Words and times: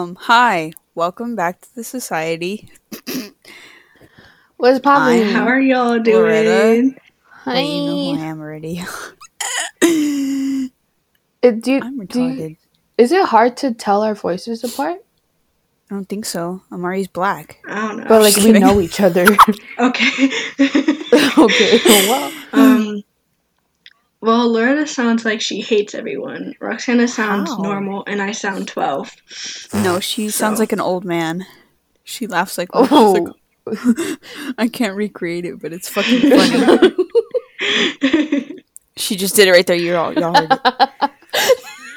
Um, 0.00 0.14
hi, 0.18 0.72
welcome 0.94 1.36
back 1.36 1.60
to 1.60 1.74
the 1.74 1.84
society. 1.84 2.70
What's 4.56 4.78
poppin'? 4.80 5.28
How 5.28 5.46
are 5.46 5.60
y'all 5.60 5.98
Loretta. 5.98 6.72
doing? 6.72 6.96
Hi. 7.44 7.52
Wait, 7.56 7.66
you 7.66 7.84
know 7.84 8.14
who 8.14 8.18
I 8.18 8.24
am 8.24 8.40
already. 8.40 8.82
Uh, 11.42 11.50
do, 11.52 11.72
you- 11.72 11.80
I'm 11.82 12.04
do 12.06 12.22
you- 12.28 12.56
is 12.96 13.12
it 13.12 13.24
hard 13.26 13.58
to 13.58 13.74
tell 13.74 14.02
our 14.02 14.14
voices 14.14 14.64
apart? 14.64 15.04
I 15.90 15.94
don't 15.94 16.06
think 16.08 16.24
so. 16.24 16.62
Amari's 16.70 17.08
black. 17.08 17.58
I 17.66 17.88
don't 17.88 17.98
know. 17.98 18.04
But 18.08 18.22
like 18.22 18.36
we 18.36 18.52
know 18.52 18.80
each 18.80 19.00
other. 19.00 19.24
okay. 19.78 20.30
okay. 21.38 21.80
Well, 22.08 22.32
um. 22.52 23.02
Well, 24.22 24.52
Loretta 24.52 24.86
sounds 24.86 25.24
like 25.24 25.40
she 25.40 25.60
hates 25.62 25.94
everyone. 25.94 26.54
Roxana 26.60 27.08
sounds 27.08 27.50
How? 27.50 27.56
normal, 27.62 28.04
and 28.06 28.20
I 28.20 28.32
sound 28.32 28.68
twelve. 28.68 29.10
No, 29.72 29.98
she 30.00 30.28
sounds 30.30 30.58
like 30.58 30.72
an 30.72 30.80
old 30.80 31.04
man. 31.04 31.46
She 32.04 32.26
laughs 32.26 32.58
like 32.58 32.68
Oh. 32.72 32.84
she's 32.84 33.22
like- 33.22 33.34
oh. 33.66 34.16
I 34.58 34.68
can't 34.68 34.94
recreate 34.96 35.44
it, 35.44 35.60
but 35.60 35.72
it's 35.72 35.88
fucking 35.88 36.30
funny. 36.30 36.94
she 38.96 39.16
just 39.16 39.36
did 39.36 39.48
it 39.48 39.52
right 39.52 39.66
there. 39.66 39.76
You're 39.76 39.96
all 39.98 40.12
y'all 40.12 40.34
heard 40.34 40.50
it. 40.52 41.10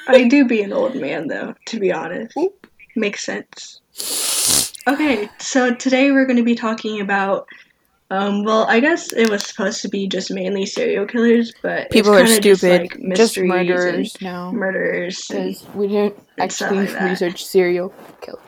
I 0.07 0.27
do 0.27 0.45
be 0.45 0.62
an 0.62 0.71
old 0.73 0.95
man, 0.95 1.27
though. 1.27 1.55
To 1.67 1.79
be 1.79 1.91
honest, 1.91 2.37
makes 2.95 3.23
sense. 3.26 3.79
Okay, 4.87 5.29
so 5.40 5.73
today 5.73 6.12
we're 6.12 6.26
going 6.26 6.37
to 6.37 6.43
be 6.43 6.55
talking 6.55 7.01
about. 7.01 7.48
Um, 8.12 8.43
well, 8.43 8.66
I 8.70 8.80
guess 8.80 9.12
it 9.12 9.30
was 9.30 9.43
supposed 9.45 9.81
to 9.81 9.88
be 9.89 10.07
just 10.07 10.30
mainly 10.30 10.66
serial 10.67 11.05
killers, 11.07 11.52
but 11.63 11.80
it's 11.88 11.91
People 11.93 12.13
are 12.13 12.23
kinda 12.23 12.39
just, 12.41 12.62
stupid. 12.62 12.81
like, 13.02 13.16
just 13.17 13.38
murderers 13.39 14.13
and 14.16 14.21
now. 14.21 14.52
murderers. 14.52 15.29
and- 15.31 15.48
Because 15.53 15.66
we 15.73 15.88
didn't 15.88 16.16
actually 16.38 16.77
like 16.85 16.91
that. 16.91 17.09
research 17.09 17.43
serial 17.45 17.93
killers. 18.21 18.41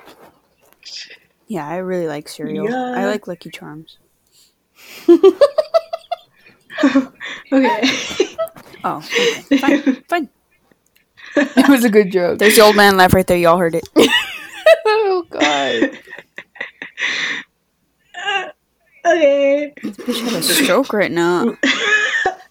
Yeah, 1.47 1.67
I 1.67 1.77
really 1.77 2.07
like 2.07 2.27
cereal. 2.29 2.69
Yeah. 2.69 2.93
I 2.95 3.05
like 3.07 3.27
Lucky 3.27 3.49
Charms. 3.49 3.97
Okay. 7.51 7.81
Oh, 8.83 8.97
okay. 8.97 9.57
fine, 9.57 10.03
fine. 10.09 10.29
It 11.37 11.69
was 11.69 11.83
a 11.85 11.89
good 11.89 12.11
joke. 12.11 12.37
There's 12.39 12.55
the 12.55 12.61
old 12.61 12.75
man 12.75 12.97
laugh 12.97 13.13
right 13.13 13.25
there. 13.25 13.37
Y'all 13.37 13.57
heard 13.57 13.75
it. 13.75 13.87
oh 14.85 15.25
god. 15.29 15.97
Okay. 19.05 19.73
Bitch 19.77 20.21
had 20.23 20.33
a 20.33 20.41
stroke 20.41 20.93
right 20.93 21.11
now. 21.11 21.55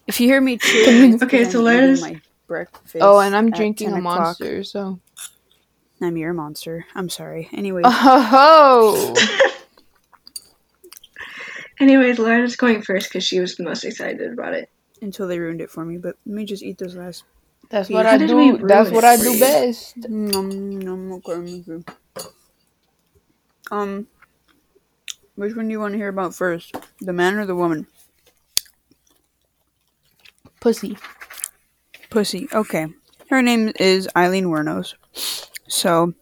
If 0.07 0.21
you 0.21 0.29
hear 0.29 0.39
me 0.43 0.59
chewing, 0.59 1.15
it's 1.15 1.23
Okay, 1.23 1.45
'cause 1.45 1.53
so 1.53 1.61
I'm 1.61 1.65
Lara's- 1.65 2.03
eating 2.03 2.15
my 2.17 2.21
breakfast. 2.47 2.97
Oh, 3.01 3.21
and 3.21 3.35
I'm 3.35 3.51
drinking 3.51 3.89
10 3.89 3.97
a 3.97 4.01
o'clock. 4.01 4.19
monster, 4.21 4.63
so. 4.63 5.01
I'm 6.03 6.19
your 6.19 6.35
monster. 6.35 6.85
I'm 6.95 7.09
sorry. 7.09 7.49
Anyway, 7.55 7.81
Oh. 7.85 9.15
Ho 9.15 9.15
Anyways, 11.81 12.19
Lara's 12.19 12.55
going 12.57 12.83
first 12.83 13.09
because 13.09 13.25
she 13.25 13.41
was 13.41 13.57
the 13.57 13.65
most 13.65 13.83
excited 13.85 14.31
about 14.33 14.53
it. 14.53 14.69
until 15.01 15.27
they 15.27 15.39
ruined 15.39 15.61
it 15.63 15.71
for 15.71 15.85
me. 15.87 15.97
But 15.97 16.17
let 16.27 16.35
me 16.37 16.45
just 16.45 16.63
eat 16.63 16.77
this 16.77 16.95
last. 16.95 17.25
That's 17.71 17.89
How 17.89 17.95
what 17.95 18.05
I 18.07 18.19
do. 18.19 18.59
That's 18.67 18.91
what 18.91 19.05
I 19.05 19.17
do 19.17 19.41
best. 19.41 19.97
Nom, 20.09 20.79
nom, 20.79 21.13
okay, 21.15 21.33
okay. 21.67 21.83
Um, 23.71 24.07
which 25.37 25.55
one 25.55 25.67
do 25.67 25.73
you 25.73 25.81
want 25.81 25.93
to 25.93 25.99
hear 25.99 26.09
about 26.09 26.35
first? 26.35 26.75
The 27.01 27.13
man 27.13 27.35
or 27.37 27.47
the 27.47 27.55
woman? 27.55 27.87
Pussy. 30.61 30.97
Pussy. 32.11 32.49
Okay. 32.53 32.87
Her 33.31 33.43
name 33.43 33.73
is 33.79 34.09
Aileen 34.17 34.47
Wuornos. 34.47 34.95
So, 35.69 36.15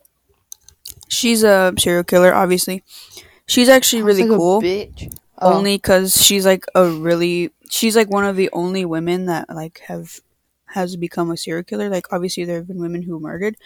she's 1.08 1.42
a 1.42 1.74
serial 1.78 2.04
killer, 2.04 2.32
obviously. 2.34 2.84
She's 3.46 3.68
actually 3.68 4.02
really 4.02 4.22
like 4.22 4.32
a 4.32 4.36
cool. 4.36 4.62
bitch. 4.62 5.14
Oh. 5.38 5.54
Only 5.54 5.76
because 5.76 6.22
she's 6.22 6.46
like 6.46 6.64
a 6.74 6.88
really. 6.88 7.50
She's 7.68 7.96
like 7.96 8.10
one 8.10 8.24
of 8.24 8.36
the 8.36 8.50
only 8.52 8.84
women 8.84 9.26
that 9.26 9.48
like 9.50 9.80
have 9.88 10.20
has 10.66 10.96
become 10.96 11.30
a 11.30 11.36
serial 11.36 11.64
killer. 11.64 11.88
Like 11.88 12.12
obviously 12.12 12.44
there 12.44 12.56
have 12.56 12.68
been 12.68 12.80
women 12.80 13.02
who 13.02 13.20
murdered, 13.20 13.56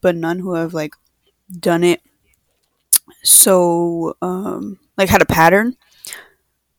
but 0.00 0.14
none 0.14 0.38
who 0.38 0.54
have 0.54 0.74
like 0.74 0.94
done 1.58 1.84
it 1.84 2.00
so 3.22 4.16
um 4.22 4.78
like 4.96 5.08
had 5.08 5.22
a 5.22 5.26
pattern. 5.26 5.76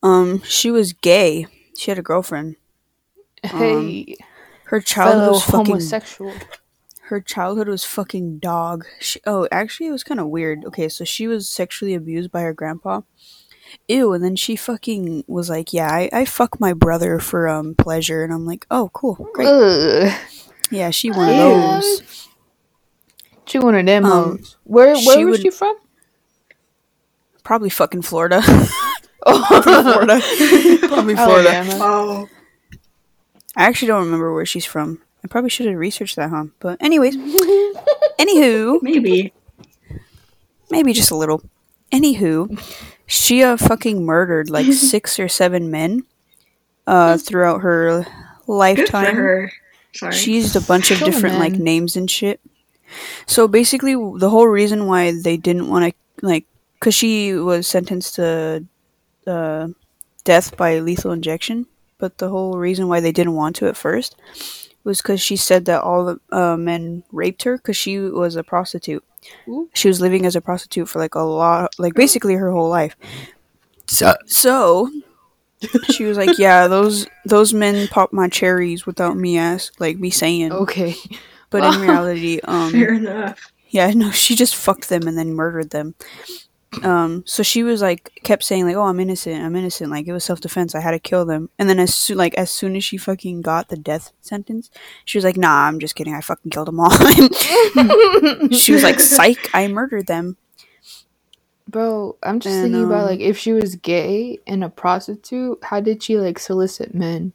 Um 0.03 0.41
she 0.43 0.71
was 0.71 0.93
gay. 0.93 1.47
She 1.77 1.91
had 1.91 1.99
a 1.99 2.03
girlfriend. 2.03 2.55
Hey, 3.43 4.15
Her 4.65 4.79
childhood 4.81 5.31
was 5.31 5.43
fucking 5.43 5.65
homosexual. 5.65 6.33
her 7.03 7.21
childhood 7.21 7.67
was 7.67 7.83
fucking 7.83 8.39
dog. 8.39 8.85
She, 8.99 9.19
oh, 9.27 9.47
actually, 9.51 9.87
it 9.87 9.91
was 9.91 10.03
kind 10.03 10.19
of 10.19 10.27
weird. 10.27 10.65
Okay, 10.65 10.89
so 10.89 11.03
she 11.05 11.27
was 11.27 11.47
sexually 11.47 11.93
abused 11.93 12.31
by 12.31 12.41
her 12.41 12.53
grandpa. 12.53 13.01
Ew, 13.87 14.13
and 14.13 14.23
then 14.23 14.35
she 14.35 14.55
fucking 14.55 15.25
was 15.27 15.49
like, 15.49 15.73
"Yeah, 15.73 15.89
I, 15.91 16.09
I 16.13 16.25
fuck 16.25 16.59
my 16.59 16.73
brother 16.73 17.19
for 17.19 17.47
um 17.47 17.75
pleasure," 17.75 18.23
and 18.23 18.33
I'm 18.33 18.45
like, 18.45 18.65
"Oh, 18.71 18.89
cool, 18.93 19.15
great." 19.33 19.47
Ugh. 19.47 20.11
Yeah, 20.71 20.89
she 20.91 21.11
one 21.11 21.29
of 21.29 21.35
those. 21.35 22.27
She 23.45 23.59
one 23.59 23.75
of 23.75 23.85
them 23.85 24.05
Um. 24.05 24.39
Where 24.63 24.93
where 24.93 24.95
she 24.95 25.25
was 25.25 25.33
would- 25.37 25.41
she 25.41 25.49
from? 25.51 25.75
Probably 27.45 27.69
fucking 27.69 28.01
Florida. 28.01 28.41
Oh, 29.27 29.61
Florida. 29.63 30.19
Probably 30.87 31.15
Florida. 31.15 31.63
Oh. 31.81 32.29
I 33.55 33.63
actually 33.63 33.87
don't 33.87 34.03
remember 34.05 34.31
where 34.33 34.45
she's 34.45 34.65
from. 34.65 35.01
I 35.23 35.27
probably 35.27 35.49
should 35.49 35.65
have 35.65 35.77
researched 35.77 36.15
that, 36.17 36.29
huh? 36.29 36.45
But 36.59 36.79
anyways, 36.79 37.15
anywho, 38.19 38.79
Maybe. 38.83 39.33
maybe 40.69 40.93
just 40.93 41.09
a 41.09 41.15
little. 41.15 41.41
Anywho, 41.91 42.61
she 43.07 43.41
uh 43.41 43.57
fucking 43.57 44.05
murdered 44.05 44.51
like 44.51 44.71
six 44.73 45.19
or 45.19 45.27
seven 45.27 45.71
men 45.71 46.03
uh 46.85 47.17
throughout 47.17 47.61
her 47.61 48.03
Good 48.03 48.07
lifetime. 48.47 49.15
for 49.15 49.21
her. 49.21 49.51
Sorry. 49.95 50.13
She 50.13 50.35
used 50.35 50.55
a 50.55 50.61
bunch 50.61 50.91
of 50.91 50.99
Kill 50.99 51.07
different 51.09 51.39
like 51.39 51.53
names 51.53 51.95
and 51.95 52.11
shit. 52.11 52.39
So 53.25 53.47
basically, 53.47 53.95
the 53.95 54.29
whole 54.29 54.47
reason 54.47 54.85
why 54.85 55.13
they 55.19 55.37
didn't 55.37 55.67
want 55.67 55.85
to 55.85 56.25
like, 56.25 56.45
because 56.85 56.93
she 56.93 57.33
was 57.33 57.67
sentenced 57.67 58.13
to 58.13 58.63
uh, 59.25 59.67
death 60.23 60.55
by 60.55 60.77
lethal 60.77 61.11
injection, 61.11 61.65
but 61.97 62.19
the 62.19 62.29
whole 62.29 62.59
reason 62.59 62.87
why 62.87 62.99
they 62.99 63.11
didn't 63.11 63.33
want 63.33 63.55
to 63.55 63.67
at 63.67 63.75
first 63.75 64.15
was 64.83 65.01
because 65.01 65.19
she 65.19 65.35
said 65.35 65.65
that 65.65 65.81
all 65.81 66.05
the 66.05 66.19
uh, 66.31 66.55
men 66.55 67.01
raped 67.11 67.41
her 67.41 67.57
because 67.57 67.75
she 67.75 67.97
was 67.97 68.35
a 68.35 68.43
prostitute. 68.43 69.03
Ooh. 69.47 69.67
She 69.73 69.87
was 69.87 69.99
living 69.99 70.27
as 70.27 70.35
a 70.35 70.41
prostitute 70.41 70.87
for 70.87 70.99
like 70.99 71.15
a 71.15 71.21
lot, 71.21 71.73
like 71.79 71.95
basically 71.95 72.35
her 72.35 72.51
whole 72.51 72.69
life. 72.69 72.95
So, 73.87 74.13
so 74.27 74.91
she 75.89 76.03
was 76.03 76.17
like, 76.19 76.37
"Yeah, 76.37 76.67
those 76.67 77.07
those 77.25 77.51
men 77.51 77.87
popped 77.87 78.13
my 78.13 78.29
cherries 78.29 78.85
without 78.85 79.17
me 79.17 79.39
ask, 79.39 79.73
like 79.79 79.97
me 79.97 80.11
saying." 80.11 80.51
Okay. 80.51 80.93
But 81.49 81.63
in 81.63 81.81
reality, 81.81 82.41
um, 82.43 82.71
Fair 82.71 82.93
enough. 82.93 83.51
yeah, 83.69 83.89
no, 83.89 84.11
she 84.11 84.35
just 84.35 84.55
fucked 84.55 84.89
them 84.89 85.07
and 85.07 85.17
then 85.17 85.33
murdered 85.33 85.71
them. 85.71 85.95
Um, 86.83 87.23
so 87.25 87.41
she 87.41 87.63
was 87.63 87.81
like, 87.81 88.19
kept 88.23 88.43
saying 88.43 88.65
like, 88.65 88.75
"Oh, 88.75 88.83
I'm 88.83 88.99
innocent, 88.99 89.41
I'm 89.41 89.55
innocent." 89.55 89.91
Like 89.91 90.07
it 90.07 90.13
was 90.13 90.23
self 90.25 90.41
defense. 90.41 90.75
I 90.75 90.81
had 90.81 90.91
to 90.91 90.99
kill 90.99 91.25
them. 91.25 91.49
And 91.57 91.69
then 91.69 91.79
as 91.79 91.95
soon, 91.95 92.17
like, 92.17 92.33
as 92.35 92.51
soon 92.51 92.75
as 92.75 92.83
she 92.83 92.97
fucking 92.97 93.41
got 93.43 93.69
the 93.69 93.77
death 93.77 94.11
sentence, 94.21 94.69
she 95.05 95.17
was 95.17 95.23
like, 95.23 95.37
"Nah, 95.37 95.67
I'm 95.67 95.79
just 95.79 95.95
kidding. 95.95 96.13
I 96.13 96.21
fucking 96.21 96.51
killed 96.51 96.67
them 96.67 96.79
all." 96.79 96.89
she 98.51 98.73
was 98.73 98.83
like, 98.83 98.99
"Psych, 98.99 99.49
I 99.53 99.67
murdered 99.67 100.07
them." 100.07 100.37
Bro, 101.67 102.17
I'm 102.21 102.39
just 102.39 102.55
And, 102.55 102.63
thinking 102.65 102.83
about 102.85 103.03
um, 103.03 103.05
like 103.07 103.19
if 103.21 103.37
she 103.37 103.53
was 103.53 103.75
gay 103.75 104.39
and 104.45 104.63
a 104.63 104.69
prostitute, 104.69 105.59
how 105.63 105.79
did 105.79 106.03
she 106.03 106.17
like 106.17 106.39
solicit 106.39 106.93
men? 106.93 107.33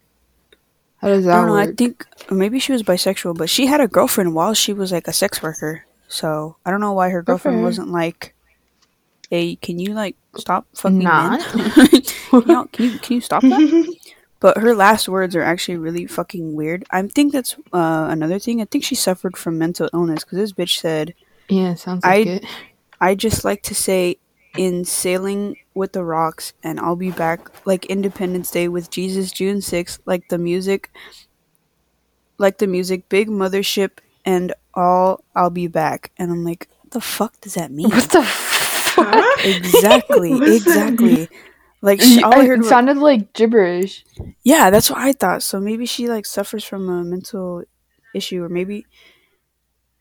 How 0.98 1.08
does 1.08 1.26
I 1.26 1.30
that 1.30 1.36
don't 1.36 1.46
know. 1.46 1.56
I 1.56 1.72
think 1.72 2.06
maybe 2.30 2.58
she 2.58 2.72
was 2.72 2.82
bisexual, 2.82 3.36
but 3.38 3.48
she 3.50 3.66
had 3.66 3.80
a 3.80 3.88
girlfriend 3.88 4.34
while 4.34 4.54
she 4.54 4.72
was 4.72 4.92
like 4.92 5.08
a 5.08 5.12
sex 5.12 5.42
worker. 5.42 5.86
So 6.08 6.56
I 6.64 6.70
don't 6.70 6.80
know 6.80 6.92
why 6.92 7.08
her 7.08 7.22
girlfriend 7.22 7.58
her. 7.58 7.64
wasn't 7.64 7.88
like, 7.88 8.34
"Hey, 9.30 9.56
can 9.56 9.78
you 9.78 9.94
like 9.94 10.16
stop 10.36 10.66
fucking 10.74 10.98
Not. 10.98 11.40
men? 11.56 11.88
you 12.32 12.44
know, 12.46 12.66
can 12.72 12.84
you 12.84 12.98
can 12.98 13.14
you 13.16 13.20
stop 13.20 13.42
that?" 13.42 13.96
But 14.40 14.56
her 14.56 14.74
last 14.74 15.06
words 15.06 15.36
are 15.36 15.42
actually 15.42 15.76
really 15.76 16.06
fucking 16.06 16.54
weird. 16.54 16.84
I 16.90 17.02
think 17.08 17.32
that's 17.34 17.56
uh, 17.74 18.06
another 18.10 18.38
thing. 18.38 18.62
I 18.62 18.64
think 18.64 18.84
she 18.84 18.94
suffered 18.94 19.36
from 19.36 19.58
mental 19.58 19.90
illness 19.92 20.24
because 20.24 20.38
this 20.38 20.52
bitch 20.54 20.78
said, 20.80 21.12
yeah, 21.50 21.74
sounds 21.74 22.02
like 22.04 22.26
I- 22.26 22.30
it. 22.30 22.44
"I 23.00 23.14
just 23.14 23.44
like 23.44 23.62
to 23.64 23.74
say." 23.74 24.16
In 24.56 24.84
sailing 24.84 25.54
with 25.74 25.92
the 25.92 26.02
rocks, 26.02 26.54
and 26.64 26.80
I'll 26.80 26.96
be 26.96 27.12
back 27.12 27.46
like 27.68 27.86
Independence 27.86 28.50
Day 28.50 28.66
with 28.66 28.90
Jesus 28.90 29.30
June 29.30 29.58
6th, 29.58 30.00
like 30.06 30.28
the 30.28 30.38
music, 30.38 30.90
like 32.36 32.58
the 32.58 32.66
music, 32.66 33.08
big 33.08 33.28
mothership, 33.28 33.98
and 34.24 34.52
all 34.74 35.22
I'll 35.36 35.50
be 35.50 35.68
back. 35.68 36.10
And 36.18 36.32
I'm 36.32 36.44
like, 36.44 36.66
the 36.90 37.00
fuck 37.00 37.40
does 37.40 37.54
that 37.54 37.70
mean? 37.70 37.90
What 37.90 38.10
the 38.10 38.24
fuck? 38.24 38.49
Huh? 39.04 39.36
exactly, 39.44 40.30
What 40.32 40.40
does 40.40 40.64
that 40.64 40.92
exactly. 40.92 41.28
Like 41.82 42.00
she, 42.02 42.22
all 42.22 42.34
I 42.34 42.44
heard 42.44 42.58
it 42.58 42.62
was, 42.62 42.68
sounded 42.68 42.98
like 42.98 43.32
gibberish. 43.32 44.04
yeah, 44.42 44.68
that's 44.70 44.90
what 44.90 44.98
I 44.98 45.12
thought. 45.12 45.42
So 45.42 45.58
maybe 45.60 45.86
she 45.86 46.08
like 46.08 46.26
suffers 46.26 46.62
from 46.64 46.88
a 46.90 47.02
mental 47.02 47.64
issue, 48.14 48.42
or 48.44 48.48
maybe 48.50 48.84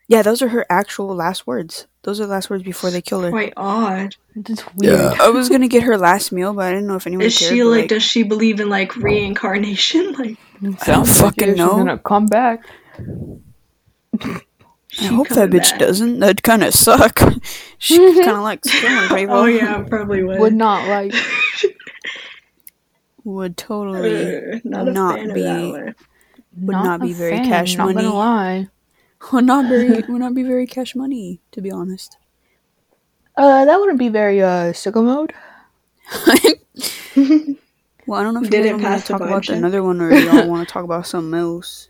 Yeah, 0.09 0.21
those 0.23 0.41
are 0.41 0.49
her 0.49 0.65
actual 0.69 1.15
last 1.15 1.47
words. 1.47 1.87
Those 2.03 2.19
are 2.19 2.25
the 2.25 2.31
last 2.31 2.49
words 2.49 2.63
before 2.63 2.91
they 2.91 3.01
kill 3.01 3.21
her. 3.21 3.29
Quite 3.29 3.53
odd. 3.55 4.15
That's 4.35 4.63
weird. 4.75 4.99
Yeah. 4.99 5.17
I 5.21 5.29
was 5.29 5.47
gonna 5.47 5.67
get 5.69 5.83
her 5.83 5.97
last 5.97 6.31
meal, 6.33 6.53
but 6.53 6.65
I 6.65 6.71
didn't 6.71 6.87
know 6.87 6.95
if 6.95 7.07
anyone 7.07 7.25
Is 7.25 7.37
cared. 7.37 7.53
she 7.53 7.61
but, 7.61 7.67
like? 7.69 7.87
Does 7.89 8.03
she 8.03 8.23
believe 8.23 8.59
in 8.59 8.67
like 8.69 8.95
reincarnation? 8.97 10.15
Like, 10.61 10.83
Sounds 10.83 11.17
fucking 11.21 11.49
it. 11.49 11.57
She's 11.57 11.65
gonna 11.65 11.97
come 11.97 12.25
back. 12.25 12.65
I 15.01 15.05
hope 15.05 15.27
that 15.29 15.49
bitch 15.49 15.69
back? 15.71 15.79
doesn't. 15.79 16.19
That'd 16.19 16.41
kind 16.43 16.63
of 16.63 16.73
suck. 16.73 17.19
she 17.77 17.97
kind 18.23 18.29
of 18.37 18.41
likes 18.43 18.69
killing 18.71 19.09
people. 19.09 19.35
Oh 19.35 19.45
yeah, 19.45 19.83
probably 19.83 20.23
would. 20.23 20.39
Would 20.39 20.53
not 20.55 20.87
like. 20.87 21.13
Would 23.25 23.57
totally 23.57 24.55
Uh, 24.55 24.59
not 24.63 24.87
a 24.87 24.91
not 24.91 25.15
fan 25.15 25.33
be- 25.33 25.41
of 25.41 25.45
that 25.45 25.69
one. 25.83 25.95
would 26.61 26.71
not 26.73 27.01
a 27.01 27.03
be 27.03 27.13
very 27.13 27.37
fan, 27.37 27.45
cash 27.45 27.75
not 27.77 27.85
money. 27.93 28.01
gonna 28.01 28.15
lie. 28.15 28.67
would 29.31 29.43
not 29.45 29.65
very 29.67 29.89
would 30.07 30.19
not 30.21 30.33
be 30.33 30.41
very 30.43 30.65
cash 30.65 30.95
money. 30.95 31.39
To 31.51 31.61
be 31.61 31.69
honest. 31.69 32.17
Uh, 33.37 33.65
that 33.65 33.79
wouldn't 33.79 33.99
be 33.99 34.09
very 34.09 34.41
uh 34.41 34.71
sicko 34.73 35.03
mode. 35.03 35.33
Well, 38.07 38.19
I 38.19 38.23
don't 38.23 38.33
know 38.33 38.39
if 38.41 38.45
you 38.45 38.49
Did 38.51 38.63
guys 38.63 38.71
want 38.71 38.81
pass 38.83 39.01
to 39.07 39.13
talk 39.13 39.21
about 39.21 39.49
another 39.49 39.83
one 39.83 40.01
or 40.01 40.11
y'all 40.11 40.47
want 40.49 40.67
to 40.67 40.73
talk 40.73 40.83
about 40.83 41.05
something 41.05 41.37
else. 41.39 41.89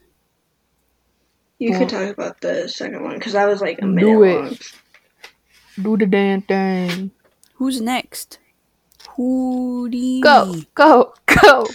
You 1.60 1.72
Well- 1.72 1.80
could 1.80 1.90
talk 1.90 2.08
about 2.10 2.42
the 2.42 2.68
second 2.68 3.04
one 3.04 3.16
because 3.16 3.34
that 3.34 3.48
was 3.48 3.62
like 3.62 3.82
a 3.82 3.86
minute 3.86 4.08
Do 4.08 4.24
it. 4.24 4.36
long. 4.36 4.58
Do 5.82 5.98
the 5.98 6.06
damn 6.06 6.42
thing. 6.42 7.12
Who's 7.56 7.82
next? 7.82 8.40
Hootie. 9.18 10.22
Go, 10.22 10.56
go, 10.76 11.14
go. 11.26 11.68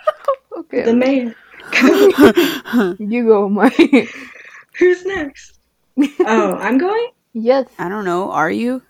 okay, 0.58 0.82
The 0.82 0.94
main. 0.94 1.34
you 3.10 3.24
go, 3.24 3.48
Mike. 3.48 3.74
Who's 4.78 5.04
next? 5.04 5.58
oh, 6.20 6.54
I'm 6.56 6.78
going. 6.78 7.08
yes, 7.32 7.66
I 7.78 7.88
don't 7.88 8.04
know. 8.04 8.30
Are 8.30 8.50
you? 8.50 8.82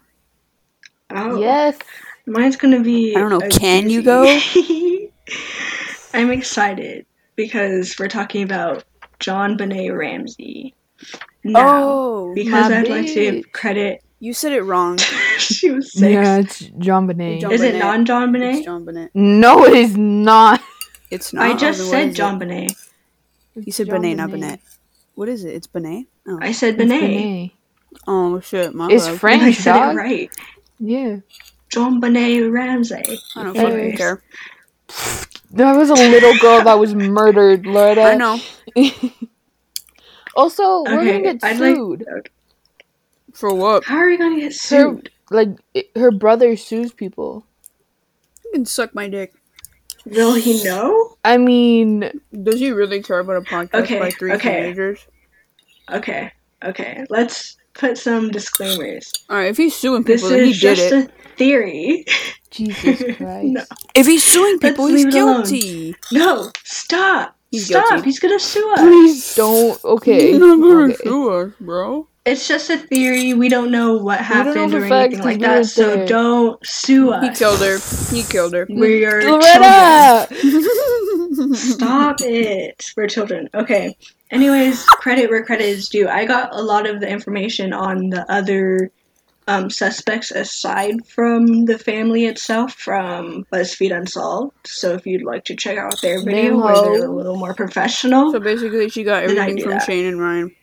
Oh, 1.11 1.39
yes. 1.41 1.79
Mine's 2.27 2.57
gonna 2.57 2.81
be. 2.81 3.15
I 3.17 3.21
don't 3.21 3.31
know, 3.31 3.39
a 3.39 3.49
can 3.49 3.89
you 3.89 4.03
go? 4.03 4.25
I'm 6.13 6.31
excited 6.33 7.07
because 7.37 7.97
we're 7.99 8.09
talking 8.09 8.43
about 8.43 8.85
JonBenét 9.21 9.97
Ramsey. 9.97 10.75
Now, 11.45 11.83
oh, 11.83 12.35
because 12.35 12.71
I'd 12.71 12.89
like 12.89 13.07
to 13.07 13.15
give 13.15 13.53
credit. 13.53 14.03
you 14.19 14.33
said 14.33 14.53
it 14.53 14.63
wrong. 14.63 14.97
she 15.39 15.71
was 15.71 15.93
six. 15.93 16.03
Yeah, 16.13 16.39
it's 16.39 16.61
John 16.79 17.07
Bonet. 17.07 17.41
John 17.41 17.53
Is 17.53 17.63
it 17.63 17.77
non 17.79 18.05
John 18.05 18.35
It's 18.35 18.39
Benet? 18.41 18.65
John 18.65 18.85
Bennett. 18.85 19.11
No, 19.15 19.65
it 19.65 19.75
is 19.75 19.97
not. 19.97 20.61
It's 21.11 21.33
not. 21.33 21.45
I 21.47 21.55
just 21.57 21.79
then 21.79 21.89
said 21.91 22.09
is 22.09 22.15
it? 22.15 22.17
John 22.17 22.39
Benet. 22.39 22.73
You 23.55 23.73
said 23.73 23.87
John 23.87 24.01
Benet, 24.01 24.15
not 24.15 24.31
Bonet. 24.31 24.41
Bennett. 24.41 24.61
What 25.15 25.29
is 25.29 25.45
it? 25.45 25.55
It's 25.55 25.67
Benet. 25.67 26.07
Oh, 26.27 26.39
I 26.41 26.53
said 26.53 26.75
It's 26.75 26.79
Benet. 26.79 27.53
Oh 28.07 28.41
shit, 28.41 28.75
my 28.75 28.89
It's 28.91 29.07
bad. 29.07 29.33
And 29.35 29.43
I 29.45 29.53
said 29.53 29.73
dog. 29.75 29.95
it 29.95 29.99
right. 29.99 30.31
Yeah. 30.79 31.17
JonBenét 31.71 32.53
Ramsey. 32.53 33.03
I 33.37 33.43
don't 33.45 33.55
Hey. 33.57 33.63
fucking 33.65 33.97
care. 33.97 34.23
There 35.51 35.75
was 35.77 35.91
a 35.91 35.95
little 35.95 36.37
girl 36.39 36.63
that 36.65 36.79
was 36.79 36.95
murdered, 36.95 37.67
Loretta. 37.67 38.03
I 38.03 38.15
know. 38.17 38.39
Also, 40.37 40.83
we're 40.83 40.97
gonna 41.05 41.23
get 41.23 41.39
I'd 41.43 41.59
like- 41.59 41.77
sued. 41.77 42.05
For 43.33 43.55
what? 43.55 43.85
How 43.85 43.97
are 43.97 44.07
we 44.07 44.19
gonna 44.19 44.37
get 44.37 44.45
Her, 44.49 44.51
sued? 44.53 45.11
like, 45.31 45.49
it- 45.73 45.91
her 45.97 46.11
brother 46.11 46.57
sues 46.57 46.93
people. 46.93 47.47
You 48.45 48.51
can 48.53 48.67
suck 48.67 48.95
my 48.95 49.09
dick. 49.09 49.33
Will 50.05 50.35
he 50.35 50.63
know? 50.63 51.17
I 51.25 51.39
mean, 51.39 52.21
Does 52.43 52.61
he 52.61 52.71
really 52.71 53.03
care 53.03 53.19
about 53.19 53.37
a 53.37 53.41
podcast 53.41 53.75
Okay, 53.85 53.99
by 53.99 54.11
three 54.11 54.33
okay. 54.35 54.61
teenagers? 54.61 55.07
Okay, 55.91 56.31
okay. 56.63 57.05
Let's 57.09 57.57
put 57.79 57.99
some 57.99 58.31
disclaimers. 58.31 59.13
All 59.29 59.37
right, 59.37 59.51
if 59.51 59.57
he's 59.57 59.75
suing 59.75 60.03
This 60.03 60.23
people, 60.23 60.31
then 60.37 60.45
he 60.45 60.51
is 60.51 60.61
did 60.61 60.77
just 60.77 60.93
it. 60.93 61.11
a 61.11 61.29
theory. 61.37 62.05
Jesus 62.51 63.17
Christ. 63.17 63.47
No. 63.47 63.63
If 63.95 64.07
he's 64.07 64.25
suing 64.25 64.59
Let's 64.63 64.73
people, 64.73 64.87
he's 64.87 65.05
leave 65.05 65.15
it 65.15 65.21
alone. 65.21 65.43
guilty. 65.43 65.95
No, 66.13 66.51
stop. 66.65 67.37
He's 67.51 67.67
stop. 67.67 67.89
guilty. 67.91 68.05
He's 68.05 68.19
gonna 68.19 68.39
sue 68.41 68.73
us. 68.73 68.81
Please 68.81 69.35
don't. 69.35 69.85
Okay. 69.85 70.33
He's 70.33 70.41
not 70.41 70.61
gonna 70.61 70.85
okay. 70.87 70.97
sue 71.03 71.31
us, 71.31 71.53
bro. 71.61 72.09
It's 72.25 72.49
just 72.49 72.71
a 72.71 72.77
theory. 72.77 73.35
We 73.35 73.49
don't 73.49 73.71
know 73.71 73.97
what 73.99 74.19
don't 74.19 74.29
know 74.29 74.35
happened 74.35 74.75
or 74.75 74.85
anything 74.85 75.21
like 75.23 75.39
that. 75.41 75.67
So 75.67 75.97
there. 75.97 76.07
don't 76.07 76.67
sue 76.67 77.13
us. 77.13 77.23
He 77.23 77.31
killed 77.33 77.61
her. 77.61 77.79
He 78.11 78.25
killed 78.25 78.53
her. 78.55 78.67
We're 78.69 79.21
children. 79.21 79.55
Stop 81.55 82.17
it. 82.23 82.85
We're 82.97 83.07
children. 83.07 83.49
Okay. 83.55 83.97
Anyways, 84.31 84.85
credit 84.85 85.31
where 85.31 85.45
credit 85.45 85.67
is 85.67 85.89
due. 85.89 86.09
I 86.09 86.25
got 86.25 86.55
a 86.55 86.63
lot 86.63 86.89
of 86.89 87.01
the 87.01 87.09
information 87.09 87.73
on 87.73 88.11
the 88.11 88.31
other 88.31 88.91
um, 89.49 89.71
suspects 89.71 90.31
aside 90.33 91.07
from 91.07 91.67
the 91.67 91.79
family 91.79 92.27
itself 92.27 92.75
from 92.75 93.45
BuzzFeed 93.53 93.97
Unsolved. 93.97 94.67
So 94.67 94.95
if 94.95 95.07
you'd 95.07 95.23
like 95.23 95.45
to 95.45 95.55
check 95.55 95.79
out 95.79 96.01
their 96.03 96.19
video 96.25 96.51
Damn 96.51 96.61
where 96.61 96.75
they're 96.75 97.09
a 97.09 97.13
little 97.13 97.37
more 97.37 97.55
professional. 97.55 98.33
So 98.33 98.41
basically, 98.41 98.89
she 98.89 99.05
got 99.05 99.23
everything 99.23 99.61
from 99.61 99.71
that. 99.71 99.85
Shane 99.85 100.07
and 100.07 100.21
Ryan. 100.21 100.57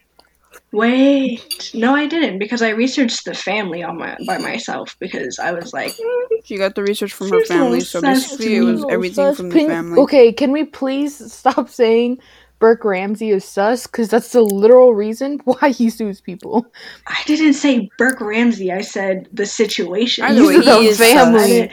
Wait. 0.73 1.71
No, 1.73 1.95
I 1.95 2.07
didn't 2.07 2.39
because 2.39 2.61
I 2.61 2.69
researched 2.69 3.25
the 3.25 3.33
family 3.33 3.83
on 3.83 3.97
my 3.97 4.17
by 4.25 4.39
myself 4.39 4.97
because 4.99 5.39
I 5.39 5.51
was 5.51 5.71
like, 5.71 5.93
mm, 5.93 6.25
She 6.43 6.57
got 6.57 6.75
the 6.75 6.83
research 6.83 7.13
from 7.13 7.29
her 7.29 7.45
Seems 7.45 7.49
a 7.49 7.53
little 7.53 7.65
family. 7.65 7.79
So 7.81 8.01
sus 8.01 8.23
basically, 8.23 8.45
to 8.47 8.55
it 8.55 8.71
was 8.71 8.85
everything 8.89 9.35
from 9.35 9.49
the 9.49 9.67
family. 9.67 9.99
Okay, 10.01 10.33
can 10.33 10.51
we 10.51 10.65
please 10.65 11.31
stop 11.33 11.69
saying 11.69 12.19
Burke 12.63 12.85
Ramsey 12.85 13.31
is 13.31 13.43
sus? 13.43 13.87
Because 13.87 14.07
that's 14.09 14.31
the 14.31 14.39
literal 14.41 14.93
reason 14.95 15.37
why 15.43 15.71
he 15.71 15.89
sues 15.89 16.21
people. 16.21 16.65
I 17.07 17.21
didn't 17.25 17.55
say 17.55 17.89
Burke 17.97 18.21
Ramsey. 18.21 18.71
I 18.71 18.79
said 18.79 19.27
the 19.33 19.45
situation. 19.45 20.23
Either 20.23 20.39
You 20.39 20.47
way, 20.47 20.59
the 20.61 20.77
is 20.77 20.97
family. 20.97 21.63
I 21.63 21.71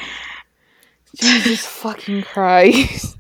Jesus 1.15 1.65
fucking 1.65 2.23
Christ. 2.23 3.17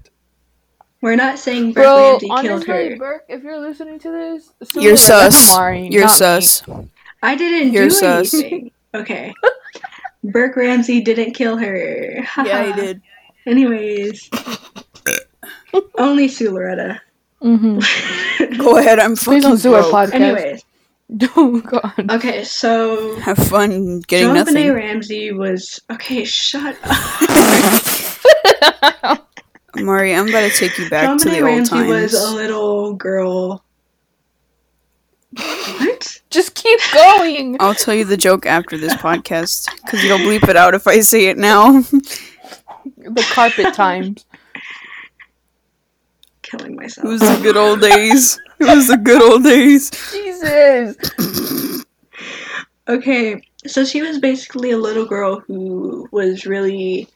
We're 1.00 1.14
not 1.14 1.38
saying 1.38 1.74
Burke 1.74 1.84
Bro, 1.84 2.10
Ramsey 2.10 2.26
killed 2.26 2.38
honestly, 2.40 2.90
her. 2.90 2.96
Burke, 2.96 3.24
if 3.28 3.44
you're 3.44 3.60
listening 3.60 4.00
to 4.00 4.10
this, 4.10 4.50
sue 4.68 4.82
You're 4.82 4.90
her. 4.90 4.96
That's 4.96 5.36
sus. 5.36 5.54
Mari, 5.56 5.86
You're 5.92 6.02
not 6.02 6.10
me. 6.10 6.16
sus. 6.16 6.62
I 7.22 7.36
didn't 7.36 7.72
You're 7.72 7.84
do 7.84 7.90
sus. 7.90 8.34
anything. 8.34 8.72
Okay. 8.96 9.32
Burke 10.24 10.56
Ramsey 10.56 11.02
didn't 11.02 11.34
kill 11.34 11.56
her. 11.56 12.26
Yeah, 12.44 12.66
he 12.74 12.80
did. 12.80 13.00
Anyways. 13.46 14.28
Only 15.96 16.26
Sue 16.26 16.50
Loretta. 16.50 17.00
Mhm. 17.42 18.58
Go 18.58 18.76
ahead. 18.78 18.98
I'm 18.98 19.16
fucking 19.16 19.32
Please 19.40 19.42
don't 19.42 19.58
sue 19.58 19.74
our 19.74 19.82
broke. 19.82 19.92
podcast. 20.10 20.14
Anyways. 20.14 20.64
Oh 21.36 21.60
god. 21.60 22.08
Okay, 22.08 22.44
so 22.44 23.16
Have 23.18 23.36
fun 23.36 23.98
getting 24.02 24.28
John 24.28 24.34
nothing. 24.36 24.54
Benet 24.54 24.70
Ramsey 24.70 25.32
was 25.32 25.80
okay, 25.90 26.22
shut 26.22 26.76
up. 26.84 26.90
Mari, 29.74 30.14
I'm 30.14 30.28
about 30.28 30.48
to 30.48 30.56
take 30.56 30.78
you 30.78 30.88
back 30.88 31.06
John 31.06 31.18
to 31.18 31.24
Benet 31.24 31.40
the 31.40 31.46
old 31.46 31.56
Ramsey 31.56 31.70
times. 31.74 31.90
was 31.90 32.14
a 32.14 32.32
little 32.36 32.92
girl. 32.94 33.64
What? 35.36 36.20
Just 36.30 36.54
keep 36.54 36.78
going. 36.94 37.56
I'll 37.58 37.74
tell 37.74 37.94
you 37.94 38.04
the 38.04 38.16
joke 38.16 38.46
after 38.46 38.76
this 38.78 38.94
podcast 38.94 39.68
because 39.84 40.04
you'll 40.04 40.18
bleep 40.18 40.48
it 40.48 40.56
out 40.56 40.74
if 40.74 40.86
I 40.86 41.00
say 41.00 41.26
it 41.26 41.38
now. 41.38 41.80
The 41.80 43.26
carpet 43.32 43.74
times. 43.74 44.24
Killing 46.50 46.74
myself. 46.76 47.04
it 47.06 47.08
was 47.08 47.20
the 47.20 47.40
good 47.42 47.56
old 47.56 47.80
days. 47.80 48.40
It 48.58 48.64
was 48.64 48.88
the 48.88 48.96
good 48.96 49.22
old 49.22 49.42
days. 49.44 49.90
Jesus. 50.12 50.96
Okay, 52.88 53.40
so 53.66 53.84
she 53.84 54.02
was 54.02 54.18
basically 54.18 54.72
a 54.72 54.78
little 54.78 55.06
girl 55.06 55.40
who 55.40 56.08
was 56.10 56.44
really 56.46 57.06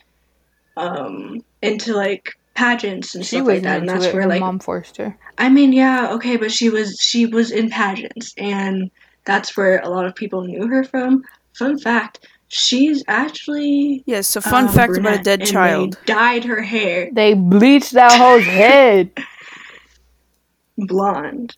um 0.77 1.43
into 1.63 1.95
like 1.95 2.31
pageants 2.55 3.15
and 3.15 3.25
She 3.25 3.37
stuff 3.37 3.47
was 3.47 3.55
like 3.57 3.63
that, 3.65 3.81
and 3.81 3.89
that's 3.89 4.05
it. 4.07 4.15
where 4.15 4.27
like 4.29 4.41
mom 4.41 4.61
forced 4.61 4.97
her. 4.99 5.17
I 5.39 5.49
mean, 5.49 5.73
yeah, 5.73 6.13
okay, 6.13 6.37
but 6.37 6.53
she 6.53 6.71
was 6.71 6.97
she 7.01 7.27
was 7.27 7.51
in 7.51 7.71
pageants, 7.71 8.35
and 8.39 8.91
that's 9.25 9.57
where 9.57 9.81
a 9.81 9.89
lot 9.89 10.07
of 10.07 10.15
people 10.15 10.43
knew 10.45 10.67
her 10.69 10.85
from. 10.85 11.25
Fun 11.59 11.79
fact: 11.79 12.27
she's 12.49 13.03
actually 13.09 14.03
Yes, 14.07 14.27
so 14.29 14.41
fun 14.41 14.69
um, 14.69 14.75
fact 14.75 14.97
about 14.97 15.21
a 15.21 15.23
dead 15.23 15.41
and 15.41 15.51
child. 15.51 15.99
They 16.07 16.13
dyed 16.15 16.45
her 16.45 16.63
hair 16.63 17.09
They 17.13 17.35
bleached 17.35 17.93
that 17.93 18.13
hoe's 18.13 18.45
head. 18.45 19.11
blonde. 20.79 21.57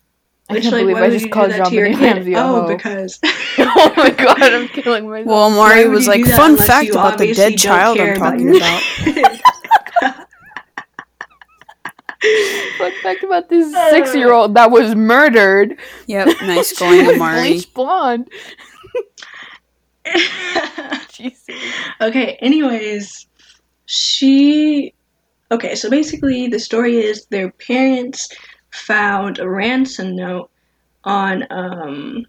I 0.49 0.53
Which, 0.53 0.63
can't 0.63 0.75
like, 0.75 0.81
believe 0.83 0.97
I 0.97 1.09
just 1.09 1.29
called 1.29 1.51
that 1.51 1.57
John 1.57 1.69
to 1.71 1.75
your 1.75 1.85
Benet 1.87 1.97
kid? 1.97 2.15
Ramsey 2.15 2.35
Oh, 2.37 2.67
because 2.67 3.19
oh 3.57 3.93
my 3.97 4.09
god, 4.11 4.41
I'm 4.41 4.67
killing 4.69 5.09
myself. 5.09 5.27
Well, 5.27 5.49
Why 5.49 5.75
Mari 5.75 5.89
was 5.89 6.07
like, 6.07 6.23
fun 6.25 6.55
fact 6.55 6.89
about 6.91 7.17
the 7.17 7.33
dead 7.33 7.57
child 7.57 7.99
I'm 7.99 8.15
talking 8.15 8.47
your 8.47 8.57
about. 8.57 8.81
Fun 12.77 12.91
fact 13.03 13.23
about 13.23 13.49
this 13.49 13.73
six-year-old 13.91 14.55
that 14.55 14.71
was 14.71 14.95
murdered. 14.95 15.77
Yep, 16.07 16.27
nice 16.41 16.69
She 16.69 16.75
going, 16.77 17.05
was 17.05 17.17
Mari. 17.17 17.41
bleached 17.41 17.73
blonde. 17.73 18.29
Jesus. 21.11 21.47
okay, 22.01 22.37
anyways, 22.41 23.27
she. 23.85 24.93
Okay, 25.49 25.75
so 25.75 25.89
basically, 25.89 26.47
the 26.47 26.59
story 26.59 26.97
is 26.97 27.25
their 27.27 27.51
parents 27.51 28.29
found 28.71 29.39
a 29.39 29.49
ransom 29.49 30.15
note 30.15 30.51
on 31.03 31.45
um 31.49 32.25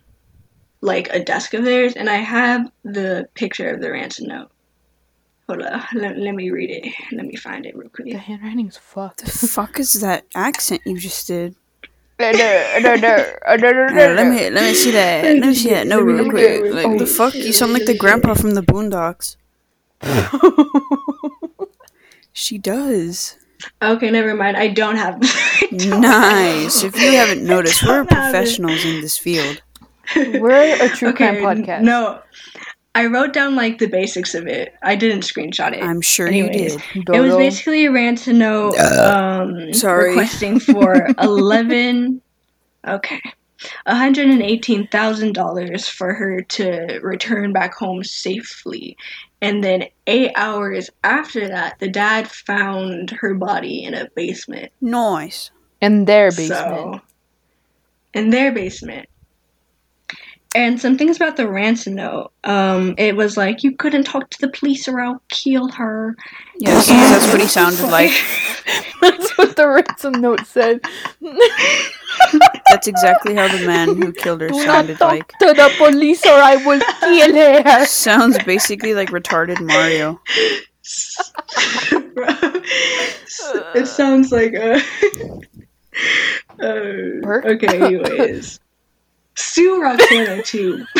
like 0.81 1.09
a 1.13 1.23
desk 1.23 1.55
of 1.55 1.65
theirs, 1.65 1.95
and 1.95 2.09
I 2.09 2.17
have 2.17 2.71
the 2.85 3.29
picture 3.35 3.75
of 3.75 3.81
the 3.81 3.91
ransom 3.91 4.29
note. 4.29 4.51
Hold 5.49 5.63
on, 5.63 5.83
let, 5.95 6.19
let 6.19 6.35
me 6.35 6.51
read 6.51 6.71
it. 6.71 6.93
Let 7.13 7.27
me 7.27 7.37
find 7.37 7.67
it 7.67 7.77
real 7.77 7.89
quick. 7.89 8.07
The 8.07 8.13
quick. 8.13 8.23
handwriting's 8.23 8.77
fucked. 8.77 9.25
The 9.25 9.49
fuck 9.49 9.81
is 9.81 10.01
that 10.01 10.27
accent 10.35 10.83
you 10.85 10.99
just 10.99 11.27
did? 11.27 11.57
Let 12.19 12.35
me 14.27 14.51
let 14.51 14.53
me 14.53 14.75
see 14.75 14.91
that. 14.93 15.25
Let 15.25 15.39
me 15.39 15.55
see 15.55 15.71
that 15.71 15.87
note 15.87 16.03
real 16.03 16.29
quick. 16.29 16.63
get. 16.63 16.73
Like 16.75 16.87
Oh, 16.87 16.99
the 16.99 17.07
fuck, 17.07 17.35
you 17.35 17.53
sound 17.53 17.73
like 17.73 17.87
the 17.87 17.97
grandpa 17.97 18.35
from 18.35 18.55
the 18.55 18.63
Boondocks. 18.63 19.37
She 22.33 22.57
does. 22.57 23.37
Okay, 23.83 24.11
never 24.13 24.33
mind. 24.35 24.57
I 24.57 24.69
don't 24.69 24.97
have. 24.97 25.21
Nice. 25.73 26.83
If 26.85 26.97
you 26.97 27.13
haven't 27.13 27.45
noticed, 27.45 27.83
we're 27.83 27.97
Don't 28.05 28.13
have 28.13 28.29
it. 28.29 28.33
professionals 28.39 28.85
in 28.85 29.01
this 29.01 29.19
field. 29.19 29.61
We're 30.17 30.77
a 30.83 30.89
true 30.89 31.09
okay, 31.11 31.41
crime 31.41 31.65
podcast. 31.65 31.83
no. 31.83 32.21
I 32.95 33.07
wrote 33.07 33.33
down 33.33 33.55
like 33.55 33.79
the 33.79 33.87
basics 33.87 34.35
of 34.35 34.47
it. 34.47 34.75
I 34.83 34.97
didn't 34.97 35.21
screenshot 35.23 35.73
it. 35.73 35.83
I'm 35.83 36.01
sure 36.01 36.27
Anyways. 36.27 36.75
you 36.95 37.05
did. 37.05 37.15
It 37.15 37.21
was 37.21 37.37
basically 37.37 37.87
a 37.87 37.93
ransom 37.93 38.39
note 38.39 38.77
um, 38.79 39.73
Sorry. 39.73 40.11
requesting 40.11 40.59
for 40.59 41.07
eleven, 41.23 42.21
okay, 42.87 43.21
one 43.85 43.97
hundred 43.97 44.29
and 44.31 44.43
eighteen 44.43 44.89
thousand 44.89 45.35
dollars 45.35 45.87
for 45.89 46.13
her 46.13 46.43
to 46.43 46.99
return 47.03 47.53
back 47.53 47.75
home 47.75 48.03
safely, 48.03 48.97
and 49.41 49.63
then 49.63 49.85
eight 50.09 50.33
hours 50.35 50.91
after 51.05 51.47
that, 51.47 51.79
the 51.79 51.89
dad 51.89 52.29
found 52.29 53.11
her 53.11 53.35
body 53.35 53.85
in 53.85 53.95
a 53.95 54.09
basement. 54.17 54.73
Nice. 54.81 55.51
in 55.81 56.05
their 56.07 56.31
basement. 56.31 56.51
So, 56.51 57.01
in 58.15 58.31
their 58.31 58.51
basement. 58.51 59.09
And 60.55 60.81
some 60.81 60.97
things 60.97 61.17
about 61.17 61.37
the 61.37 61.47
ransom 61.47 61.95
note. 61.95 62.33
Um, 62.43 62.95
it 62.97 63.15
was 63.15 63.37
like 63.37 63.63
you 63.63 63.77
couldn't 63.77 64.05
talk 64.05 64.31
to 64.31 64.41
the 64.41 64.49
police 64.49 64.89
or 64.89 64.99
I'll 64.99 65.23
kill 65.29 65.69
her. 65.73 66.17
Yes, 66.59 66.89
that's 66.89 67.27
what 67.31 67.41
he 67.41 67.47
sounded 67.47 67.85
like. 67.91 68.13
That's 69.01 69.39
what 69.39 69.55
the 69.55 69.69
ransom 69.69 70.21
note 70.21 70.45
said. 70.45 70.81
That's 72.69 72.89
exactly 72.89 73.35
how 73.37 73.47
the 73.47 73.65
man 73.65 73.95
who 73.95 74.13
killed 74.13 74.41
her 74.41 74.49
Do 74.53 74.55
not 74.55 74.65
sounded 74.65 74.99
talk 74.99 75.13
like. 75.13 75.29
to 75.39 75.55
the 75.55 75.73
police 75.79 76.27
or 76.27 76.31
I 76.33 76.57
will 76.57 76.81
kill 76.81 77.35
her. 77.63 77.87
Sounds 77.87 78.43
basically 78.43 78.95
like 78.95 79.11
retarded 79.11 79.61
Mario. 79.61 80.21
it 83.75 83.87
sounds 83.87 84.33
like 84.33 84.55
a. 84.55 84.83
uh, 86.61 87.49
okay, 87.49 87.81
anyways. 87.81 88.59
Sue 89.39 89.81
Roxana 89.81 90.43
too. 90.43 90.85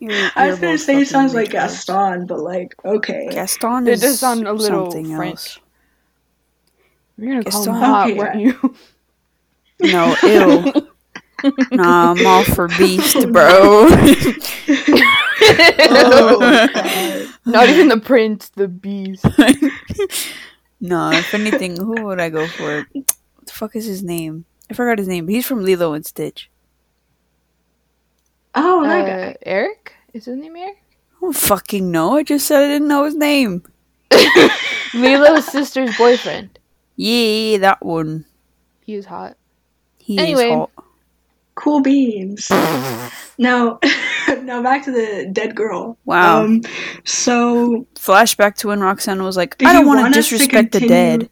You're- 0.00 0.30
I 0.34 0.44
you're 0.46 0.50
was 0.52 0.58
gonna 0.60 0.78
say 0.78 1.00
it 1.02 1.06
sounds 1.08 1.32
fucking 1.32 1.44
like. 1.44 1.50
Gaston, 1.52 2.26
but 2.26 2.40
like 2.40 2.74
okay. 2.84 3.28
Gaston 3.30 3.86
It 3.86 3.92
is 3.94 4.00
does 4.00 4.18
sound 4.18 4.48
a 4.48 4.52
little 4.52 4.90
something 4.90 5.14
French. 5.14 5.32
else. 5.32 5.58
You're 7.16 7.40
gonna 7.40 7.44
call 7.44 7.64
Gaston. 7.64 7.74
him 7.74 7.80
hot, 7.80 8.10
Okay, 8.10 8.18
weren't 8.18 8.34
right. 8.34 8.42
you? 8.42 8.74
No, 9.92 10.16
ill. 10.24 10.88
nah, 11.72 12.12
I'm 12.12 12.26
all 12.26 12.42
for 12.44 12.66
beast, 12.68 13.16
bro. 13.32 13.88
Oh, 15.84 16.36
God. 16.40 17.28
Not 17.46 17.68
even 17.68 17.88
the 17.88 18.00
prince, 18.00 18.48
the 18.50 18.68
beast. 18.68 19.24
no, 20.80 21.10
if 21.12 21.34
anything, 21.34 21.76
who 21.76 22.02
would 22.04 22.20
I 22.20 22.28
go 22.30 22.46
for? 22.46 22.86
What 22.92 23.06
the 23.46 23.52
fuck 23.52 23.76
is 23.76 23.84
his 23.86 24.02
name? 24.02 24.44
I 24.72 24.74
forgot 24.74 24.96
his 24.98 25.06
name. 25.08 25.26
but 25.26 25.34
He's 25.34 25.46
from 25.46 25.64
Lilo 25.64 25.92
and 25.92 26.06
Stitch. 26.06 26.50
Oh, 28.54 28.82
that 28.84 29.02
Uh, 29.04 29.06
guy. 29.06 29.36
Eric? 29.44 29.92
Is 30.14 30.24
his 30.24 30.36
name 30.38 30.56
Eric? 30.56 30.78
I 31.16 31.20
don't 31.20 31.36
fucking 31.36 31.90
know. 31.90 32.16
I 32.16 32.22
just 32.22 32.46
said 32.46 32.62
I 32.62 32.68
didn't 32.68 32.88
know 32.88 33.04
his 33.04 33.14
name. 33.14 33.62
Lilo's 34.94 35.46
sister's 35.46 35.94
boyfriend. 35.98 36.58
Yeah, 36.96 37.58
that 37.58 37.84
one. 37.84 38.24
He 38.80 38.94
is 38.94 39.04
hot. 39.06 39.36
He 39.98 40.18
Anyway. 40.18 40.48
is 40.48 40.54
hot. 40.54 40.70
Cool 41.54 41.80
beans. 41.82 42.48
now, 43.38 43.78
now 44.42 44.62
back 44.62 44.84
to 44.84 44.90
the 44.90 45.28
dead 45.32 45.54
girl. 45.54 45.98
Wow. 46.06 46.44
Um, 46.44 46.62
so 47.04 47.86
Flashback 47.94 48.54
to 48.56 48.68
when 48.68 48.80
Roxanne 48.80 49.22
was 49.22 49.36
like, 49.36 49.62
I 49.62 49.74
don't 49.74 49.86
want 49.86 50.00
want 50.00 50.14
to 50.14 50.20
us 50.20 50.28
to 50.28 50.36
disrespect 50.36 50.72
the 50.72 50.80
dead. 50.88 51.28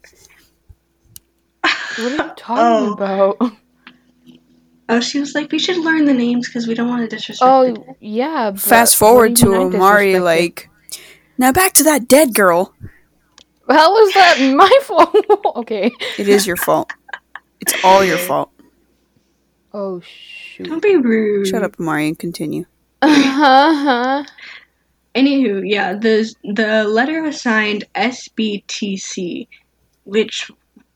What 1.97 2.11
are 2.19 2.27
you 2.27 2.31
talking 2.37 2.89
Oh. 2.89 2.93
about? 2.93 3.37
oh, 4.89 4.99
she 4.99 5.19
was 5.19 5.33
like, 5.35 5.51
we 5.51 5.59
should 5.59 5.77
learn 5.77 6.05
the 6.05 6.13
names 6.13 6.47
because 6.47 6.67
we 6.67 6.73
don't 6.73 6.87
want 6.89 7.01
to 7.09 7.15
disrespect. 7.15 7.49
the 7.49 7.73
dead." 7.73 7.85
Oh, 7.89 7.95
yeah. 7.99 8.51
but 8.51 8.59
Fast 8.61 8.95
forward 8.97 9.35
to 9.37 9.45
mean 9.49 9.73
I 9.73 9.75
Amari, 9.77 10.13
disrespected? 10.13 10.21
like, 10.23 10.69
now 11.37 11.51
back 11.51 11.73
to 11.73 11.83
that 11.83 12.07
dead 12.07 12.33
girl. 12.33 12.73
How 13.69 13.91
was 13.93 14.13
that 14.13 14.37
my 14.55 14.79
fault? 14.83 15.15
okay. 15.57 15.91
It 16.17 16.27
is 16.27 16.45
your 16.45 16.57
fault. 16.57 16.91
It's 17.61 17.73
all 17.83 18.03
your 18.03 18.17
fault. 18.17 18.51
Oh, 19.73 20.01
shoot. 20.01 20.67
Don't 20.67 20.81
be 20.81 20.97
rude. 20.97 21.47
Shut 21.47 21.63
up, 21.63 21.79
Amari, 21.79 22.07
and 22.09 22.19
continue. 22.19 22.65
Uh-huh. 23.01 24.23
Anywho, 25.15 25.61
yeah, 25.65 25.93
the 25.93 26.33
the 26.43 26.83
letter 26.85 27.21
was 27.21 27.41
signed 27.41 27.85
SBTC, 27.95 29.47
which 30.03 30.49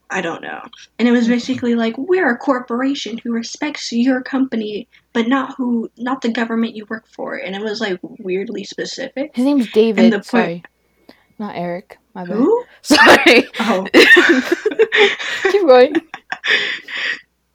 I 0.09 0.21
don't 0.21 0.41
know, 0.41 0.62
and 1.00 1.07
it 1.07 1.12
was 1.12 1.27
basically 1.27 1.75
like 1.75 1.97
we're 1.97 2.29
a 2.29 2.38
corporation 2.38 3.17
who 3.17 3.31
respects 3.31 3.91
your 3.91 4.21
company, 4.21 4.88
but 5.13 5.27
not 5.27 5.55
who, 5.55 5.89
not 5.97 6.21
the 6.21 6.29
government 6.31 6.75
you 6.75 6.85
work 6.89 7.07
for, 7.07 7.35
and 7.35 7.55
it 7.55 7.62
was 7.62 7.81
like 7.81 8.00
weirdly 8.01 8.63
specific. 8.63 9.35
His 9.35 9.45
name's 9.45 9.71
David. 9.71 10.12
Point- 10.12 10.25
Sorry. 10.25 10.63
Not 11.39 11.55
Eric. 11.55 11.97
My 12.13 12.24
bad. 12.24 12.38
Who? 12.38 12.63
Sorry. 12.81 13.47
Oh. 13.59 13.85
Keep 15.51 15.67
going. 15.67 15.95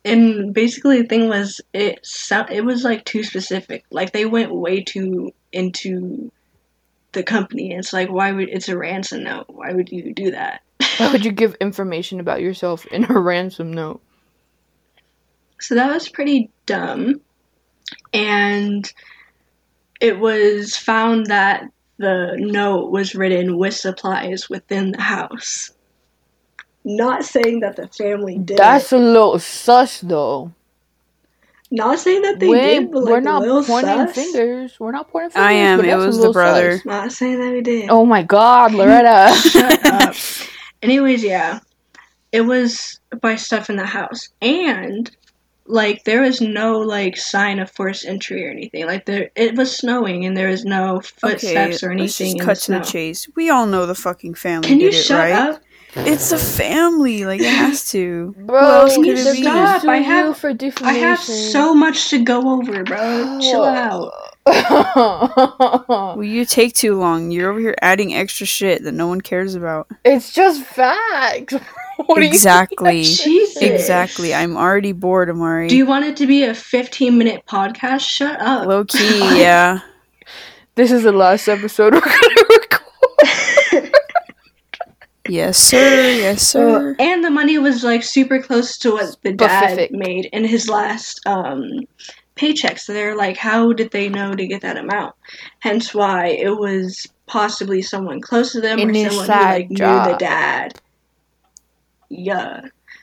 and 0.05 0.53
basically 0.53 1.03
the 1.03 1.09
thing 1.09 1.29
was 1.29 1.61
it 1.73 2.07
it 2.51 2.65
was 2.65 2.85
like 2.85 3.05
too 3.05 3.23
specific 3.23 3.85
like 3.91 4.13
they 4.13 4.25
went 4.27 4.55
way 4.55 4.83
too 4.83 5.33
into 5.53 6.33
the 7.13 7.23
company 7.23 7.73
it's 7.75 7.93
like 7.93 8.11
why 8.11 8.33
would 8.33 8.49
it's 8.49 8.69
a 8.69 8.77
ransom 8.77 9.25
note 9.25 9.45
why 9.49 9.73
would 9.73 9.91
you 9.91 10.15
do 10.15 10.31
that 10.31 10.63
Why 10.99 11.11
would 11.13 11.25
you 11.25 11.33
give 11.33 11.55
information 11.57 12.21
about 12.21 12.41
yourself 12.43 12.87
in 12.87 13.05
a 13.11 13.19
ransom 13.21 13.73
note? 13.73 14.01
so 15.61 15.75
that 15.75 15.93
was 15.93 16.09
pretty 16.09 16.51
dumb 16.67 17.21
and 18.15 18.93
it 20.01 20.19
was 20.19 20.77
found 20.77 21.27
that 21.27 21.65
the 21.99 22.35
note 22.39 22.91
was 22.91 23.15
written 23.15 23.59
with 23.59 23.75
supplies 23.75 24.49
within 24.49 24.93
the 24.93 25.01
house 25.03 25.71
not 26.85 27.25
saying 27.25 27.61
that 27.61 27.77
the 27.77 27.89
family 27.89 28.39
did 28.39 28.57
That's 28.59 28.93
a 28.93 28.99
little 28.99 29.39
sus, 29.39 30.01
though. 30.01 30.53
not 31.71 31.99
saying 31.99 32.23
that 32.23 32.41
they 32.41 32.49
we 32.49 32.61
did 32.61 32.91
but 32.91 33.03
like 33.03 33.11
we're 33.13 33.21
not 33.21 33.43
little 33.43 33.63
pointing 33.65 34.07
sus. 34.07 34.15
fingers. 34.15 34.81
We're 34.81 34.93
not 34.93 35.11
pointing 35.11 35.31
fingers. 35.31 35.47
I 35.47 35.53
am. 35.53 35.79
but 35.79 35.87
It 35.89 35.95
was 35.97 36.17
the 36.17 36.23
little 36.23 36.33
brother. 36.33 36.71
sus. 36.73 36.87
not 36.87 37.13
saying 37.13 37.39
that 37.41 37.53
we 37.53 37.61
did 37.61 37.91
Oh 37.91 38.07
my 38.07 38.23
God, 38.23 38.73
Loretta. 38.73 39.35
Shut 39.37 39.85
up. 39.85 40.15
Anyways, 40.83 41.23
yeah. 41.23 41.61
It 42.33 42.43
was 42.43 43.01
by 43.21 43.37
stuff 43.37 43.71
in 43.71 43.77
the 43.77 43.87
house. 43.87 44.29
And 44.41 45.11
like 45.67 46.05
there 46.05 46.23
was 46.23 46.41
no 46.41 46.79
like 46.79 47.17
sign 47.17 47.59
of 47.59 47.71
forced 47.71 48.07
entry 48.07 48.47
or 48.47 48.51
anything. 48.51 48.87
Like 48.87 49.07
there 49.07 49.31
it 49.37 49.57
was 49.57 49.77
snowing 49.77 50.25
and 50.25 50.37
there 50.37 50.49
was 50.49 50.65
no 50.65 51.01
footsteps 51.01 51.83
or 51.83 51.95
let's 51.95 52.21
anything 52.21 52.39
just 52.39 52.39
in 52.39 52.39
cut 52.39 52.47
the 52.47 52.55
to 52.55 52.61
snow. 52.61 52.79
the 52.79 52.85
chase. 52.85 53.29
We 53.35 53.51
all 53.51 53.67
know 53.67 53.87
the 53.87 53.95
fucking 53.95 54.35
family 54.35 54.69
Can 54.69 54.81
you 54.81 54.91
did 54.91 54.99
it, 54.99 55.03
shut 55.03 55.19
right? 55.19 55.33
up? 55.33 55.63
It's 55.97 56.31
a 56.31 56.39
family. 56.39 57.25
Like, 57.25 57.41
it 57.41 57.47
has 57.53 57.91
to. 57.91 58.33
Bro, 58.39 58.61
else 58.61 58.95
could 58.95 59.05
the 59.07 59.31
it 59.31 59.33
be? 59.33 59.43
Stop, 59.43 59.85
I 59.85 59.97
have- 59.97 60.37
for 60.37 60.55
I 60.83 60.93
have 60.93 61.19
so 61.19 61.75
much 61.75 62.11
to 62.11 62.23
go 62.23 62.49
over, 62.49 62.85
bro. 62.85 63.39
Chill 63.41 63.63
oh. 63.63 63.67
out. 63.67 64.13
Well, 65.89 66.23
you 66.25 66.45
take 66.45 66.75
too 66.75 66.99
long. 66.99 67.31
You're 67.31 67.51
over 67.51 67.61
here 67.61 67.75
adding 67.81 68.15
extra 68.15 68.47
shit 68.47 68.83
that 68.85 68.93
no 68.93 69.07
one 69.07 69.21
cares 69.21 69.55
about. 69.55 69.87
it's 70.05 70.33
just 70.33 70.63
facts. 70.65 71.55
What 72.07 72.15
do 72.17 72.23
you- 72.23 72.29
exactly. 72.29 73.03
Jesus. 73.05 73.63
Exactly. 73.63 74.33
I'm 74.35 74.57
already 74.57 74.93
bored, 74.93 75.29
Amari. 75.29 75.69
Do 75.69 75.77
you 75.77 75.85
want 75.85 76.07
it 76.07 76.17
to 76.17 76.27
be 76.27 76.45
a 76.45 76.55
15 76.55 77.19
minute 77.19 77.45
podcast? 77.47 78.01
Shut 78.01 78.41
up. 78.41 78.67
Low 78.67 78.85
key, 78.87 79.19
yeah. 79.39 79.81
This 80.77 80.93
is 80.93 81.03
the 81.03 81.13
last 81.13 81.47
episode 81.47 81.93
we're 81.93 82.01
gonna 82.01 82.45
record. 82.49 83.93
Yes, 85.29 85.59
sir. 85.59 85.77
Yes, 86.11 86.43
sir. 86.49 86.97
and 86.99 87.23
the 87.23 87.31
money 87.31 87.59
was 87.59 87.85
like 87.85 88.03
super 88.03 88.41
close 88.43 88.79
to 88.79 88.93
what 88.93 89.17
the 89.23 89.33
dad 89.33 89.65
Specific. 89.73 89.93
made 89.93 90.25
in 90.33 90.45
his 90.45 90.69
last 90.71 91.21
um 91.27 91.87
paycheck. 92.41 92.79
So 92.79 92.95
they're 92.95 93.17
like, 93.17 93.37
how 93.37 93.73
did 93.75 93.91
they 93.91 94.09
know 94.09 94.35
to 94.35 94.47
get 94.47 94.63
that 94.63 94.79
amount? 94.79 95.15
Hence 95.59 95.95
why 95.95 96.29
it 96.29 96.59
was 96.59 97.07
possibly 97.27 97.83
someone 97.83 98.21
close 98.23 98.53
to 98.53 98.63
them 98.63 98.79
An 98.79 98.91
or 98.91 98.95
someone 98.95 99.13
who 99.13 99.21
inside 99.21 99.53
like 99.53 99.71
knew 99.71 99.77
the 99.77 100.17
dad. 100.19 100.81
Yeah. 102.09 102.63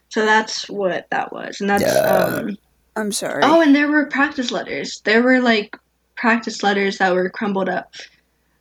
So 0.09 0.25
that's 0.25 0.67
what 0.69 1.05
that 1.11 1.31
was, 1.31 1.61
and 1.61 1.69
that's 1.69 1.83
Yeah. 1.83 1.99
um 1.99 2.57
I'm 2.95 3.11
sorry. 3.11 3.43
Oh, 3.43 3.61
and 3.61 3.75
there 3.75 3.87
were 3.87 4.07
practice 4.07 4.51
letters. 4.51 5.01
There 5.01 5.21
were 5.21 5.39
like 5.39 5.77
practice 6.15 6.63
letters 6.63 6.97
that 6.97 7.13
were 7.13 7.29
crumbled 7.29 7.69
up. 7.69 7.93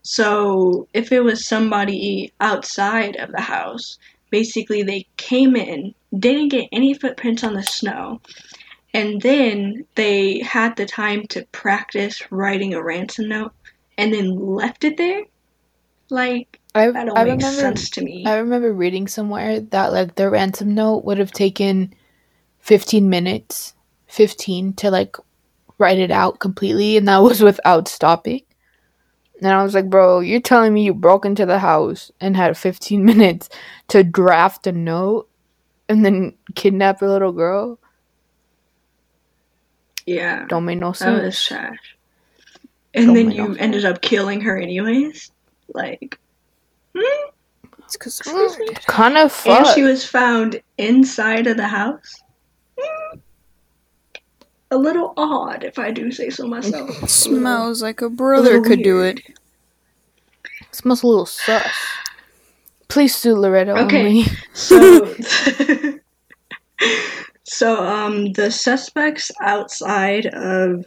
So 0.02 0.87
if 0.92 1.11
it 1.11 1.21
was 1.21 1.49
somebody 1.49 2.33
outside 2.40 3.16
of 3.16 3.33
the 3.33 3.40
house, 3.40 3.99
basically 4.30 4.83
they 4.83 5.06
came 5.16 5.56
in, 5.56 5.95
didn't 6.16 6.50
get 6.50 6.68
any 6.71 6.92
footprints 6.92 7.42
on 7.42 7.54
the 7.54 7.62
snow, 7.62 8.21
and 8.96 9.20
then 9.20 9.84
they 9.94 10.38
had 10.38 10.74
the 10.76 10.86
time 10.86 11.26
to 11.26 11.44
practice 11.52 12.22
writing 12.32 12.72
a 12.72 12.82
ransom 12.82 13.28
note 13.28 13.52
and 13.98 14.10
then 14.10 14.30
left 14.30 14.84
it 14.84 14.96
there. 14.96 15.22
Like 16.08 16.58
I, 16.74 16.90
that 16.92 17.04
don't 17.04 17.18
I 17.18 17.24
make 17.24 17.32
remember 17.32 17.60
sense 17.60 17.90
to 17.90 18.02
me. 18.02 18.24
I 18.24 18.38
remember 18.38 18.72
reading 18.72 19.06
somewhere 19.06 19.60
that 19.60 19.92
like 19.92 20.14
the 20.14 20.30
ransom 20.30 20.74
note 20.74 21.04
would 21.04 21.18
have 21.18 21.30
taken 21.30 21.92
15 22.60 23.10
minutes, 23.10 23.74
15 24.06 24.72
to 24.74 24.90
like 24.90 25.16
write 25.76 25.98
it 25.98 26.10
out 26.10 26.40
completely 26.40 26.96
and 26.96 27.06
that 27.06 27.18
was 27.22 27.42
without 27.42 27.88
stopping. 27.88 28.40
And 29.42 29.52
I 29.52 29.62
was 29.62 29.74
like, 29.74 29.90
"Bro, 29.90 30.20
you're 30.20 30.40
telling 30.40 30.72
me 30.72 30.84
you 30.84 30.94
broke 30.94 31.26
into 31.26 31.44
the 31.44 31.58
house 31.58 32.10
and 32.18 32.34
had 32.34 32.56
15 32.56 33.04
minutes 33.12 33.50
to 33.88 34.02
draft 34.02 34.66
a 34.66 34.72
note 34.72 35.28
and 35.86 36.02
then 36.02 36.32
kidnap 36.54 37.02
a 37.02 37.06
little 37.06 37.32
girl? 37.32 37.78
Yeah, 40.06 40.46
Don't 40.48 40.64
that 40.66 41.22
was 41.25 41.44
trash. 41.44 41.96
And 42.94 43.06
Don't 43.06 43.14
then 43.14 43.30
you 43.30 43.46
sense. 43.46 43.56
ended 43.58 43.84
up 43.84 44.00
killing 44.00 44.40
her 44.40 44.56
anyways. 44.58 45.30
Like, 45.75 46.18
hmm? 46.96 47.30
it's 47.80 47.96
because 47.96 48.20
Kind 48.86 49.18
of 49.18 49.42
and 49.46 49.66
she 49.68 49.82
was 49.82 50.04
found 50.06 50.60
inside 50.78 51.46
of 51.46 51.56
the 51.56 51.68
house. 51.68 52.22
Hmm. 52.80 53.18
A 54.72 54.76
little 54.78 55.12
odd, 55.16 55.62
if 55.62 55.78
I 55.78 55.90
do 55.92 56.10
say 56.10 56.28
so 56.30 56.46
myself. 56.46 57.02
it 57.02 57.08
smells 57.10 57.82
like 57.82 58.00
a 58.02 58.08
brother 58.10 58.42
little 58.58 58.64
could 58.64 58.82
do 58.82 58.96
weird. 58.96 59.18
it. 59.20 59.38
Smells 60.72 61.02
a 61.02 61.06
little 61.06 61.26
sus. 61.26 61.62
Please 62.88 63.14
sue 63.14 63.34
Loretta 63.36 63.72
Okay. 63.84 63.98
only. 64.06 64.25
So, 64.54 65.14
so 67.46 67.84
um, 67.84 68.32
the 68.32 68.50
suspects 68.50 69.30
outside 69.40 70.26
of 70.26 70.84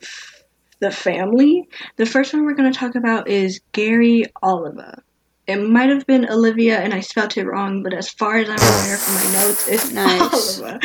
the 0.79 0.91
family. 0.91 1.67
The 1.97 2.05
first 2.05 2.33
one 2.33 2.45
we're 2.45 2.53
going 2.53 2.71
to 2.71 2.77
talk 2.77 2.95
about 2.95 3.27
is 3.27 3.61
Gary 3.71 4.25
Oliva. 4.43 5.01
It 5.47 5.57
might 5.57 5.89
have 5.89 6.05
been 6.05 6.29
Olivia, 6.29 6.79
and 6.79 6.93
I 6.93 6.99
spelled 6.99 7.35
it 7.37 7.45
wrong, 7.45 7.81
but 7.81 7.93
as 7.93 8.09
far 8.09 8.37
as 8.37 8.49
I'm 8.49 8.59
aware 8.59 8.97
from 8.97 9.15
my 9.15 9.41
notes, 9.41 9.67
it's 9.67 9.91
Nice. 9.91 10.59
Oliva. 10.59 10.79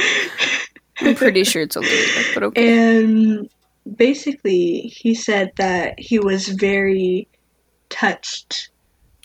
I'm 1.00 1.14
pretty 1.16 1.44
sure 1.44 1.62
it's 1.62 1.76
Olivia, 1.76 2.24
but 2.34 2.42
okay. 2.44 2.72
And 2.72 3.48
basically, 3.96 4.80
he 4.80 5.14
said 5.14 5.52
that 5.56 5.98
he 5.98 6.18
was 6.18 6.48
very 6.48 7.28
touched 7.90 8.70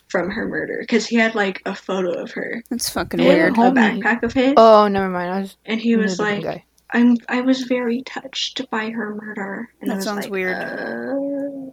from 0.09 0.29
her 0.31 0.47
murder 0.47 0.77
because 0.81 1.05
he 1.05 1.15
had 1.15 1.35
like 1.35 1.61
a 1.65 1.73
photo 1.75 2.11
of 2.21 2.31
her 2.31 2.63
That's 2.69 2.89
fucking 2.89 3.19
weird. 3.23 3.53
a 3.53 3.55
backpack 3.55 4.23
of 4.23 4.33
his, 4.33 4.53
Oh, 4.57 4.87
never 4.87 5.07
mind. 5.09 5.31
I 5.31 5.39
was 5.41 5.55
and 5.65 5.79
he 5.79 5.95
was 5.95 6.19
like, 6.19 6.43
guy. 6.43 6.65
"I'm 6.91 7.17
I 7.29 7.41
was 7.41 7.61
very 7.63 8.01
touched 8.01 8.69
by 8.71 8.89
her 8.89 9.15
murder." 9.15 9.69
And 9.81 9.89
That 9.91 10.03
sounds 10.03 10.25
like, 10.25 10.31
weird. 10.31 10.57
Uh, 10.57 11.71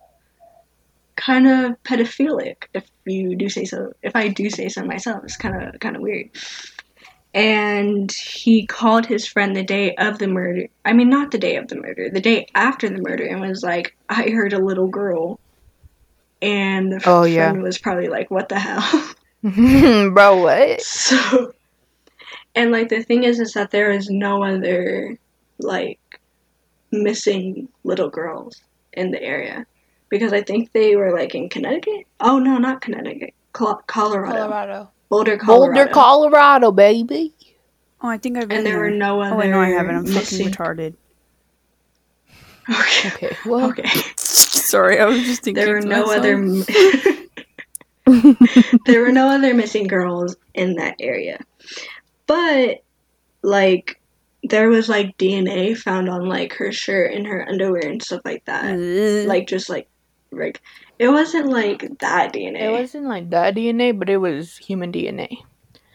kind 1.16 1.48
of 1.48 1.82
pedophilic, 1.82 2.64
if 2.74 2.84
you 3.06 3.34
do 3.36 3.48
say 3.48 3.64
so. 3.64 3.94
If 4.02 4.14
I 4.14 4.28
do 4.28 4.50
say 4.50 4.68
so 4.68 4.84
myself, 4.84 5.24
it's 5.24 5.36
kind 5.38 5.62
of 5.74 5.80
kind 5.80 5.96
of 5.96 6.02
weird. 6.02 6.28
And 7.34 8.10
he 8.12 8.66
called 8.66 9.04
his 9.06 9.26
friend 9.26 9.54
the 9.54 9.62
day 9.62 9.94
of 9.96 10.18
the 10.18 10.26
murder. 10.26 10.68
I 10.84 10.92
mean, 10.94 11.10
not 11.10 11.30
the 11.30 11.38
day 11.38 11.56
of 11.56 11.68
the 11.68 11.76
murder, 11.76 12.08
the 12.10 12.20
day 12.20 12.46
after 12.54 12.88
the 12.88 13.00
murder, 13.02 13.24
and 13.24 13.40
was 13.40 13.62
like, 13.62 13.96
"I 14.08 14.24
heard 14.30 14.52
a 14.52 14.58
little 14.64 14.88
girl." 14.88 15.40
And 16.42 16.92
the 16.92 16.96
Oh, 17.06 17.22
friend 17.22 17.34
yeah. 17.34 17.52
was 17.52 17.78
probably 17.78 18.08
like, 18.08 18.30
"What 18.30 18.48
the 18.48 18.58
hell?" 18.58 19.10
Bro, 20.10 20.42
what? 20.42 20.80
So, 20.82 21.52
and 22.54 22.72
like 22.72 22.88
the 22.88 23.02
thing 23.02 23.24
is, 23.24 23.40
is 23.40 23.52
that 23.54 23.70
there 23.70 23.90
is 23.90 24.08
no 24.10 24.42
other 24.42 25.18
like 25.58 25.98
missing 26.92 27.68
little 27.84 28.08
girls 28.10 28.60
in 28.92 29.10
the 29.10 29.22
area 29.22 29.66
because 30.08 30.32
I 30.32 30.42
think 30.42 30.72
they 30.72 30.96
were 30.96 31.12
like 31.12 31.34
in 31.34 31.48
Connecticut. 31.48 32.06
Oh 32.20 32.38
no, 32.38 32.58
not 32.58 32.80
Connecticut, 32.80 33.34
Col- 33.52 33.82
Colorado, 33.86 34.34
Colorado. 34.36 34.90
Boulder, 35.08 35.36
Colorado. 35.38 35.74
Boulder, 35.74 35.92
Colorado, 35.92 36.72
baby. 36.72 37.32
Oh, 38.02 38.08
I 38.08 38.18
think 38.18 38.36
I've 38.36 38.48
been 38.48 38.58
and 38.58 38.66
there 38.66 38.78
were 38.78 38.90
no 38.90 39.20
other. 39.22 39.34
Oh, 39.34 39.38
wait, 39.38 39.50
no, 39.50 39.58
I 39.60 39.68
haven't. 39.68 39.96
I'm 39.96 40.02
missing. 40.04 40.50
fucking 40.50 40.52
retarded. 40.52 40.94
Okay. 42.68 43.08
Okay, 43.08 43.36
well, 43.46 43.68
Okay. 43.70 43.88
Sorry, 44.66 44.98
I 44.98 45.04
was 45.06 45.22
just 45.22 45.42
thinking. 45.42 45.64
There 45.64 45.74
were 45.74 45.80
no 45.80 46.06
myself. 46.06 46.18
other. 46.18 46.36
there 48.86 49.00
were 49.02 49.12
no 49.12 49.28
other 49.28 49.54
missing 49.54 49.86
girls 49.86 50.36
in 50.54 50.74
that 50.74 50.96
area, 50.98 51.38
but 52.26 52.82
like 53.42 54.00
there 54.42 54.68
was 54.68 54.88
like 54.88 55.16
DNA 55.18 55.76
found 55.76 56.08
on 56.08 56.28
like 56.28 56.52
her 56.54 56.72
shirt 56.72 57.12
and 57.12 57.26
her 57.26 57.48
underwear 57.48 57.86
and 57.86 58.02
stuff 58.02 58.22
like 58.24 58.44
that. 58.46 58.64
Ugh. 58.74 59.28
like 59.28 59.46
just 59.46 59.68
like 59.68 59.88
like 60.32 60.60
it 60.98 61.08
wasn't 61.08 61.48
like 61.48 61.98
that 62.00 62.32
DNA. 62.32 62.62
it 62.62 62.72
wasn't 62.72 63.06
like 63.06 63.30
that 63.30 63.54
DNA, 63.54 63.96
but 63.96 64.08
it 64.08 64.16
was 64.16 64.56
human 64.56 64.92
DNA. 64.92 65.38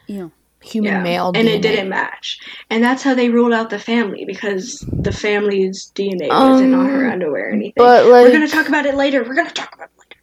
Ew. 0.07 0.31
Human 0.63 0.93
Yeah, 0.93 1.02
male 1.04 1.32
and 1.34 1.47
DNA. 1.47 1.56
it 1.56 1.62
didn't 1.63 1.89
match, 1.89 2.39
and 2.69 2.84
that's 2.84 3.02
how 3.02 3.15
they 3.15 3.30
ruled 3.30 3.52
out 3.54 3.69
the 3.71 3.80
family 3.80 4.26
because 4.26 4.86
the 4.93 5.12
family's 5.12 5.91
DNA 5.95 6.30
wasn't 6.30 6.76
on 6.76 6.86
her 6.88 7.08
Um, 7.08 7.12
underwear 7.13 7.50
or 7.50 7.52
anything. 7.52 7.74
But 7.76 8.06
We're 8.06 8.32
gonna 8.32 8.47
talk 8.47 8.67
about 8.67 8.86
it 8.86 8.93
later. 8.95 9.24
We're 9.24 9.34
gonna 9.36 9.50
talk 9.50 9.74
about 9.74 9.89
it 9.89 10.00
later. 10.00 10.21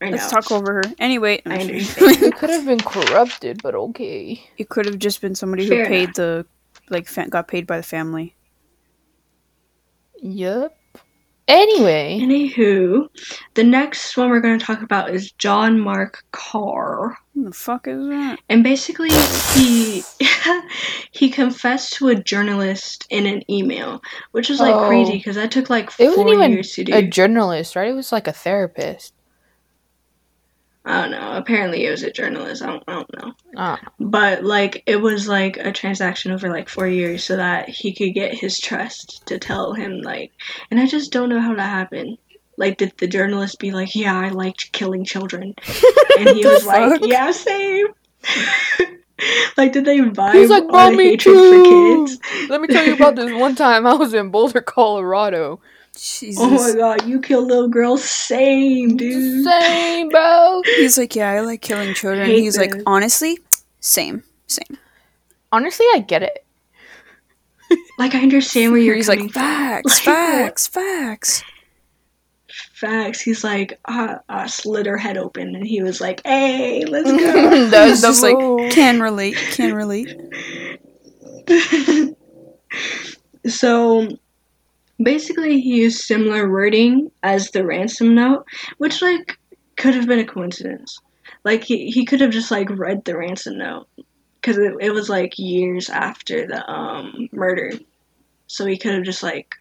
I 0.00 0.10
Let's 0.10 0.32
know. 0.32 0.40
talk 0.40 0.52
over 0.52 0.74
her. 0.74 0.82
Anyway, 1.00 1.42
I 1.44 1.58
understand. 1.58 2.22
it 2.22 2.36
could 2.36 2.50
have 2.50 2.64
been 2.66 2.78
corrupted, 2.78 3.60
but 3.62 3.74
okay. 3.74 4.40
it 4.58 4.68
could 4.68 4.86
have 4.86 4.98
just 5.00 5.20
been 5.20 5.34
somebody 5.34 5.64
who 5.66 5.70
paid 5.86 6.02
enough. 6.04 6.14
the 6.14 6.46
like 6.88 7.08
fa- 7.08 7.28
got 7.28 7.48
paid 7.48 7.66
by 7.66 7.78
the 7.78 7.82
family. 7.82 8.36
Yep. 10.22 10.74
Anyway, 11.48 12.18
Anywho, 12.20 13.08
the 13.54 13.64
next 13.64 14.16
one 14.18 14.28
we're 14.28 14.40
gonna 14.40 14.58
talk 14.58 14.82
about 14.82 15.10
is 15.14 15.32
John 15.32 15.80
Mark 15.80 16.22
Karr. 16.30 17.16
The 17.40 17.52
fuck 17.52 17.86
is 17.86 18.08
that? 18.08 18.40
And 18.48 18.64
basically, 18.64 19.10
he 19.54 20.02
he 21.12 21.30
confessed 21.30 21.92
to 21.94 22.08
a 22.08 22.14
journalist 22.14 23.06
in 23.10 23.26
an 23.26 23.48
email, 23.50 24.02
which 24.32 24.50
is 24.50 24.60
like 24.60 24.74
Oh. 24.74 24.88
crazy 24.88 25.12
because 25.18 25.36
that 25.36 25.50
took 25.52 25.70
like 25.70 25.86
it 25.86 25.92
four 25.96 26.08
wasn't 26.08 26.30
even 26.30 26.50
years 26.52 26.72
to 26.74 26.84
do. 26.84 26.94
a 26.94 27.02
journalist, 27.02 27.76
right? 27.76 27.88
It 27.90 27.94
was 27.94 28.12
like 28.12 28.26
a 28.26 28.32
therapist. 28.32 29.14
I 30.84 31.02
don't 31.02 31.10
know. 31.10 31.32
Apparently, 31.36 31.84
it 31.84 31.90
was 31.90 32.02
a 32.02 32.10
journalist. 32.10 32.62
I 32.62 32.66
don't, 32.66 32.82
I 32.88 32.92
don't 32.94 33.16
know. 33.22 33.32
Ah, 33.56 33.78
But 34.00 34.42
like, 34.42 34.82
it 34.86 34.96
was 34.96 35.28
like 35.28 35.58
a 35.58 35.70
transaction 35.70 36.32
over 36.32 36.48
like 36.48 36.68
four 36.70 36.88
years, 36.88 37.22
so 37.24 37.36
that 37.36 37.68
he 37.68 37.92
could 37.94 38.14
get 38.14 38.32
his 38.32 38.58
trust 38.58 39.26
to 39.26 39.38
tell 39.38 39.74
him 39.74 40.00
like. 40.00 40.32
And 40.70 40.80
I 40.80 40.86
just 40.86 41.12
don't 41.12 41.28
know 41.28 41.40
how 41.40 41.54
that 41.54 41.68
happened. 41.68 42.16
Like, 42.58 42.76
did 42.76 42.92
the 42.98 43.06
journalist 43.06 43.58
be 43.58 43.70
like, 43.70 43.94
"Yeah, 43.94 44.18
I 44.18 44.28
liked 44.28 44.72
killing 44.72 45.04
children," 45.04 45.54
and 46.18 46.28
he 46.30 46.42
The 46.42 46.48
was 46.50 46.66
like, 46.66 47.00
fuck? 47.00 47.08
"Yeah, 47.08 47.30
same." 47.30 47.86
like, 49.56 49.72
did 49.72 49.84
they 49.84 49.98
vibe 49.98 50.34
He's 50.34 50.50
like, 50.50 50.64
on 50.64 50.68
"Bro, 50.68 50.90
me 50.90 51.04
hatred 51.10 51.34
too." 51.36 52.04
for 52.04 52.06
kids? 52.06 52.20
let 52.50 52.60
me 52.60 52.68
tell 52.68 52.84
you 52.86 52.94
about 52.94 53.14
this 53.16 53.32
one 53.32 53.54
time 53.54 53.86
I 53.86 53.94
was 53.94 54.12
in 54.12 54.30
Boulder, 54.30 54.60
Colorado. 54.60 55.60
Jesus. 55.96 56.36
Oh 56.38 56.50
my 56.50 56.74
god, 56.76 57.08
you 57.08 57.20
kill 57.20 57.42
little 57.44 57.68
girls, 57.68 58.04
same 58.04 58.96
dude. 58.96 59.44
Same, 59.44 60.08
bro. 60.10 60.62
He's 60.64 60.96
like, 60.98 61.16
yeah, 61.16 61.30
I 61.30 61.40
like 61.40 61.60
killing 61.60 61.92
children. 61.94 62.26
Hate 62.26 62.38
He's 62.40 62.56
like, 62.56 62.72
honestly, 62.86 63.38
same, 63.80 64.22
same. 64.46 64.78
Honestly, 65.50 65.86
I 65.94 66.00
get 66.00 66.22
it. 66.22 66.44
Like, 67.98 68.14
I 68.14 68.20
understand 68.22 68.70
where 68.72 68.80
you're 68.80 68.94
He's 68.94 69.06
coming 69.08 69.24
like, 69.26 69.32
from. 69.32 69.42
facts, 69.42 70.06
Like, 70.06 70.16
facts, 70.16 70.66
facts. 70.68 71.42
Facts. 72.80 73.20
He's 73.20 73.42
like, 73.42 73.78
uh, 73.86 74.18
uh, 74.28 74.46
slit 74.46 74.86
her 74.86 74.96
head 74.96 75.16
open, 75.16 75.56
and 75.56 75.66
he 75.66 75.82
was 75.82 76.00
like, 76.00 76.20
"Hey, 76.24 76.84
let's 76.84 77.10
go." 77.10 77.68
That's 77.70 77.90
He's 77.90 78.00
the 78.02 78.08
just 78.08 78.22
like, 78.22 78.70
can 78.72 79.00
relate, 79.00 79.34
can 79.34 79.74
relate. 79.74 80.16
so 83.46 84.08
basically 85.02 85.60
he 85.60 85.82
used 85.82 86.00
similar 86.00 86.50
wording 86.50 87.10
as 87.22 87.50
the 87.50 87.64
ransom 87.64 88.14
note 88.14 88.44
which 88.78 89.00
like 89.00 89.38
could 89.76 89.94
have 89.94 90.06
been 90.06 90.18
a 90.18 90.24
coincidence 90.26 91.00
like 91.44 91.62
he, 91.62 91.90
he 91.90 92.04
could 92.04 92.20
have 92.20 92.30
just 92.30 92.50
like 92.50 92.68
read 92.70 93.04
the 93.04 93.16
ransom 93.16 93.58
note 93.58 93.86
because 94.40 94.58
it, 94.58 94.74
it 94.80 94.90
was 94.90 95.08
like 95.08 95.38
years 95.38 95.88
after 95.88 96.46
the 96.46 96.68
um 96.70 97.28
murder 97.32 97.72
so 98.46 98.66
he 98.66 98.76
could 98.76 98.94
have 98.94 99.04
just 99.04 99.22
like 99.22 99.54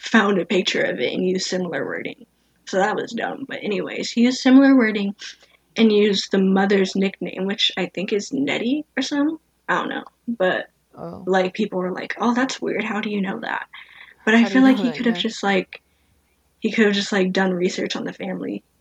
found 0.00 0.38
a 0.38 0.46
picture 0.46 0.82
of 0.82 0.98
it 0.98 1.12
and 1.12 1.26
used 1.26 1.46
similar 1.46 1.84
wording 1.84 2.26
so 2.66 2.78
that 2.78 2.96
was 2.96 3.12
dumb 3.12 3.44
but 3.48 3.62
anyways 3.62 4.10
he 4.10 4.22
used 4.22 4.40
similar 4.40 4.76
wording 4.76 5.14
and 5.76 5.92
used 5.92 6.30
the 6.32 6.38
mother's 6.38 6.96
nickname 6.96 7.44
which 7.44 7.70
i 7.76 7.86
think 7.86 8.12
is 8.12 8.32
nettie 8.32 8.84
or 8.96 9.02
something 9.02 9.38
i 9.68 9.74
don't 9.74 9.88
know 9.88 10.04
but 10.26 10.70
Oh. 10.96 11.22
like 11.26 11.54
people 11.54 11.78
were 11.78 11.92
like, 11.92 12.14
"Oh, 12.18 12.34
that's 12.34 12.60
weird. 12.60 12.84
How 12.84 13.00
do 13.00 13.10
you 13.10 13.20
know 13.20 13.40
that?" 13.40 13.68
But 14.24 14.34
I 14.34 14.42
do 14.44 14.50
feel 14.50 14.62
like 14.62 14.76
he 14.78 14.90
could 14.90 15.06
have 15.06 15.16
yeah? 15.16 15.22
just 15.22 15.42
like 15.42 15.80
he 16.58 16.70
could 16.70 16.84
have 16.86 16.94
just 16.94 17.12
like 17.12 17.32
done 17.32 17.52
research 17.52 17.96
on 17.96 18.04
the 18.04 18.12
family. 18.12 18.62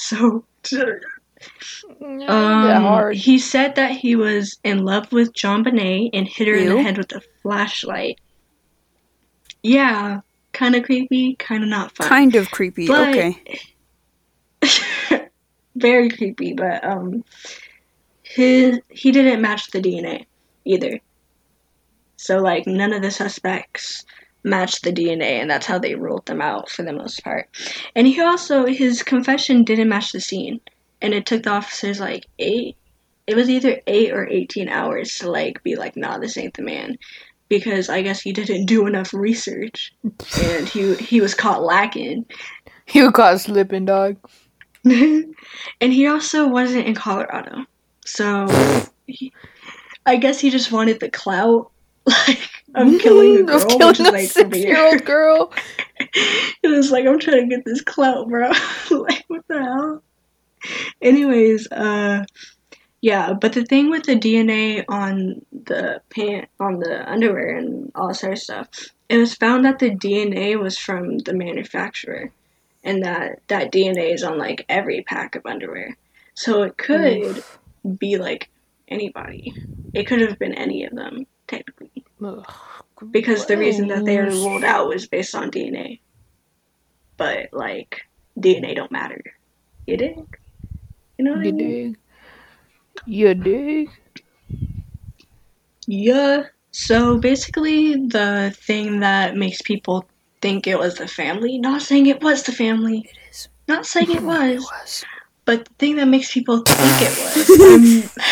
So 0.00 0.44
um, 2.28 3.12
he 3.12 3.38
said 3.40 3.74
that 3.74 3.90
he 3.90 4.14
was 4.14 4.56
in 4.62 4.84
love 4.84 5.10
with 5.10 5.32
John 5.34 5.64
Bonet 5.64 6.10
and 6.12 6.28
hit 6.28 6.46
her 6.46 6.54
in 6.54 6.68
the 6.68 6.82
head 6.82 6.98
with 6.98 7.10
a 7.10 7.20
flashlight. 7.42 8.20
Yeah, 9.64 10.20
kind 10.58 10.74
of 10.74 10.82
creepy, 10.82 11.36
kind 11.36 11.62
of 11.62 11.68
not 11.68 11.94
fun. 11.94 12.08
Kind 12.08 12.34
of 12.34 12.50
creepy. 12.50 12.86
But- 12.88 13.08
okay. 13.10 13.60
Very 15.76 16.10
creepy, 16.10 16.54
but 16.54 16.82
um, 16.82 17.22
his 18.22 18.80
he 18.88 19.12
didn't 19.12 19.40
match 19.40 19.70
the 19.70 19.80
DNA 19.80 20.26
either. 20.64 20.98
So 22.16 22.38
like 22.38 22.66
none 22.66 22.92
of 22.92 23.02
the 23.02 23.12
suspects 23.12 24.04
matched 24.42 24.82
the 24.82 24.92
DNA, 24.92 25.40
and 25.40 25.48
that's 25.48 25.66
how 25.66 25.78
they 25.78 25.94
ruled 25.94 26.26
them 26.26 26.40
out 26.40 26.68
for 26.68 26.82
the 26.82 26.92
most 26.92 27.22
part. 27.22 27.48
And 27.94 28.08
he 28.08 28.20
also 28.20 28.66
his 28.66 29.04
confession 29.04 29.62
didn't 29.62 29.88
match 29.88 30.10
the 30.10 30.20
scene, 30.20 30.60
and 31.00 31.14
it 31.14 31.26
took 31.26 31.44
the 31.44 31.50
officers 31.50 32.00
like 32.00 32.26
eight. 32.40 32.76
It 33.28 33.36
was 33.36 33.48
either 33.48 33.80
eight 33.86 34.12
or 34.12 34.26
eighteen 34.26 34.68
hours 34.68 35.16
to 35.18 35.30
like 35.30 35.62
be 35.62 35.76
like, 35.76 35.96
nah, 35.96 36.18
this 36.18 36.36
ain't 36.36 36.54
the 36.54 36.62
man, 36.62 36.98
because 37.48 37.88
I 37.88 38.02
guess 38.02 38.20
he 38.20 38.32
didn't 38.32 38.66
do 38.66 38.86
enough 38.86 39.12
research, 39.14 39.92
and 40.40 40.68
he 40.68 40.94
he 40.96 41.20
was 41.20 41.34
caught 41.34 41.62
lacking. 41.62 42.26
You 42.94 43.12
caught 43.12 43.38
slipping, 43.38 43.84
dog. 43.84 44.16
and 44.84 45.34
he 45.80 46.06
also 46.06 46.48
wasn't 46.48 46.86
in 46.86 46.94
Colorado. 46.94 47.66
So 48.06 48.48
he, 49.06 49.30
I 50.06 50.16
guess 50.16 50.40
he 50.40 50.48
just 50.48 50.72
wanted 50.72 51.00
the 51.00 51.10
clout. 51.10 51.70
Like, 52.26 52.40
I'm 52.74 52.98
killing 52.98 53.34
the 53.34 53.42
girl, 53.44 53.56
Of 53.56 53.64
which 53.64 53.78
killing 53.78 53.92
is 53.92 54.00
a 54.00 54.12
like 54.12 54.28
six-year-old 54.30 55.04
girl. 55.04 55.52
it 56.00 56.68
was 56.68 56.90
like, 56.90 57.04
I'm 57.06 57.18
trying 57.18 57.46
to 57.48 57.54
get 57.56 57.66
this 57.66 57.82
clout, 57.82 58.28
bro. 58.28 58.50
like, 58.90 59.24
what 59.28 59.46
the 59.48 59.62
hell? 59.62 60.02
Anyways, 61.02 61.70
uh, 61.70 62.24
yeah, 63.00 63.32
but 63.32 63.52
the 63.52 63.64
thing 63.64 63.90
with 63.90 64.04
the 64.04 64.16
DNA 64.16 64.84
on 64.88 65.44
the 65.52 66.02
pant, 66.10 66.48
on 66.58 66.80
the 66.80 67.10
underwear 67.10 67.56
and 67.56 67.92
all 67.94 68.08
that 68.08 68.14
sort 68.14 68.32
of 68.32 68.38
stuff, 68.38 68.68
it 69.08 69.18
was 69.18 69.34
found 69.34 69.64
that 69.64 69.78
the 69.78 69.90
DNA 69.90 70.58
was 70.60 70.76
from 70.78 71.18
the 71.18 71.32
manufacturer, 71.34 72.32
and 72.82 73.04
that 73.04 73.40
that 73.48 73.72
DNA 73.72 74.12
is 74.14 74.22
on 74.22 74.38
like 74.38 74.64
every 74.68 75.02
pack 75.02 75.36
of 75.36 75.46
underwear. 75.46 75.96
So 76.34 76.62
it 76.62 76.76
could 76.76 77.42
be 77.98 78.18
like 78.18 78.48
anybody. 78.88 79.54
It 79.94 80.04
could 80.06 80.20
have 80.20 80.38
been 80.38 80.54
any 80.54 80.84
of 80.84 80.94
them, 80.94 81.26
technically. 81.46 82.04
Ugh, 82.24 82.44
Because 83.10 83.46
the 83.46 83.56
reason 83.56 83.88
that 83.88 84.04
they 84.04 84.18
are 84.18 84.26
gross. 84.26 84.44
ruled 84.44 84.64
out 84.64 84.88
was 84.88 85.06
based 85.06 85.34
on 85.34 85.50
DNA. 85.50 86.00
But 87.16 87.48
like 87.52 88.02
DNA 88.38 88.74
don't 88.76 88.92
matter. 88.92 89.22
You 89.86 89.96
dig? 89.96 90.38
You 91.16 91.24
know 91.24 91.32
what 91.32 91.40
I 91.40 91.50
mean? 91.52 91.56
dig? 91.56 91.98
You 93.06 93.34
dig? 93.34 93.90
Yeah. 95.86 96.44
So 96.70 97.18
basically 97.18 97.94
the 98.06 98.54
thing 98.56 99.00
that 99.00 99.36
makes 99.36 99.62
people 99.62 100.06
think 100.40 100.66
it 100.66 100.78
was 100.78 100.94
the 100.96 101.08
family, 101.08 101.58
not 101.58 101.82
saying 101.82 102.06
it 102.06 102.22
was 102.22 102.42
the 102.44 102.52
family. 102.52 103.00
It 103.10 103.18
is. 103.30 103.48
Not 103.66 103.86
saying 103.86 104.10
it 104.10 104.16
It 104.18 104.22
was. 104.22 104.60
was. 104.62 105.04
But 105.44 105.64
the 105.64 105.74
thing 105.78 105.96
that 105.96 106.06
makes 106.08 106.32
people 106.32 106.58
think 106.66 107.02
it 107.02 107.18
was, 107.18 107.50
um, 107.60 108.26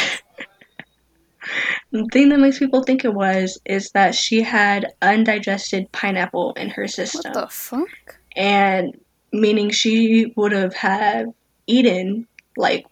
the 1.93 2.09
thing 2.13 2.29
that 2.29 2.39
makes 2.39 2.59
people 2.59 2.83
think 2.83 3.05
it 3.05 3.15
was 3.15 3.59
is 3.65 3.91
that 3.93 4.15
she 4.15 4.43
had 4.43 4.87
undigested 5.03 5.91
pineapple 5.93 6.53
in 6.55 6.69
her 6.71 6.87
system, 6.87 7.33
What 7.35 7.41
the 7.41 7.49
fuck? 7.49 8.19
and 8.37 8.99
meaning 9.33 9.71
she 9.71 10.33
would 10.37 10.53
have 10.53 10.75
had 10.75 11.27
eaten 11.67 12.27
like 12.57 12.87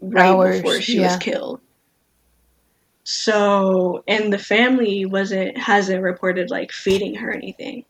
right 0.00 0.26
Hours, 0.26 0.60
before 0.60 0.80
she 0.80 0.98
yeah. 0.98 1.12
was 1.12 1.16
killed. 1.16 1.60
So, 3.04 4.02
and 4.08 4.32
the 4.32 4.38
family 4.38 5.06
wasn't 5.06 5.56
hasn't 5.56 6.02
reported 6.02 6.50
like 6.50 6.72
feeding 6.72 7.14
her 7.14 7.30
anything. 7.30 7.84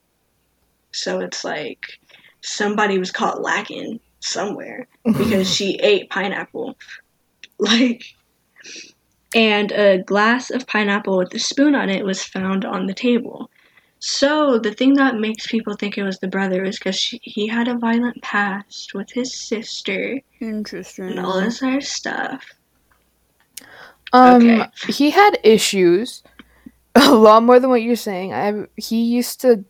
So 0.93 1.21
it's 1.21 1.45
like 1.45 1.99
somebody 2.43 2.99
was 2.99 3.11
caught 3.11 3.43
lacking 3.43 4.01
somewhere 4.21 4.87
because 5.05 5.53
she 5.53 5.77
ate 5.77 6.11
pineapple. 6.11 6.77
Like, 7.59 8.05
and 9.35 9.73
a 9.73 9.97
glass 10.03 10.51
of 10.51 10.67
pineapple 10.67 11.17
with 11.17 11.33
a 11.33 11.39
spoon 11.39 11.75
on 11.75 11.89
it 11.89 12.05
was 12.05 12.23
found 12.23 12.67
on 12.67 12.85
the 12.85 12.93
table. 12.93 13.49
So 13.99 14.59
the 14.59 14.73
thing 14.75 14.95
that 14.95 15.17
makes 15.17 15.47
people 15.47 15.75
think 15.75 15.97
it 15.97 16.03
was 16.03 16.19
the 16.19 16.29
brother 16.29 16.65
is 16.65 16.79
because 16.79 17.01
he 17.23 17.47
had 17.47 17.69
a 17.69 17.79
violent 17.79 18.21
past 18.23 18.93
with 18.95 19.11
his 19.11 19.49
sister 19.49 20.21
Interesting. 20.41 21.09
and 21.11 21.21
all 21.21 21.41
this 21.41 21.63
other 21.63 21.81
stuff. 21.81 22.45
Um, 24.13 24.37
Okay. 24.43 24.67
he 24.89 25.11
had 25.11 25.39
issues, 25.43 26.23
a 26.95 27.15
lot 27.15 27.43
more 27.43 27.59
than 27.59 27.71
what 27.71 27.83
you're 27.83 27.97
saying. 27.97 28.33
I 28.33 28.67
he 28.77 29.03
used 29.03 29.41
to 29.43 29.65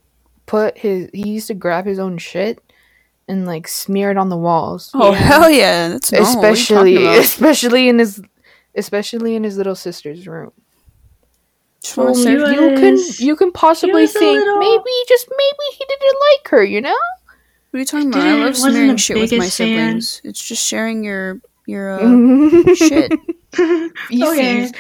put 0.47 0.79
his 0.79 1.09
he 1.13 1.31
used 1.31 1.49
to 1.49 1.55
grab 1.55 1.87
his 1.87 1.99
own 1.99 2.19
shit 2.19 2.63
and 3.29 3.47
like 3.47 3.67
smear 3.67 4.11
it 4.11 4.17
on 4.17 4.29
the 4.29 4.37
walls. 4.37 4.91
Oh 4.95 5.13
Yeah. 5.13 5.19
hell 5.19 5.51
yeah, 5.51 5.89
that's 5.89 6.13
normal. 6.13 6.37
What 6.37 6.45
are 6.45 6.49
you 6.49 6.53
especially 6.53 7.07
especially 7.19 7.89
in 7.89 7.99
his 7.99 8.23
especially 8.77 9.35
in 9.35 9.45
his 9.45 9.57
little 9.57 9.75
sister's 9.75 10.27
room. 10.29 10.53
Just 11.87 11.97
Well, 11.97 12.15
say- 12.15 12.33
you, 12.33 12.39
can 12.45 12.99
you 13.19 13.37
can 13.37 13.53
possibly 13.53 14.07
think 14.09 14.39
little- 14.41 14.59
maybe 14.59 14.91
just 15.09 15.29
maybe 15.31 15.77
he 15.79 15.85
didn't 15.89 16.17
like 16.33 16.49
her, 16.49 16.65
you 16.65 16.81
know? 16.81 16.97
What 17.71 17.79
are 17.79 17.79
you 17.79 17.85
talking 17.87 18.09
about? 18.09 18.23
I 18.23 18.33
love 18.35 18.49
wasn't 18.51 18.73
smearing 18.73 18.93
the 18.93 18.99
shit 18.99 19.17
with 19.19 19.31
my 19.33 19.37
biggest 19.39 19.59
fan. 19.59 19.69
siblings. 20.01 20.21
It's 20.25 20.45
just 20.45 20.67
sharing 20.67 21.05
your 21.05 21.41
your 21.67 21.91
uh, 21.91 22.75
shit. 22.75 23.13
okay. 23.59 24.71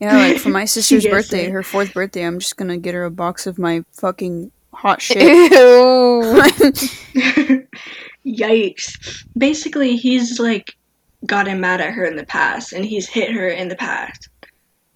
Yeah, 0.00 0.16
like 0.16 0.38
for 0.38 0.48
my 0.48 0.64
sister's 0.74 1.06
birthday, 1.06 1.44
it. 1.46 1.50
her 1.52 1.62
fourth 1.62 1.94
birthday, 1.94 2.26
I'm 2.26 2.38
just 2.40 2.56
gonna 2.56 2.78
get 2.78 2.94
her 2.94 3.04
a 3.04 3.10
box 3.10 3.46
of 3.46 3.58
my 3.58 3.84
fucking 3.92 4.50
hot 4.72 5.00
shit. 5.00 5.22
Ew. 5.22 6.42
Yikes. 8.26 9.24
Basically, 9.36 9.96
he's 9.96 10.40
like 10.40 10.74
gotten 11.26 11.60
mad 11.60 11.80
at 11.80 11.92
her 11.92 12.04
in 12.04 12.16
the 12.16 12.26
past 12.26 12.72
and 12.72 12.84
he's 12.84 13.08
hit 13.08 13.30
her 13.32 13.48
in 13.48 13.68
the 13.68 13.76
past. 13.76 14.28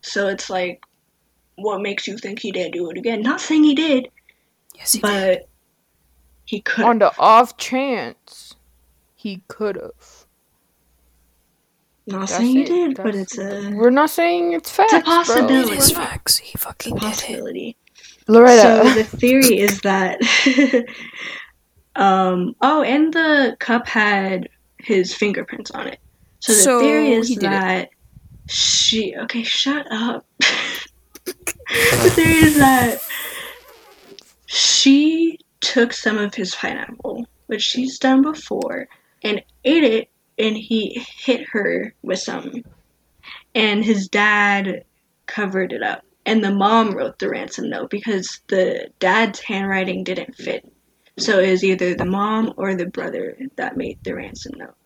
So 0.01 0.29
it's 0.29 0.49
like, 0.51 0.83
what 1.59 1.81
makes 1.83 2.07
you 2.07 2.17
think 2.19 2.39
he 2.41 2.53
didn't 2.53 2.73
do 2.73 2.91
it 2.91 2.99
again? 2.99 3.23
Not 3.23 3.41
saying 3.41 3.65
he 3.65 3.75
did, 3.75 4.09
yes, 4.75 4.93
he 4.93 5.01
did. 5.01 5.41
but 5.41 5.49
he 6.45 6.61
could. 6.61 6.85
On 6.85 6.99
the 6.99 7.13
off 7.19 7.57
chance 7.57 8.55
he 9.15 9.43
could 9.49 9.77
have. 9.77 10.27
Not 12.07 12.21
That's 12.21 12.33
saying 12.33 12.57
he 12.57 12.63
it. 12.63 12.67
did, 12.67 12.97
but 12.97 13.15
it's 13.15 13.37
a, 13.39 13.71
We're 13.75 13.91
not 13.91 14.11
saying 14.11 14.53
it's 14.55 14.71
facts. 14.71 14.93
a 14.95 15.01
bro. 15.01 15.05
possibility. 15.05 15.73
It 15.73 15.79
is 15.79 15.91
facts. 15.91 16.39
He 16.39 16.53
it's 16.55 16.65
a 16.65 16.67
fucking 16.67 16.95
did 16.95 17.03
it. 17.03 17.07
possibility. 17.11 17.77
Loretta. 18.29 18.63
So 18.63 18.95
the 18.95 19.05
theory 19.05 19.59
is 19.59 19.81
that, 19.83 20.21
um, 21.97 22.55
oh, 22.63 22.83
and 22.83 23.13
the 23.13 23.57
cup 23.61 23.87
had 23.87 24.49
his 24.79 25.15
fingerprints 25.15 25.71
on 25.73 25.89
it. 25.89 25.99
So 26.41 26.53
the 26.55 26.59
So, 26.63 26.81
theory 26.81 27.13
is 27.13 27.29
he 27.29 27.35
did 27.35 27.45
it. 27.45 27.51
that 27.51 27.91
she. 28.49 29.15
Okay, 29.17 29.43
shut 29.43 29.87
up. 29.91 30.25
the 32.03 32.11
theory 32.11 32.35
is 32.35 32.57
that 32.59 33.01
she 34.47 35.39
took 35.61 35.93
some 35.93 36.19
of 36.19 36.35
his 36.35 36.55
pineapple, 36.55 37.27
which 37.47 37.63
she's 37.63 37.99
done 37.99 38.23
before, 38.23 38.89
and 39.23 39.43
ate 39.65 39.85
it, 39.85 40.11
and 40.39 40.57
he 40.57 41.05
hit 41.17 41.47
her 41.51 41.95
with 42.03 42.19
some. 42.19 42.63
And 43.55 43.85
his 43.85 44.09
dad 44.09 44.85
covered 45.27 45.73
it 45.73 45.83
up. 45.83 46.05
And 46.25 46.45
the 46.45 46.53
mom 46.53 46.93
wrote 46.93 47.19
the 47.19 47.31
ransom 47.31 47.71
note 47.71 47.91
because 47.91 48.41
the 48.49 48.91
dad's 48.99 49.41
handwriting 49.41 50.05
didn't 50.05 50.37
fit. 50.37 50.71
So 51.19 51.41
it 51.41 51.51
was 51.51 51.65
either 51.65 51.95
the 51.95 52.05
mom 52.05 52.55
or 52.57 52.75
the 52.75 52.87
brother 52.87 53.37
that 53.57 53.77
made 53.77 53.99
the 54.05 54.15
ransom 54.15 54.53
note. 54.57 54.77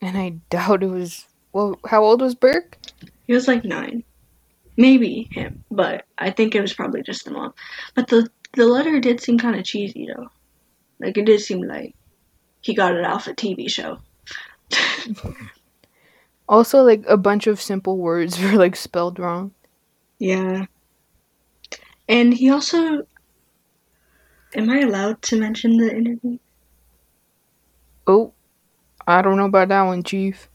and 0.00 0.16
I 0.16 0.30
doubt 0.50 0.82
it 0.82 0.88
was. 0.88 1.26
Well, 1.52 1.78
how 1.86 2.04
old 2.04 2.20
was 2.20 2.34
Burke? 2.34 2.78
He 3.26 3.32
was 3.32 3.48
like 3.48 3.64
nine. 3.64 4.04
Maybe 4.76 5.28
him, 5.30 5.64
but 5.70 6.04
I 6.18 6.30
think 6.30 6.54
it 6.54 6.60
was 6.60 6.74
probably 6.74 7.02
just 7.02 7.24
the 7.24 7.30
mom. 7.30 7.54
But 7.94 8.08
the 8.08 8.28
the 8.52 8.66
letter 8.66 9.00
did 9.00 9.20
seem 9.20 9.38
kind 9.38 9.56
of 9.56 9.64
cheesy 9.64 10.06
though. 10.14 10.28
Like 11.00 11.16
it 11.16 11.24
did 11.24 11.40
seem 11.40 11.62
like 11.62 11.94
he 12.60 12.74
got 12.74 12.94
it 12.94 13.04
off 13.04 13.26
a 13.26 13.34
TV 13.34 13.70
show. 13.70 13.98
Also, 16.48 16.82
like 16.82 17.04
a 17.08 17.16
bunch 17.16 17.46
of 17.46 17.60
simple 17.60 17.98
words 17.98 18.40
were 18.42 18.52
like 18.52 18.76
spelled 18.76 19.18
wrong. 19.18 19.52
Yeah. 20.18 20.66
And 22.08 22.32
he 22.32 22.50
also. 22.50 23.06
Am 24.54 24.70
I 24.70 24.80
allowed 24.80 25.20
to 25.22 25.36
mention 25.36 25.76
the 25.76 25.94
interview? 25.94 26.38
Oh, 28.06 28.32
I 29.06 29.20
don't 29.20 29.36
know 29.36 29.46
about 29.46 29.68
that 29.68 29.82
one, 29.82 30.02
Chief. 30.02 30.48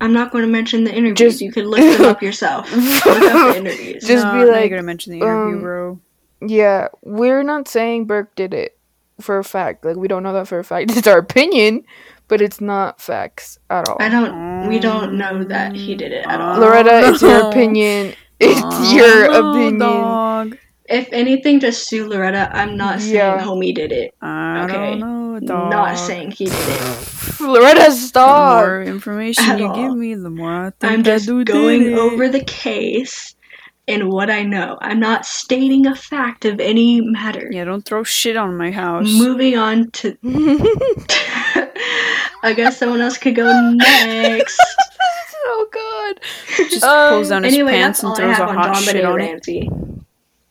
I'm 0.00 0.12
not 0.12 0.30
going 0.32 0.42
to 0.42 0.48
mention 0.50 0.84
the 0.84 0.90
interviews. 0.94 1.18
Just- 1.32 1.40
you 1.40 1.52
can 1.52 1.66
look 1.66 1.80
them 1.80 2.06
up 2.06 2.22
yourself. 2.28 2.70
look 2.74 3.06
up 3.06 3.54
the 3.54 3.58
interviews. 3.58 4.04
Just 4.04 4.24
no, 4.24 4.32
be 4.32 4.38
now 4.38 4.44
you're 4.44 4.52
like, 4.52 4.70
gonna 4.70 4.82
mention 4.82 5.12
the 5.12 5.18
interview, 5.18 5.56
um, 5.56 5.60
bro. 5.62 6.00
Yeah, 6.40 6.88
we're 7.02 7.42
not 7.42 7.66
saying 7.68 8.04
Burke 8.06 8.34
did 8.36 8.52
it 8.54 8.76
for 9.20 9.38
a 9.38 9.44
fact. 9.44 9.84
Like 9.84 9.96
we 9.96 10.08
don't 10.08 10.22
know 10.22 10.32
that 10.34 10.48
for 10.48 10.58
a 10.58 10.64
fact. 10.64 10.90
It's 10.96 11.06
our 11.06 11.18
opinion, 11.18 11.84
but 12.28 12.40
it's 12.42 12.60
not 12.60 13.00
facts 13.00 13.58
at 13.70 13.88
all. 13.88 13.96
I 14.00 14.08
don't. 14.10 14.68
We 14.68 14.78
don't 14.78 15.16
know 15.16 15.44
that 15.44 15.74
he 15.74 15.94
did 15.94 16.12
it 16.12 16.26
at 16.26 16.40
all. 16.40 16.58
Loretta, 16.58 17.08
it's 17.08 17.22
your 17.22 17.48
opinion. 17.48 18.14
It's 18.38 18.60
Oh, 18.62 18.94
your 18.94 19.30
no, 19.32 19.50
opinion. 19.52 19.78
dog. 19.78 20.58
If 20.88 21.08
anything, 21.12 21.58
just 21.60 21.88
sue 21.88 22.06
Loretta. 22.06 22.50
I'm 22.52 22.76
not 22.76 23.00
saying 23.00 23.14
Yeah. 23.14 23.40
homie 23.44 23.74
did 23.74 23.90
it. 23.92 24.14
I 24.20 24.64
Okay. 24.64 25.00
Dog. 25.40 25.70
Not 25.70 25.98
saying 25.98 26.32
he 26.32 26.46
did 26.46 26.54
it. 26.54 27.40
Loretta, 27.40 27.84
The 27.86 27.90
stop. 27.92 28.64
more 28.64 28.82
information 28.82 29.44
At 29.44 29.58
you 29.58 29.66
all. 29.68 29.74
give 29.74 29.94
me, 29.96 30.14
the 30.14 30.30
more 30.30 30.66
I 30.66 30.70
think 30.70 30.92
I'm 30.92 31.02
just 31.02 31.26
dude 31.26 31.46
going 31.46 31.94
over 31.98 32.28
the 32.28 32.42
case 32.44 33.34
and 33.88 34.08
what 34.10 34.30
I 34.30 34.42
know. 34.42 34.78
I'm 34.80 34.98
not 35.00 35.24
stating 35.26 35.86
a 35.86 35.94
fact 35.94 36.44
of 36.44 36.58
any 36.60 37.00
matter. 37.00 37.48
Yeah, 37.52 37.64
don't 37.64 37.84
throw 37.84 38.02
shit 38.02 38.36
on 38.36 38.56
my 38.56 38.70
house. 38.70 39.06
Moving 39.06 39.56
on 39.56 39.90
to. 39.92 40.16
I 42.42 42.52
guess 42.54 42.78
someone 42.78 43.00
else 43.00 43.18
could 43.18 43.34
go 43.36 43.70
next. 43.74 44.60
oh 45.46 45.68
God. 45.72 46.20
Just 46.68 46.84
Um, 46.84 47.10
pulls 47.14 47.28
down 47.30 47.44
his 47.44 47.54
anyway, 47.54 47.72
pants 47.72 48.02
and 48.02 48.14
throws 48.16 48.38
a 48.38 48.46
hot 48.46 48.76
shit 48.76 49.04
on. 49.04 49.14
Ramsey. 49.16 49.68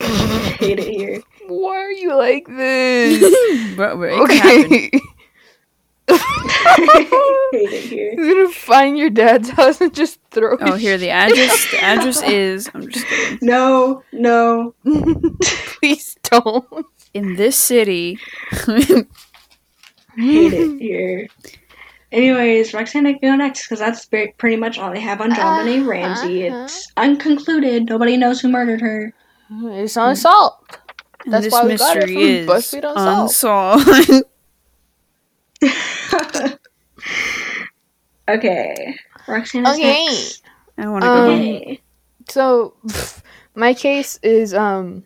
Hate 0.00 0.78
it 0.78 0.88
here. 0.88 1.20
Why 1.48 1.76
are 1.76 1.90
you 1.92 2.14
like 2.14 2.46
this? 2.46 3.76
but, 3.76 3.96
but 3.96 4.04
it 4.04 4.28
can 4.28 4.36
happen. 4.38 4.74
okay. 4.74 5.00
Hate 6.08 7.72
it 7.72 7.82
here. 7.84 8.10
He's 8.10 8.34
gonna 8.34 8.48
find 8.50 8.98
your 8.98 9.10
dad's 9.10 9.50
house 9.50 9.80
and 9.80 9.94
just 9.94 10.20
throw. 10.30 10.56
Oh, 10.60 10.72
his 10.72 10.80
here 10.80 10.98
the 10.98 11.10
address. 11.10 11.70
The 11.70 11.82
address 11.82 12.22
is. 12.22 12.70
I'm 12.74 12.88
just 12.88 13.06
kidding. 13.06 13.38
No, 13.42 14.02
no. 14.12 14.74
Please 15.42 16.16
don't. 16.22 16.86
In 17.14 17.36
this 17.36 17.56
city. 17.56 18.18
Hate 18.66 19.06
it 20.16 20.78
here. 20.80 21.28
Anyways, 22.12 22.72
Roxanne, 22.72 23.06
I 23.06 23.12
go 23.14 23.34
next 23.34 23.64
because 23.64 23.80
that's 23.80 24.06
very, 24.06 24.32
pretty 24.38 24.56
much 24.56 24.78
all 24.78 24.92
they 24.92 25.00
have 25.00 25.20
on 25.20 25.32
JonBenét 25.32 25.86
Ramsey. 25.86 26.48
Uh-huh. 26.48 26.64
It's 26.64 26.92
unconcluded. 26.96 27.88
Nobody 27.88 28.16
knows 28.16 28.40
who 28.40 28.48
murdered 28.48 28.80
her. 28.80 29.12
It's 29.50 29.96
unsolved. 29.96 30.72
And 30.72 30.75
That's 31.26 31.44
this 31.46 31.52
why 31.52 31.64
we 31.66 31.76
got 31.76 31.96
it 31.96 32.00
mystery 32.00 32.14
from 32.14 32.22
is 32.22 32.46
BuzzFeed 32.48 32.84
Unsolved. 32.96 34.24
unsolved. 35.62 35.86
okay. 38.28 38.96
Roxanne 39.26 39.66
Okay. 39.66 40.04
next. 40.06 40.42
I 40.78 40.88
want 40.88 41.02
to 41.04 41.08
go. 41.08 41.14
Um, 41.34 41.40
Okay. 41.40 41.80
So, 42.28 42.74
my 43.54 43.72
case 43.74 44.18
is 44.22 44.52
um, 44.54 45.04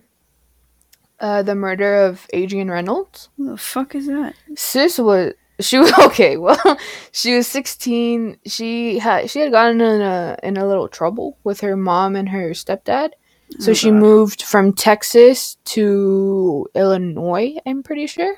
uh, 1.20 1.42
the 1.42 1.54
murder 1.54 1.96
of 2.02 2.26
Adrian 2.32 2.70
Reynolds. 2.70 3.28
Who 3.36 3.50
the 3.50 3.56
fuck 3.56 3.94
is 3.94 4.06
that? 4.06 4.34
Sis 4.56 4.98
was 4.98 5.34
she 5.60 5.78
was 5.78 5.92
okay. 5.98 6.36
Well, 6.38 6.78
she 7.12 7.34
was 7.36 7.46
sixteen. 7.46 8.38
She 8.46 8.98
had 8.98 9.30
she 9.30 9.40
had 9.40 9.52
gotten 9.52 9.80
in 9.80 10.00
a 10.00 10.36
in 10.42 10.56
a 10.56 10.66
little 10.66 10.88
trouble 10.88 11.38
with 11.44 11.60
her 11.60 11.76
mom 11.76 12.16
and 12.16 12.30
her 12.30 12.50
stepdad. 12.50 13.10
So 13.58 13.72
Oh, 13.72 13.74
she 13.74 13.90
God. 13.90 13.96
moved 14.00 14.42
from 14.42 14.72
Texas 14.72 15.56
to 15.66 16.66
Illinois. 16.74 17.56
I'm 17.66 17.82
pretty 17.82 18.06
sure. 18.06 18.36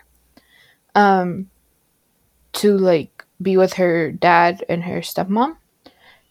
Um, 0.94 1.51
to 2.55 2.77
like 2.77 3.25
be 3.40 3.57
with 3.57 3.75
her 3.75 4.12
dad 4.12 4.64
and 4.68 4.83
her 4.85 5.01
stepmom. 5.01 5.57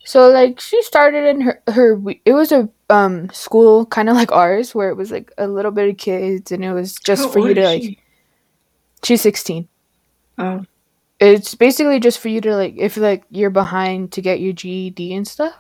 So 0.05 0.29
like 0.29 0.59
she 0.59 0.81
started 0.83 1.25
in 1.27 1.41
her 1.41 1.61
her 1.67 2.01
it 2.25 2.33
was 2.33 2.51
a 2.51 2.69
um 2.89 3.29
school 3.31 3.85
kind 3.85 4.09
of 4.09 4.15
like 4.21 4.31
ours 4.31 4.73
where 4.73 4.89
it 4.89 4.95
was 4.95 5.11
like 5.11 5.31
a 5.37 5.47
little 5.47 5.71
bit 5.71 5.89
of 5.89 5.97
kids 5.97 6.51
and 6.51 6.63
it 6.65 6.73
was 6.73 6.95
just 6.95 7.23
How 7.23 7.29
for 7.29 7.39
you 7.39 7.53
to 7.53 7.63
like 7.63 7.81
she? 7.83 7.99
she's 9.03 9.21
16 9.21 9.67
Oh. 10.37 10.65
it's 11.19 11.53
basically 11.55 11.99
just 11.99 12.19
for 12.19 12.29
you 12.29 12.41
to 12.41 12.55
like 12.55 12.75
if 12.77 12.97
like 12.97 13.23
you're 13.29 13.49
behind 13.51 14.11
to 14.13 14.21
get 14.21 14.39
your 14.39 14.53
GED 14.53 15.13
and 15.13 15.27
stuff. 15.27 15.55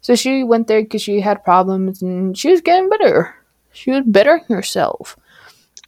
So 0.00 0.14
she 0.14 0.44
went 0.44 0.66
there 0.66 0.82
because 0.82 1.02
she 1.02 1.20
had 1.20 1.44
problems 1.44 2.02
and 2.02 2.36
she 2.36 2.50
was 2.50 2.60
getting 2.60 2.88
better. 2.88 3.34
She 3.72 3.90
was 3.90 4.02
bettering 4.06 4.44
herself. 4.48 5.16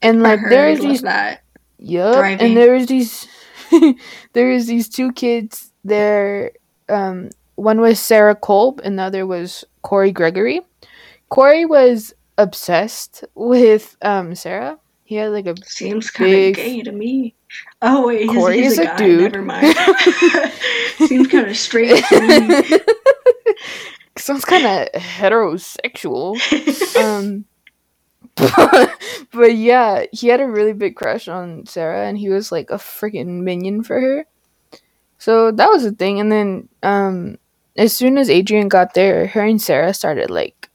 And 0.01 0.23
like 0.23 0.41
I 0.41 0.49
there's 0.49 0.79
of 0.81 0.85
these 0.85 1.03
that. 1.03 1.43
Yup. 1.79 2.17
Thriving. 2.17 2.47
And 2.47 2.57
there 2.57 2.75
is 2.75 2.87
these 2.87 3.27
there 4.33 4.51
was 4.51 4.67
these 4.67 4.89
two 4.89 5.13
kids 5.13 5.73
there. 5.85 6.53
Um 6.89 7.31
one 7.55 7.81
was 7.81 8.01
Sarah 8.01 8.35
Kolb 8.35 8.81
and 8.85 8.99
the 8.99 9.03
other 9.05 9.27
was 9.27 9.65
Corey 9.83 10.13
Gregory. 10.13 10.61
Corey 11.29 11.65
was 11.65 12.15
obsessed 12.39 13.25
with 13.35 13.97
um 14.03 14.35
Sarah. 14.35 14.79
He 15.05 15.17
had 15.17 15.33
like 15.33 15.47
a 15.47 15.55
Seems 15.65 16.11
kind 16.11 16.33
of 16.33 16.55
gay 16.55 16.83
to 16.83 16.93
me. 16.93 17.35
Oh 17.83 18.07
wait, 18.07 18.23
he's, 18.23 18.31
Corey 18.31 18.63
he's 18.63 18.73
is 18.73 18.79
a, 18.79 18.83
a 18.83 18.87
guy. 18.87 18.97
dude. 18.97 19.33
Never 19.33 19.43
mind. 19.43 19.77
Seems 21.07 21.29
kind 21.29 21.49
of 21.49 21.57
straight 21.57 22.03
to 22.05 22.21
me. 22.21 22.81
sounds 24.17 24.45
kind 24.45 24.67
of 24.67 24.89
heterosexual. 25.01 26.37
um 27.03 27.45
but, 28.35 28.91
but 29.33 29.55
yeah 29.57 30.05
he 30.13 30.29
had 30.29 30.41
a 30.41 30.47
really 30.47 30.73
big 30.73 30.97
crush 30.97 31.29
on 31.29 31.67
sarah 31.67 32.07
and 32.07 32.17
he 32.17 32.31
was 32.31 32.51
like 32.51 32.71
a 32.71 32.77
freaking 32.77 33.43
minion 33.43 33.83
for 33.83 34.01
her. 34.01 34.27
So 35.19 35.53
that 35.53 35.69
was 35.69 35.85
the 35.85 35.93
thing. 35.93 36.21
And 36.21 36.31
then 36.31 36.69
um 36.83 37.39
as 37.77 37.93
soon 37.95 38.19
as 38.19 38.29
adrian 38.31 38.69
got 38.69 38.95
there 38.95 39.27
her 39.29 39.43
and 39.43 39.61
sarah 39.61 39.95
started 39.95 40.31
like 40.31 40.69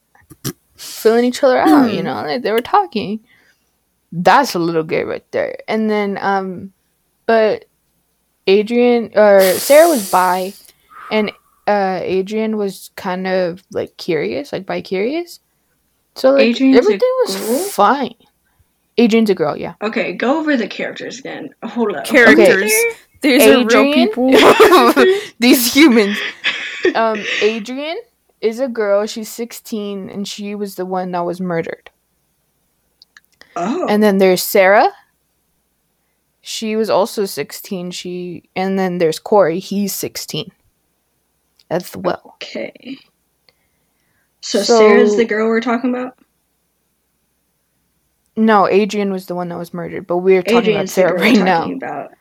filling 0.76 1.24
each 1.24 1.42
other 1.42 1.58
out 1.58 1.92
you 1.92 2.02
know 2.02 2.22
like 2.22 2.42
they 2.42 2.52
were 2.52 2.60
talking. 2.60 3.20
That's 4.10 4.54
a 4.54 4.58
little 4.58 4.84
gay 4.84 5.04
right 5.04 5.30
there. 5.32 5.58
And 5.68 5.90
then 5.90 6.18
um 6.20 6.72
but 7.26 7.66
adrian 8.46 9.12
or 9.14 9.40
sarah 9.42 9.88
was 9.88 10.10
bi 10.10 10.54
and 11.10 11.30
uh 11.68 12.00
Adrian 12.02 12.56
was 12.56 12.90
kind 12.96 13.26
of 13.26 13.62
like 13.70 13.96
curious, 13.98 14.52
like 14.52 14.64
bi 14.64 14.80
curious. 14.80 15.40
So 16.14 16.32
like 16.32 16.46
Adrian's 16.46 16.78
everything 16.78 17.10
was 17.26 17.36
girl? 17.36 17.58
fine. 17.68 18.14
Adrian's 18.96 19.30
a 19.30 19.34
girl, 19.34 19.56
yeah. 19.56 19.74
Okay, 19.82 20.14
go 20.14 20.40
over 20.40 20.56
the 20.56 20.66
characters 20.66 21.20
again. 21.20 21.50
Hold 21.62 21.94
up. 21.94 22.04
Characters. 22.04 22.72
These 23.20 23.46
are 23.46 23.66
real 23.66 23.94
people. 23.94 24.30
These 25.38 25.74
humans. 25.74 26.18
Um 26.94 27.22
Adrian 27.42 27.98
is 28.40 28.60
a 28.60 28.68
girl, 28.68 29.06
she's 29.06 29.30
16 29.30 30.08
and 30.08 30.26
she 30.26 30.54
was 30.54 30.76
the 30.76 30.86
one 30.86 31.10
that 31.12 31.24
was 31.26 31.40
murdered. 31.40 31.90
Oh. 33.56 33.86
And 33.88 34.02
then 34.02 34.18
there's 34.18 34.42
Sarah. 34.42 34.90
She 36.40 36.76
was 36.76 36.88
also 36.88 37.26
16. 37.26 37.90
She 37.90 38.48
and 38.56 38.78
then 38.78 38.98
there's 38.98 39.18
Corey, 39.18 39.58
he's 39.58 39.94
16 39.94 40.50
as 41.70 41.96
well. 41.96 42.34
okay. 42.34 42.98
So, 44.40 44.62
So- 44.62 44.78
Sarah's 44.78 45.16
the 45.16 45.24
girl 45.24 45.48
we're 45.48 45.60
talking 45.60 45.90
about? 45.90 46.18
No, 48.36 48.68
Adrian 48.68 49.10
was 49.10 49.26
the 49.26 49.34
one 49.34 49.48
that 49.48 49.58
was 49.58 49.74
murdered, 49.74 50.06
but 50.06 50.18
we're 50.18 50.42
talking 50.42 50.58
Adrian's 50.58 50.96
about 50.96 51.08
Sarah 51.08 51.20
right 51.20 51.36
now. 51.38 51.60
talking 51.62 51.74
about. 51.74 52.12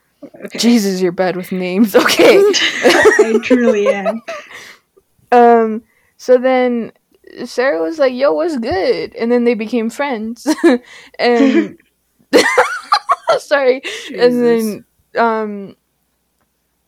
Okay. 0.46 0.58
Jesus, 0.58 1.00
you're 1.00 1.12
bad 1.12 1.36
with 1.36 1.52
names. 1.52 1.96
Okay. 1.96 2.38
I 2.40 3.40
truly 3.44 3.88
am. 3.90 4.22
um. 5.32 5.84
So 6.18 6.40
then 6.40 6.92
Sarah 7.46 7.82
was 7.84 8.00
like, 8.00 8.14
"Yo, 8.16 8.34
what's 8.34 8.58
good?" 8.58 9.14
And 9.16 9.32
then 9.32 9.44
they 9.44 9.54
became 9.54 9.92
friends. 9.92 10.48
and 11.20 11.78
sorry. 13.38 13.84
And 14.18 14.44
then 14.44 14.86
um, 15.16 15.76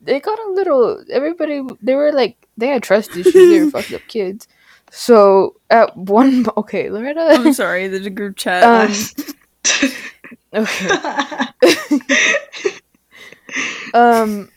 they 0.00 0.20
got 0.20 0.38
a 0.38 0.50
little. 0.52 1.04
Everybody, 1.10 1.62
they 1.82 1.94
were 1.94 2.12
like, 2.12 2.36
they 2.56 2.68
had 2.68 2.82
trust 2.82 3.16
issues. 3.16 3.32
they 3.32 3.64
were 3.64 3.70
fucked 3.70 3.92
up 3.92 4.02
kids. 4.08 4.48
So 4.90 5.56
at 5.70 5.96
one, 5.96 6.46
okay, 6.56 6.90
Loretta. 6.90 7.20
I'm 7.20 7.52
sorry, 7.52 7.88
there's 7.88 8.06
a 8.06 8.10
group 8.10 8.36
chat. 8.36 8.62
Um, 8.64 8.92
okay. 10.54 10.88
um 13.94 14.48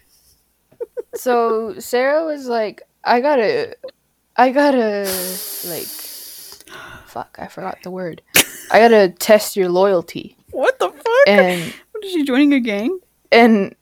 so 1.15 1.77
sarah 1.79 2.25
was 2.25 2.47
like 2.47 2.81
i 3.03 3.19
gotta 3.19 3.75
i 4.35 4.51
gotta 4.51 5.01
like 5.65 5.87
fuck 7.05 7.35
i 7.39 7.47
forgot 7.47 7.77
the 7.83 7.91
word 7.91 8.21
i 8.71 8.79
gotta 8.79 9.09
test 9.09 9.55
your 9.55 9.69
loyalty 9.69 10.35
what 10.51 10.77
the 10.79 10.89
fuck? 10.89 11.27
and 11.27 11.73
what 11.91 12.03
is 12.03 12.11
she 12.11 12.23
joining 12.23 12.53
a 12.53 12.59
gang? 12.59 12.99
and 13.31 13.75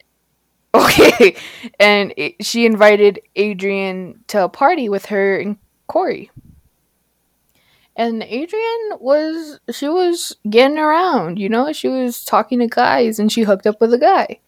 okay. 0.75 1.35
And 1.79 2.13
it, 2.17 2.45
she 2.45 2.65
invited 2.65 3.21
adrian 3.35 4.23
to 4.27 4.43
a 4.43 4.49
party 4.49 4.89
with 4.89 5.07
her 5.07 5.37
and 5.37 5.57
corey. 5.87 6.31
And 7.95 8.23
adrian 8.23 8.97
was 8.99 9.59
she 9.71 9.87
was 9.87 10.35
getting 10.49 10.77
around 10.77 11.39
you 11.39 11.49
know? 11.49 11.71
She 11.73 11.87
was 11.87 12.23
talking 12.23 12.59
to 12.59 12.67
guys 12.67 13.19
and 13.19 13.31
she 13.31 13.41
hooked 13.41 13.67
up 13.67 13.81
with 13.81 13.93
a 13.93 13.99
guy. 13.99 14.39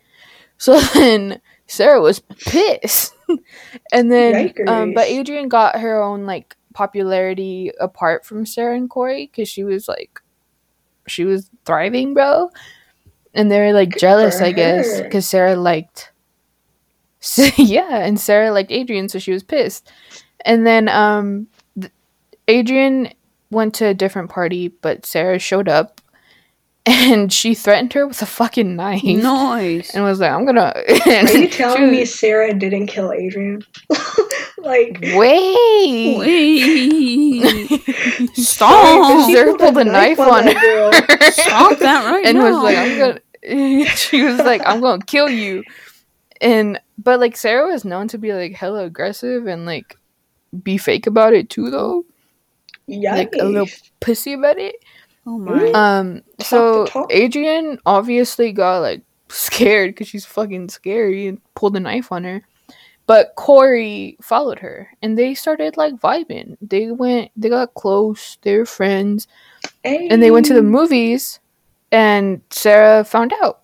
So 0.58 0.80
then 0.94 1.42
sarah 1.68 2.02
was 2.02 2.20
pissed. 2.20 3.16
And 3.92 4.12
then 4.12 4.54
um, 4.68 4.94
but 4.94 5.08
adrian 5.08 5.50
got 5.50 5.80
her 5.80 6.02
own 6.02 6.26
like 6.26 6.56
popularity 6.74 7.72
apart 7.80 8.26
from 8.26 8.46
sarah 8.46 8.76
and 8.76 8.90
corey 8.90 9.28
because 9.32 9.50
she 9.50 9.64
was 9.64 9.88
like 9.88 10.20
she 11.08 11.26
was 11.26 11.50
thriving, 11.66 12.14
bro. 12.14 12.50
And 13.34 13.52
they 13.52 13.60
were 13.60 13.74
like 13.74 13.92
Good 13.92 14.00
jealous, 14.00 14.42
I 14.42 14.52
guess, 14.52 15.02
because 15.02 15.28
Sarah 15.28 15.56
liked. 15.56 16.12
yeah, 17.58 18.00
and 18.06 18.20
Sarah 18.20 18.52
liked 18.52 18.72
Adrian, 18.72 19.10
so 19.10 19.20
she 19.20 19.32
was 19.32 19.44
pissed. 19.44 19.90
And 20.46 20.68
then 20.68 20.90
um, 20.90 21.48
th- 21.80 21.92
Adrian 22.48 23.10
went 23.50 23.74
to 23.76 23.86
a 23.88 23.94
different 23.94 24.30
party, 24.30 24.68
but 24.68 25.06
Sarah 25.06 25.40
showed 25.40 25.70
up, 25.70 26.02
and 26.86 27.32
she 27.32 27.54
threatened 27.56 27.94
her 27.94 28.06
with 28.06 28.22
a 28.22 28.26
fucking 28.26 28.76
knife. 28.76 29.04
Nice. 29.04 29.96
And 29.96 30.04
was 30.04 30.20
like, 30.20 30.32
"I'm 30.32 30.46
gonna." 30.46 30.74
Are 31.06 31.32
you 31.38 31.48
telling 31.48 31.90
me 31.92 32.04
Sarah 32.04 32.54
didn't 32.54 32.88
kill 32.88 33.14
Adrian? 33.14 33.64
like, 34.58 35.00
Wait. 35.16 36.18
Wait. 36.18 37.68
sorry, 38.36 38.36
Stop. 38.36 39.26
she 39.28 39.34
Sarah 39.34 39.58
pulled 39.58 39.78
a 39.78 39.84
knife 39.86 40.20
on 40.20 40.46
that 40.46 40.62
girl. 40.62 40.92
Stop 41.32 41.80
that 41.80 42.12
right 42.12 42.26
and 42.26 42.38
now. 42.38 42.52
was 42.52 42.64
like, 42.64 42.78
"I'm 42.78 42.98
gonna." 43.00 43.20
she 43.96 44.24
was 44.24 44.40
like, 44.40 44.62
"I'm 44.66 44.82
gonna 44.82 45.04
kill 45.06 45.30
you," 45.30 45.64
and 46.44 46.80
but 46.98 47.20
like 47.20 47.38
Sarah 47.38 47.72
was 47.72 47.86
known 47.86 48.08
to 48.10 48.18
be 48.18 48.34
like 48.34 48.54
hella 48.54 48.84
aggressive 48.84 49.48
and 49.48 49.66
like 49.66 49.98
be 50.62 50.78
fake 50.78 51.08
about 51.08 51.34
it 51.34 51.50
too, 51.50 51.72
though, 51.72 52.06
like 52.88 53.34
a 53.40 53.46
little 53.46 53.66
Yikes. 53.66 53.92
pussy 54.00 54.34
about 54.34 54.58
it. 54.58 54.76
Oh 55.26 55.40
my. 55.40 55.72
Um, 55.72 56.22
so. 56.40 56.86
Adrian 57.10 57.80
obviously 57.86 58.52
got 58.52 58.80
like 58.80 59.02
scared 59.30 59.92
because 59.92 60.08
she's 60.08 60.26
fucking 60.26 60.70
scary 60.70 61.28
and 61.28 61.42
pulled 61.56 61.76
a 61.76 61.80
knife 61.80 62.12
on 62.12 62.24
her. 62.24 62.44
But 63.06 63.34
Corey 63.36 64.18
followed 64.22 64.60
her 64.60 64.90
and 65.02 65.18
they 65.18 65.34
started 65.34 65.76
like 65.76 65.96
vibing. 65.96 66.58
They 66.62 66.92
went, 66.92 67.32
they 67.36 67.50
got 67.50 67.74
close, 67.74 68.38
they 68.42 68.58
were 68.58 68.66
friends, 68.66 69.28
and 69.84 70.22
they 70.22 70.32
went 70.32 70.46
to 70.48 70.54
the 70.54 70.64
movies 70.64 71.40
and 71.92 72.42
Sarah 72.50 73.04
found 73.04 73.34
out. 73.42 73.62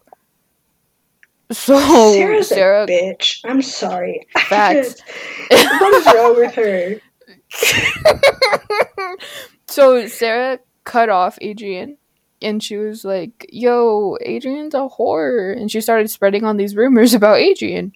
So 1.52 2.14
Sarah's 2.14 2.48
Sarah 2.48 2.84
a 2.84 2.88
bitch. 2.88 3.42
I'm 3.44 3.62
sorry. 3.62 4.28
Facts. 4.38 5.02
what 5.50 5.94
is 5.96 6.06
wrong 6.06 6.36
with 6.36 6.54
her? 6.56 7.02
so 9.68 10.08
Sarah 10.08 10.60
cut 10.84 11.10
off 11.10 11.40
Adrian 11.42 11.98
and 12.42 12.62
she 12.64 12.78
was 12.78 13.04
like, 13.04 13.48
Yo, 13.52 14.18
Adrian's 14.22 14.76
a 14.76 14.88
whore 14.88 15.58
and 15.58 15.72
she 15.72 15.82
started 15.82 16.10
spreading 16.12 16.44
on 16.44 16.58
these 16.58 16.76
rumors 16.76 17.14
about 17.16 17.38
Adrian. 17.38 17.94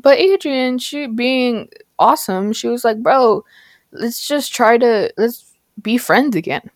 But 0.00 0.18
Adrian, 0.18 0.78
she 0.78 1.08
being 1.08 1.68
awesome, 1.98 2.52
she 2.52 2.68
was 2.68 2.84
like, 2.84 3.02
Bro, 3.02 3.44
let's 3.90 4.26
just 4.26 4.54
try 4.54 4.78
to 4.78 5.12
let's 5.18 5.52
be 5.80 5.98
friends 5.98 6.36
again. 6.36 6.70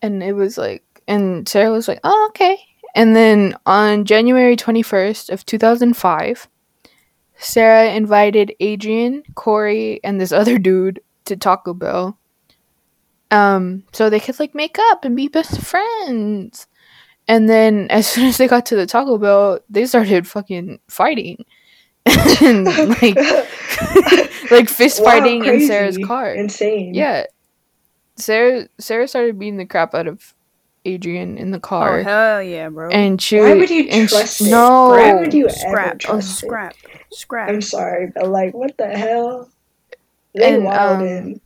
And 0.00 0.22
it 0.22 0.32
was 0.32 0.56
like 0.56 0.82
and 1.06 1.46
Sarah 1.46 1.72
was 1.72 1.88
like, 1.88 2.00
Oh, 2.04 2.26
okay. 2.30 2.58
And 2.94 3.14
then 3.14 3.54
on 3.66 4.04
January 4.04 4.56
21st 4.56 5.30
of 5.30 5.46
2005, 5.46 6.48
Sarah 7.36 7.92
invited 7.92 8.54
Adrian, 8.60 9.22
Corey, 9.34 10.00
and 10.04 10.20
this 10.20 10.32
other 10.32 10.58
dude 10.58 11.00
to 11.24 11.36
Taco 11.36 11.72
Bell. 11.72 12.18
Um, 13.30 13.84
so 13.92 14.10
they 14.10 14.20
could 14.20 14.38
like 14.40 14.54
make 14.54 14.78
up 14.78 15.04
and 15.04 15.16
be 15.16 15.28
best 15.28 15.60
friends. 15.60 16.66
And 17.28 17.48
then 17.48 17.86
as 17.90 18.06
soon 18.10 18.26
as 18.26 18.36
they 18.36 18.48
got 18.48 18.66
to 18.66 18.76
the 18.76 18.86
Taco 18.86 19.18
Bell, 19.18 19.60
they 19.70 19.86
started 19.86 20.26
fucking 20.26 20.80
fighting. 20.88 21.44
and 22.40 22.64
like 22.64 23.16
like 24.50 24.68
fist 24.68 25.00
Wow, 25.00 25.10
fighting 25.10 25.44
in. 25.44 25.66
Sarah's 25.66 25.98
car. 25.98 26.32
Insane. 26.34 26.94
Yeah. 26.94 27.24
Sarah 28.16 28.68
Sarah 28.78 29.06
started 29.06 29.38
beating 29.38 29.58
the 29.58 29.66
crap 29.66 29.94
out 29.94 30.06
of 30.06 30.34
Adrian 30.94 31.38
in 31.38 31.50
the 31.50 31.60
car. 31.60 32.00
oh 32.00 32.02
car. 32.04 32.12
hell 32.34 32.42
yeah, 32.42 32.68
bro. 32.68 32.88
and 32.90 33.20
she 33.20 33.38
Why 33.40 33.54
would 33.54 33.70
you 33.70 33.84
and 33.90 34.08
she- 34.10 34.16
it? 34.16 34.50
No. 34.50 34.88
Why 34.90 35.14
would 35.14 35.32
you 35.34 35.46
ever 35.48 35.54
scrap. 35.56 35.94
Oh, 35.94 35.98
trust 35.98 36.42
it? 36.42 36.46
scrap. 36.46 36.74
Scrap. 37.12 37.48
I'm 37.48 37.60
sorry, 37.62 38.12
but 38.14 38.28
like, 38.28 38.54
what 38.54 38.76
the 38.76 38.86
hell? 38.88 39.48
They 40.34 40.54
And, 40.54 40.64
wild 40.64 41.00
um, 41.00 41.06
in. 41.06 41.40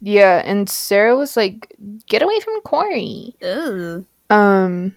Yeah, 0.00 0.42
and 0.44 0.68
Sarah 0.68 1.16
was 1.16 1.36
like, 1.36 1.74
"Get 2.08 2.20
away 2.22 2.38
from 2.40 2.60
Corey." 2.60 3.34
Ugh. 3.42 4.04
Um, 4.28 4.94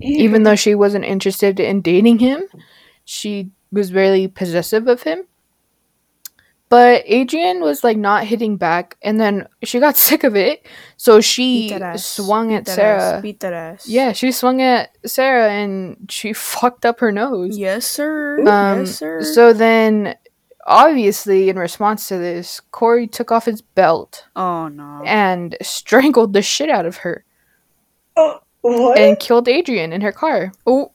even 0.00 0.42
though 0.44 0.54
she 0.56 0.74
wasn't 0.74 1.06
interested 1.06 1.58
in 1.58 1.80
dating 1.80 2.18
him, 2.18 2.42
she 3.06 3.50
was 3.72 3.88
very 3.90 4.28
possessive 4.28 4.86
of 4.88 5.02
him. 5.04 5.24
But 6.74 7.04
Adrian 7.06 7.60
was 7.60 7.84
like 7.84 7.96
not 7.96 8.24
hitting 8.24 8.56
back, 8.56 8.96
and 9.00 9.20
then 9.20 9.46
she 9.62 9.78
got 9.78 9.96
sick 10.08 10.24
of 10.24 10.34
it, 10.34 10.66
so 10.96 11.20
she 11.20 11.68
Beat 11.68 11.78
that 11.78 11.82
ass. 11.82 12.04
swung 12.04 12.48
Beat 12.48 12.56
at 12.56 12.66
Sarah. 12.66 13.12
Ass. 13.12 13.22
Beat 13.22 13.38
that 13.38 13.52
ass. 13.52 13.88
Yeah, 13.88 14.10
she 14.10 14.32
swung 14.32 14.60
at 14.60 14.90
Sarah, 15.06 15.52
and 15.52 15.96
she 16.10 16.32
fucked 16.32 16.84
up 16.84 16.98
her 16.98 17.12
nose. 17.12 17.56
Yes, 17.56 17.86
sir. 17.86 18.40
Um, 18.40 18.80
yes, 18.80 18.98
sir. 18.98 19.22
So 19.22 19.52
then, 19.52 20.16
obviously, 20.66 21.48
in 21.48 21.60
response 21.60 22.08
to 22.08 22.18
this, 22.18 22.58
Corey 22.72 23.06
took 23.06 23.30
off 23.30 23.44
his 23.44 23.62
belt 23.62 24.26
oh 24.34 24.66
no. 24.66 25.00
and 25.06 25.56
strangled 25.62 26.32
the 26.32 26.42
shit 26.42 26.70
out 26.70 26.86
of 26.86 26.96
her 26.96 27.24
oh, 28.16 28.40
what? 28.62 28.98
and 28.98 29.20
killed 29.20 29.46
Adrian 29.46 29.92
in 29.92 30.00
her 30.00 30.10
car. 30.10 30.50
Oh. 30.66 30.90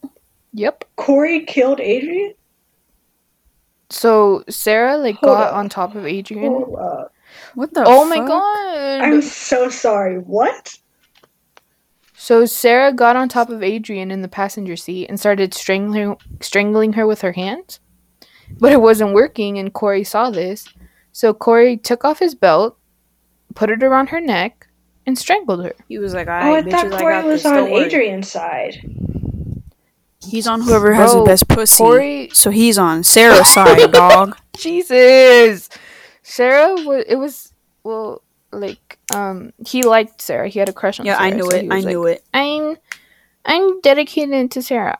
Yep. 0.51 0.83
Corey 0.97 1.45
killed 1.45 1.79
Adrian? 1.79 2.33
So 3.89 4.43
Sarah 4.49 4.97
like 4.97 5.15
Hold 5.17 5.37
got 5.37 5.47
up. 5.49 5.55
on 5.55 5.69
top 5.69 5.95
of 5.95 6.05
Adrian. 6.05 6.51
What 7.55 7.73
the? 7.73 7.83
Oh 7.85 8.05
my 8.05 8.17
god. 8.17 9.01
I'm 9.01 9.21
so 9.21 9.69
sorry. 9.69 10.17
What? 10.19 10.77
So 12.15 12.45
Sarah 12.45 12.93
got 12.93 13.15
on 13.15 13.29
top 13.29 13.49
of 13.49 13.63
Adrian 13.63 14.11
in 14.11 14.21
the 14.21 14.27
passenger 14.27 14.75
seat 14.75 15.07
and 15.07 15.19
started 15.19 15.53
strangling 15.53 16.17
strangling 16.41 16.93
her 16.93 17.07
with 17.07 17.21
her 17.21 17.31
hands. 17.31 17.79
But 18.59 18.71
it 18.73 18.81
wasn't 18.81 19.13
working 19.13 19.57
and 19.57 19.73
Corey 19.73 20.03
saw 20.03 20.29
this. 20.29 20.67
So 21.11 21.33
Corey 21.33 21.77
took 21.77 22.03
off 22.05 22.19
his 22.19 22.35
belt, 22.35 22.77
put 23.55 23.69
it 23.69 23.83
around 23.83 24.09
her 24.09 24.21
neck, 24.21 24.67
and 25.05 25.17
strangled 25.17 25.63
her. 25.63 25.73
He 25.87 25.97
was 25.97 26.13
like, 26.13 26.27
Oh, 26.27 26.31
"I 26.31 26.57
I 26.57 26.61
bitches, 26.61 26.71
thought 26.71 26.93
I 26.93 26.99
Corey 26.99 27.13
got 27.15 27.25
was 27.25 27.43
this. 27.43 27.51
on 27.51 27.67
Adrian's 27.67 28.31
side. 28.31 28.77
He's 30.29 30.47
on 30.47 30.61
whoever 30.61 30.93
has 30.93 31.11
Bro, 31.13 31.23
the 31.23 31.29
best 31.29 31.47
pussy. 31.47 31.83
Corey 31.83 32.29
So 32.33 32.49
he's 32.51 32.77
on 32.77 33.03
Sarah's 33.03 33.47
side, 33.49 33.91
dog. 33.91 34.37
Jesus. 34.57 35.69
Sarah 36.23 36.75
was 36.75 37.03
it 37.07 37.15
was 37.15 37.53
well 37.83 38.21
like 38.51 38.97
um 39.13 39.51
he 39.65 39.83
liked 39.83 40.21
Sarah. 40.21 40.47
He 40.47 40.59
had 40.59 40.69
a 40.69 40.73
crush 40.73 40.99
on 40.99 41.05
Yeah, 41.05 41.17
Sarah. 41.17 41.27
I 41.27 41.31
knew 41.31 41.43
so 41.49 41.57
it. 41.57 41.71
I 41.71 41.75
was 41.75 41.85
knew 41.85 42.03
like, 42.05 42.17
it. 42.17 42.23
I'm 42.33 42.77
I'm 43.45 43.81
dedicated 43.81 44.51
to 44.51 44.61
Sarah. 44.61 44.99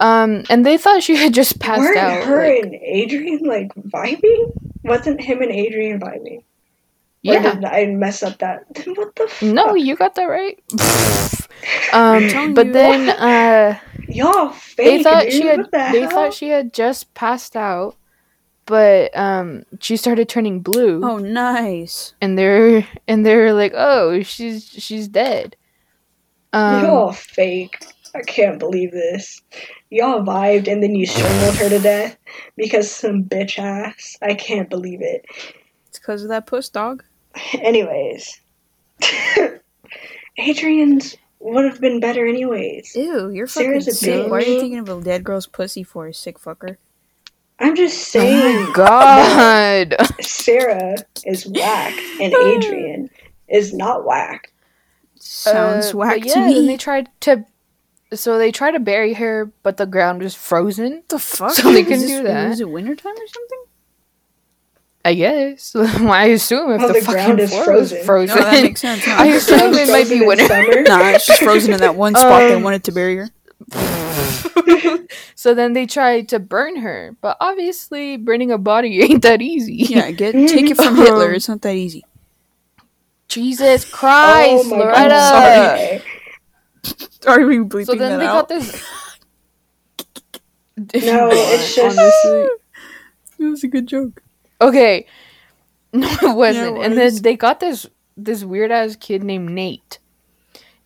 Um 0.00 0.44
and 0.50 0.64
they 0.66 0.78
thought 0.78 1.02
she 1.02 1.16
had 1.16 1.32
just 1.34 1.58
passed 1.58 1.80
Weren't 1.80 1.96
out. 1.98 2.24
her 2.24 2.44
like- 2.48 2.64
and 2.64 2.74
Adrian 2.74 3.40
like 3.44 3.74
vibing? 3.74 4.52
Wasn't 4.84 5.20
him 5.20 5.42
and 5.42 5.50
Adrian 5.52 6.00
vibing? 6.00 6.38
Or 7.24 7.34
yeah. 7.34 7.54
did 7.54 7.64
I 7.64 7.86
mess 7.86 8.22
up 8.24 8.38
that? 8.38 8.64
What 8.96 9.14
the 9.14 9.28
fuck? 9.28 9.42
No, 9.48 9.74
you 9.74 9.94
got 9.94 10.16
that 10.16 10.24
right. 10.24 10.58
um 11.92 12.54
but 12.54 12.66
you. 12.66 12.72
then 12.72 13.08
uh 13.10 13.78
Y'all 14.14 14.50
fake. 14.50 14.98
they 14.98 15.02
thought 15.02 15.24
dude. 15.24 15.32
she 15.32 15.46
had 15.46 15.58
what 15.58 15.70
the 15.70 15.78
they 15.92 16.00
hell? 16.00 16.10
thought 16.10 16.34
she 16.34 16.48
had 16.48 16.72
just 16.72 17.12
passed 17.14 17.56
out 17.56 17.96
but 18.66 19.10
um 19.16 19.64
she 19.80 19.96
started 19.96 20.28
turning 20.28 20.60
blue 20.60 21.00
Oh, 21.04 21.18
nice. 21.18 22.14
and 22.20 22.38
they're 22.38 22.86
and 23.08 23.24
they're 23.26 23.52
like 23.52 23.72
oh 23.74 24.22
she's 24.22 24.66
she's 24.68 25.08
dead 25.08 25.56
um 26.52 26.82
Y'all 26.84 27.12
fake. 27.12 27.86
I 28.14 28.20
can't 28.20 28.58
believe 28.58 28.90
this. 28.92 29.40
Y'all 29.90 30.22
vibed 30.22 30.68
and 30.70 30.82
then 30.82 30.94
you 30.94 31.06
strangled 31.06 31.54
her 31.56 31.68
to 31.70 31.78
death 31.78 32.16
because 32.58 32.90
some 32.90 33.24
bitch 33.24 33.58
ass. 33.58 34.16
I 34.20 34.34
can't 34.34 34.68
believe 34.68 35.00
it. 35.00 35.24
It's 35.88 35.98
because 35.98 36.22
of 36.22 36.28
that 36.28 36.46
puss, 36.46 36.68
dog. 36.68 37.02
Anyways. 37.54 38.38
Adrian's 40.38 41.16
would 41.42 41.64
have 41.64 41.80
been 41.80 42.00
better 42.00 42.26
anyways. 42.26 42.94
Ew, 42.96 43.30
you're 43.30 43.46
fucking 43.46 43.68
Sarah's 43.82 43.88
a 43.88 43.92
sick. 43.92 44.30
Why 44.30 44.38
are 44.38 44.40
you 44.42 44.60
thinking 44.60 44.78
of 44.78 44.88
a 44.88 45.00
dead 45.02 45.24
girl's 45.24 45.46
pussy 45.46 45.82
for, 45.82 46.06
you 46.06 46.12
sick 46.12 46.38
fucker? 46.38 46.76
I'm 47.58 47.76
just 47.76 47.98
saying 48.08 48.56
oh 48.56 48.66
my 48.70 48.74
god 48.74 49.96
Sarah 50.20 50.96
is 51.24 51.46
whack 51.46 51.94
and 52.20 52.32
Adrian 52.34 53.08
is 53.48 53.72
not 53.72 54.04
whack. 54.04 54.52
Sounds 55.20 55.94
Uh, 55.94 55.98
whack 55.98 56.18
but 56.20 56.26
yeah, 56.26 56.34
to 56.34 56.40
then 56.40 56.48
me. 56.62 56.66
they 56.66 56.76
tried 56.76 57.08
to 57.20 57.44
so 58.14 58.36
they 58.38 58.50
tried 58.50 58.72
to 58.72 58.80
bury 58.80 59.14
her 59.14 59.52
but 59.62 59.76
the 59.76 59.86
ground 59.86 60.22
was 60.22 60.34
frozen 60.34 61.04
the 61.08 61.18
fuck? 61.20 61.52
So 61.52 61.72
they 61.72 61.80
Is 61.80 61.86
couldn't 61.86 62.00
this- 62.00 62.10
do 62.10 62.22
that. 62.24 62.50
Is 62.52 62.60
it 62.60 62.68
wintertime 62.70 63.12
or 63.14 63.26
something? 63.28 63.58
I 65.04 65.14
guess 65.14 65.74
i 65.76 66.26
assume 66.26 66.70
if 66.72 66.80
Oh, 66.82 66.86
the, 66.88 66.92
the 66.94 67.00
fucking 67.00 67.12
ground 67.12 67.40
is 67.40 67.50
floor 67.50 67.64
frozen. 67.64 67.98
was 67.98 68.06
frozen 68.06 68.36
No, 68.36 68.42
that 68.44 68.62
makes 68.62 68.80
sense. 68.80 69.02
I 69.08 69.26
assume 69.26 69.74
it 69.74 69.88
might 69.88 70.08
be 70.08 70.24
winter 70.24 70.48
nah, 70.82 71.08
it's 71.10 71.26
just 71.26 71.42
frozen 71.42 71.72
in 71.72 71.80
that 71.80 71.96
one 71.96 72.14
spot 72.14 72.40
they 72.40 72.54
Um, 72.54 72.62
wanted 72.62 72.84
to 72.84 72.92
bury 72.92 73.16
her. 73.16 73.28
so 75.34 75.54
then 75.54 75.72
they 75.72 75.86
tried 75.86 76.28
to 76.30 76.38
burn 76.38 76.76
her 76.76 77.16
but 77.20 77.36
obviously 77.40 78.16
burning 78.16 78.50
a 78.52 78.58
body 78.58 79.00
ain't 79.02 79.22
that 79.22 79.40
easy 79.42 79.74
Yeah, 79.74 80.10
get 80.10 80.32
take 80.32 80.70
it 80.70 80.76
from 80.76 80.96
Hitler. 80.96 81.28
Um, 81.30 81.34
It's 81.34 81.48
not 81.48 81.62
that 81.62 81.74
easy. 81.74 82.04
Jesus 83.28 83.84
Christ, 83.84 84.66
oh 84.66 84.76
Loretta. 84.76 85.08
God. 85.08 85.78
Okay. 85.78 86.02
Are 87.26 87.40
we 87.46 87.56
bleeping 87.58 87.86
So 87.86 87.94
then 87.94 88.10
that 88.12 88.18
they 88.18 88.26
out? 88.26 88.48
got 88.48 88.48
this. 88.50 88.84
No, 90.76 91.28
it's 91.32 91.74
just- 91.74 91.98
honestly. 91.98 92.48
It 93.38 93.44
was 93.50 93.64
a 93.64 93.68
good 93.68 93.86
joke. 93.86 94.21
Okay. 94.68 95.06
No, 95.94 96.08
it 96.08 96.34
wasn't. 96.34 96.78
it 96.78 96.84
and 96.86 96.96
then 96.96 97.12
they 97.22 97.36
got 97.36 97.60
this 97.60 97.86
this 98.16 98.44
weird 98.44 98.70
ass 98.72 98.96
kid 98.96 99.22
named 99.22 99.50
Nate. 99.50 99.98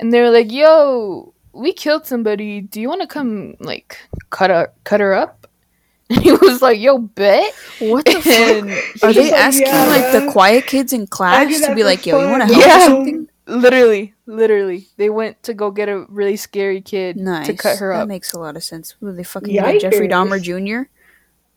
And 0.01 0.13
they 0.13 0.21
were 0.21 0.31
like, 0.31 0.51
"Yo, 0.51 1.33
we 1.53 1.73
killed 1.73 2.07
somebody. 2.07 2.61
Do 2.61 2.81
you 2.81 2.89
want 2.89 3.03
to 3.03 3.07
come 3.07 3.55
like 3.61 3.99
cut 4.31 4.51
her 4.51 4.73
cut 4.83 4.99
her 4.99 5.15
up?" 5.15 5.47
And 6.11 6.19
he 6.25 6.33
was 6.33 6.61
like, 6.61 6.81
"Yo, 6.81 6.99
bet." 6.99 7.55
What 7.79 8.05
the 8.05 8.13
fuck? 8.21 9.03
Are 9.09 9.13
they 9.13 9.31
like, 9.31 9.33
asking 9.33 9.69
"Yeah, 9.69 9.87
like 9.87 10.11
the 10.11 10.33
quiet 10.33 10.67
kids 10.67 10.93
in 10.93 11.07
class 11.07 11.47
to 11.61 11.73
be 11.75 11.83
for 11.83 11.87
like, 11.87 12.05
"Yo, 12.05 12.21
you 12.21 12.29
want 12.29 12.49
to 12.49 12.53
help 12.53 12.67
Yeah. 12.67 12.77
or 12.77 12.89
something?" 12.91 13.29
literally, 13.47 14.13
literally, 14.27 14.89
they 14.97 15.09
went 15.09 15.41
to 15.45 15.55
go 15.55 15.71
get 15.71 15.89
a 15.89 16.05
really 16.09 16.35
scary 16.37 16.81
kid 16.81 17.17
Nice. 17.17 17.47
to 17.47 17.55
cut 17.55 17.79
her 17.79 17.93
up. 17.93 18.03
that 18.03 18.09
makes 18.09 18.33
a 18.33 18.41
lot 18.41 18.57
of 18.57 18.65
sense. 18.65 18.97
Were 19.01 19.13
they 19.13 19.23
fucking 19.23 19.55
get 19.55 19.81
Jeffrey 19.81 20.09
Dahmer 20.09 20.43
Jr.? 20.43 20.91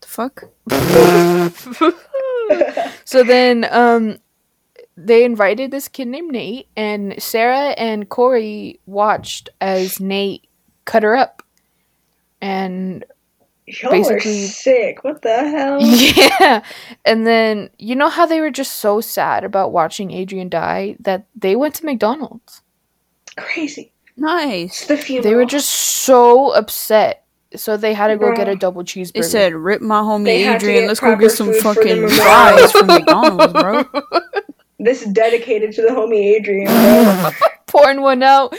The 0.00 0.06
fuck? 0.06 0.44
so 3.04 3.22
then 3.22 3.66
um 3.70 4.18
they 4.96 5.24
invited 5.24 5.70
this 5.70 5.88
kid 5.88 6.08
named 6.08 6.32
Nate 6.32 6.66
and 6.76 7.20
Sarah 7.22 7.70
and 7.78 8.08
Corey 8.08 8.80
watched 8.86 9.48
as 9.60 10.00
Nate 10.00 10.46
cut 10.84 11.02
her 11.02 11.16
up. 11.16 11.42
And 12.40 13.04
Y'all 13.66 13.92
Basically- 13.92 14.46
sick. 14.46 15.04
What 15.04 15.22
the 15.22 15.48
hell? 15.48 15.78
yeah. 16.40 16.62
And 17.04 17.26
then 17.26 17.70
you 17.78 17.94
know 17.94 18.08
how 18.08 18.26
they 18.26 18.40
were 18.40 18.50
just 18.50 18.76
so 18.76 19.00
sad 19.00 19.44
about 19.44 19.72
watching 19.72 20.10
Adrian 20.10 20.48
die 20.48 20.96
that 21.00 21.26
they 21.36 21.56
went 21.56 21.74
to 21.76 21.86
McDonald's. 21.86 22.62
Crazy. 23.36 23.92
Nice. 24.16 24.80
It's 24.80 24.86
the 24.88 24.96
funeral. 24.96 25.30
They 25.30 25.36
were 25.36 25.44
just 25.46 25.68
so 25.70 26.50
upset. 26.50 27.19
So 27.56 27.76
they 27.76 27.94
had 27.94 28.08
to 28.08 28.16
go 28.16 28.26
Bruh. 28.26 28.36
get 28.36 28.48
a 28.48 28.54
double 28.56 28.82
cheeseburger. 28.84 29.12
They 29.12 29.22
said, 29.22 29.54
"Rip 29.54 29.80
my 29.82 30.00
homie 30.02 30.24
They 30.24 30.42
had 30.42 30.60
to 30.60 30.66
Adrian. 30.66 30.82
get 30.82 30.88
Let's 30.88 31.00
go 31.00 31.06
proper 31.08 31.22
get 31.22 31.30
some 31.32 31.46
food 31.48 31.56
for 31.56 31.74
fucking 31.74 32.00
memorial." 32.02 32.22
fries 32.24 32.72
from 32.72 32.86
McDonald's, 32.86 33.52
bro." 33.52 33.84
This 34.82 35.02
is 35.02 35.12
dedicated 35.12 35.72
to 35.72 35.82
the 35.82 35.88
homie 35.88 36.34
Adrian. 36.36 36.66
Bro. 36.66 37.30
pouring 37.66 38.00
one 38.00 38.22
out. 38.22 38.56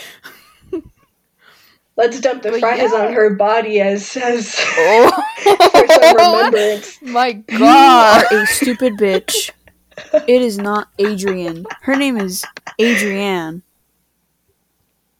Let's 1.97 2.19
dump 2.21 2.43
the 2.43 2.51
But 2.51 2.59
fries 2.59 2.91
yeah. 2.93 2.99
on 3.07 3.13
her 3.13 3.35
body 3.35 3.79
as 3.81 4.15
as 4.17 4.55
oh. 4.59 5.09
for 5.09 5.49
Oh 5.49 5.85
some 5.89 6.15
remembrance. 6.45 6.99
my 7.01 7.27
You 7.49 7.57
god. 7.59 8.25
are 8.31 8.37
a 8.37 8.45
stupid 8.47 8.93
bitch. 8.97 9.49
It 10.27 10.41
is 10.41 10.57
not 10.57 10.89
Adrian. 10.99 11.65
Her 11.81 11.95
name 11.95 12.17
is 12.17 12.45
Adrienne. 12.79 13.63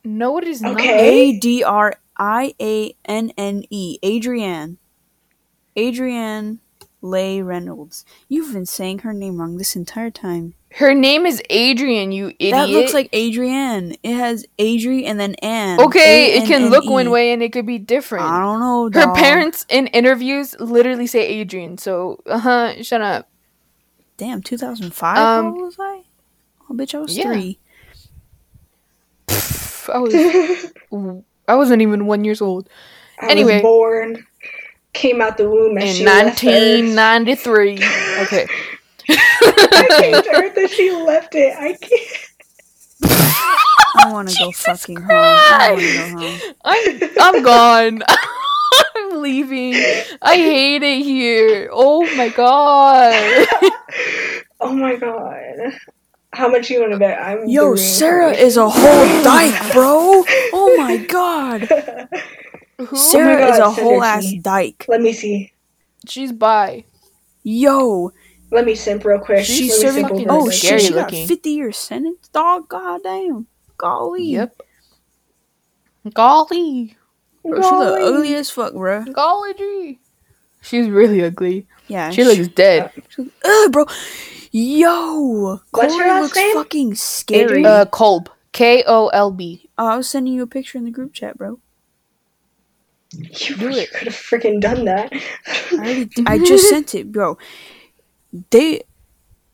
No, 0.04 0.38
it 0.38 0.46
is 0.48 0.62
not. 0.62 0.74
Okay. 0.74 1.32
A 1.34 1.40
D 1.40 1.64
R 1.64 1.96
I 2.22 2.54
A 2.62 2.96
N 3.06 3.34
N 3.36 3.64
E. 3.72 3.98
Adrienne. 4.06 4.78
Adrienne 5.76 6.60
Leigh 7.02 7.42
Reynolds. 7.42 8.06
You've 8.30 8.54
been 8.54 8.68
saying 8.68 9.00
her 9.00 9.12
name 9.12 9.42
wrong 9.42 9.58
this 9.58 9.76
entire 9.76 10.12
time. 10.12 10.54
Her 10.76 10.94
name 10.94 11.26
is 11.26 11.42
Adrian, 11.50 12.12
you 12.12 12.28
idiot. 12.38 12.54
That 12.54 12.70
looks 12.70 12.94
like 12.94 13.10
Adrienne. 13.14 13.96
It 14.04 14.14
has 14.14 14.46
Adri 14.60 15.06
and 15.06 15.20
then 15.20 15.34
Ann. 15.36 15.82
Okay, 15.82 16.36
it 16.36 16.46
can 16.46 16.70
look 16.70 16.86
one 16.86 17.10
way 17.10 17.34
and 17.34 17.42
it 17.42 17.52
could 17.52 17.66
be 17.66 17.80
different. 17.80 18.26
I 18.26 18.40
don't 18.40 18.60
know. 18.60 18.92
Her 18.94 19.14
parents 19.16 19.66
in 19.68 19.88
interviews 19.88 20.56
literally 20.60 21.08
say 21.08 21.26
Adrian, 21.28 21.80
so 21.80 22.22
uh 22.28 22.38
huh, 22.38 22.84
shut 22.84 23.02
up. 23.02 23.30
Damn, 24.18 24.44
2005? 24.44 25.18
Um, 25.18 25.24
How 25.24 25.52
old 25.52 25.62
was 25.62 25.76
I? 25.80 26.04
Oh, 26.70 26.76
bitch, 26.76 26.94
I 26.94 27.00
was 27.00 27.18
yeah. 27.18 27.24
three. 27.24 27.60
I 29.92 29.98
was 29.98 31.14
I 31.52 31.56
wasn't 31.56 31.82
even 31.82 32.06
one 32.06 32.24
years 32.24 32.41
old. 32.41 32.70
I 33.20 33.30
Anyway. 33.30 33.56
was 33.56 33.62
born, 33.64 34.26
came 34.93 35.20
out 35.22 35.36
the 35.38 35.49
womb 35.49 35.78
and 35.78 35.86
In 35.86 35.93
she 35.95 36.06
left 36.06 36.43
Earth. 36.43 36.43
nineteen 36.43 36.95
ninety 36.95 37.36
three. 37.36 37.76
Okay. 38.20 38.47
I 39.10 39.88
came 39.99 40.24
to 40.24 40.30
Earth 40.32 40.56
and 40.58 40.70
she 40.70 40.91
left 41.12 41.36
it. 41.36 41.54
I 41.58 41.74
can't. 41.74 42.28
I 43.97 44.12
want 44.14 44.30
to 44.30 44.38
go 44.38 44.52
fucking 44.52 44.95
home. 45.02 45.10
I 45.10 45.72
want 45.74 45.82
to 45.82 45.93
go 45.93 46.10
home. 46.10 46.39
I'm 46.64 47.10
I'm 47.20 47.43
gone. 47.43 48.02
I'm 48.95 49.22
leaving. 49.22 49.74
I 50.22 50.36
hate 50.36 50.84
it 50.84 51.04
here. 51.04 51.70
Oh 51.72 52.04
my 52.16 52.30
god. 52.30 53.47
Oh 54.62 54.74
my 54.74 54.95
god. 54.95 55.74
How 56.34 56.48
much 56.50 56.70
you 56.70 56.80
want 56.80 56.94
to 56.94 56.98
bet? 57.00 57.22
I'm 57.22 57.48
Yo, 57.48 57.76
Sarah 57.76 58.32
is 58.32 58.56
a 58.58 58.70
whole 58.70 59.24
dyke, 59.24 59.74
bro. 59.74 60.24
Oh 60.54 60.76
my 60.78 60.98
god. 60.98 61.62
Who? 62.78 62.96
Sarah 62.96 63.36
oh 63.36 63.40
God, 63.48 63.54
is 63.54 63.60
a 63.60 63.70
whole 63.72 64.00
to 64.00 64.06
ass 64.06 64.24
me. 64.24 64.40
dyke. 64.40 64.86
Let 64.88 65.02
me 65.02 65.14
see. 65.14 65.52
She's 66.08 66.32
bi. 66.32 66.86
Yo, 67.44 68.12
Let 68.52 68.66
me 68.66 68.76
simp 68.76 69.04
real 69.06 69.20
quick. 69.20 69.46
She's 69.46 69.58
she's 69.58 69.82
serving. 69.82 70.08
fucking 70.08 70.28
Oh 70.30 70.46
this. 70.48 70.60
scary 70.62 70.80
shit, 70.80 70.88
she 70.88 70.94
got 70.94 71.12
50 71.12 71.50
year 71.50 71.72
sentence, 71.72 72.28
dog. 72.30 72.70
God 72.70 73.02
damn. 73.04 73.48
Golly. 73.78 74.24
Yep. 74.26 74.62
Golly. 76.14 76.96
Bro, 77.44 77.62
she 77.62 77.70
look 77.76 78.00
ugly 78.00 78.36
as 78.36 78.50
fuck, 78.50 78.74
bro. 78.74 79.04
Golly 79.06 79.54
gee. 79.56 80.00
She's 80.62 80.88
really 80.90 81.24
ugly. 81.24 81.68
Yeah. 81.88 82.12
She 82.12 82.24
looks 82.24 82.48
dead. 82.50 82.92
Uh, 83.18 83.24
ugh, 83.44 83.72
bro. 83.72 83.86
Yo, 84.52 85.62
What's 85.72 85.93
your 85.95 86.04
Corey 86.04 86.10
last 86.10 86.22
looks 86.24 86.38
name? 86.38 86.54
fucking 86.56 86.95
scary. 86.95 87.41
Adrian? 87.43 87.66
Uh 87.66 87.86
Kolb. 87.86 88.30
K 88.52 88.84
O 88.86 89.08
L 89.10 89.32
B. 89.32 89.70
Oh, 89.78 89.97
was 89.97 90.10
sending 90.10 90.34
you 90.34 90.43
a 90.43 90.47
picture 90.47 90.78
in 90.78 90.84
the 90.84 90.91
group 90.91 91.14
chat, 91.14 91.38
bro. 91.38 91.60
You, 93.14 93.56
Do 93.56 93.70
you 93.70 93.78
it. 93.78 93.93
could 93.93 94.08
have 94.08 94.16
freaking 94.16 94.60
done 94.62 94.86
that. 94.86 95.12
I 95.72 96.10
I 96.26 96.38
just 96.38 96.70
sent 96.70 96.95
it, 96.95 97.12
bro. 97.12 97.38
They, 98.52 98.84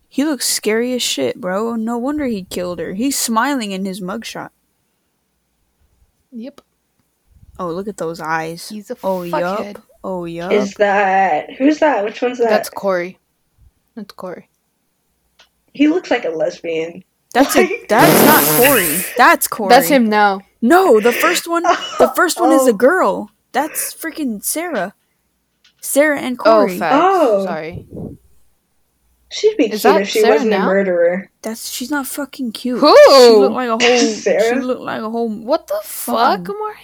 he 0.08 0.24
looks 0.26 0.48
scary 0.48 0.94
as 0.94 1.02
shit, 1.02 1.42
bro. 1.42 1.76
No 1.76 1.98
wonder 1.98 2.26
he 2.26 2.44
killed 2.44 2.78
her. 2.80 2.94
He's 2.94 3.18
smiling 3.18 3.72
in 3.72 3.86
his 3.86 4.00
mugshot. 4.02 4.50
Yep. 6.32 6.62
Oh, 7.60 7.72
look 7.72 7.88
at 7.88 7.98
those 7.98 8.20
eyes. 8.22 8.70
He's 8.70 8.92
a 8.92 8.98
Oh, 9.04 9.24
yup. 9.24 9.60
fuckhead. 9.60 9.82
Oh, 10.04 10.26
yup. 10.26 10.52
Is 10.52 10.74
that 10.76 11.52
who's 11.54 11.80
that? 11.80 12.04
Which 12.04 12.22
one's 12.22 12.38
that? 12.38 12.50
That's 12.50 12.70
Corey. 12.70 13.18
That's 13.96 14.14
Corey. 14.14 14.50
He 15.78 15.88
looks 15.88 16.10
like 16.12 16.26
a 16.26 16.30
lesbian. 16.30 17.04
That's 17.34 17.56
a, 17.56 17.86
that's 17.88 18.26
not 18.26 18.44
Corey. 18.68 18.98
That's 19.16 19.48
Corey. 19.48 19.70
That's 19.70 19.88
him 19.88 20.10
now. 20.10 20.42
No, 20.62 21.00
the 21.00 21.12
first 21.12 21.48
one. 21.48 21.64
The 22.00 22.12
first 22.16 22.40
one 22.40 22.52
is 22.52 22.64
Oh. 22.64 22.70
a 22.70 22.74
girl. 22.74 23.30
That's 23.52 23.94
freaking 23.94 24.44
Sarah. 24.44 24.94
Sarah 25.82 26.20
and 26.20 26.38
Oh, 26.40 26.44
Corey. 26.44 26.78
facts. 26.80 26.96
Oh. 27.00 27.46
Sorry. 27.46 27.86
She'd 29.30 29.58
be 29.58 29.72
Is 29.72 29.82
cute 29.82 30.02
if 30.02 30.10
she 30.10 30.22
Sarah 30.22 30.36
wasn't 30.36 30.54
a 30.54 30.60
murderer. 30.60 31.30
That's 31.42 31.70
she's 31.70 31.92
not 31.92 32.08
fucking 32.08 32.54
cute. 32.54 32.80
Who? 32.80 32.96
She 32.96 33.30
looked 33.36 33.56
like 33.56 33.68
a 33.70 33.78
whole. 33.78 34.00
Sarah? 34.24 34.56
She 34.56 34.60
looked 34.62 34.82
like 34.82 35.02
a 35.02 35.10
whole. 35.10 35.30
What 35.30 35.68
the 35.68 35.80
fuck, 35.84 36.40
Fucking- 36.48 36.56
Amari? 36.56 36.76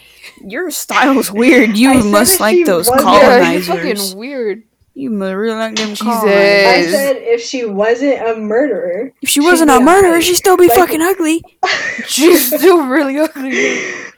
Your 0.52 0.70
style's 0.72 1.32
weird. 1.32 1.78
You 1.78 2.04
must 2.04 2.39
like 2.39 2.66
those 2.66 2.89
wasn't- 2.89 3.10
Yeah, 3.14 3.52
you're 3.52 3.62
fucking 3.62 4.18
weird. 4.18 4.64
You 4.96 5.10
mu- 5.10 5.34
really 5.36 5.58
like 5.58 5.76
them 5.76 5.89
Jesus. 5.89 6.06
I 6.08 6.86
said 6.86 7.16
if 7.18 7.41
she 7.41 7.66
wasn't 7.66 8.22
a 8.22 8.36
murderer. 8.36 9.12
If 9.22 9.30
she 9.30 9.39
wasn't 9.39 9.72
a 9.72 9.80
murderer, 9.80 10.10
alright. 10.10 10.24
she'd 10.24 10.36
still 10.36 10.58
be 10.58 10.68
Like- 10.68 10.78
fucking 10.78 11.02
ugly. 11.02 11.44
She's 12.08 12.48
still 12.48 12.86
really 12.86 13.18
ugly. 13.18 13.52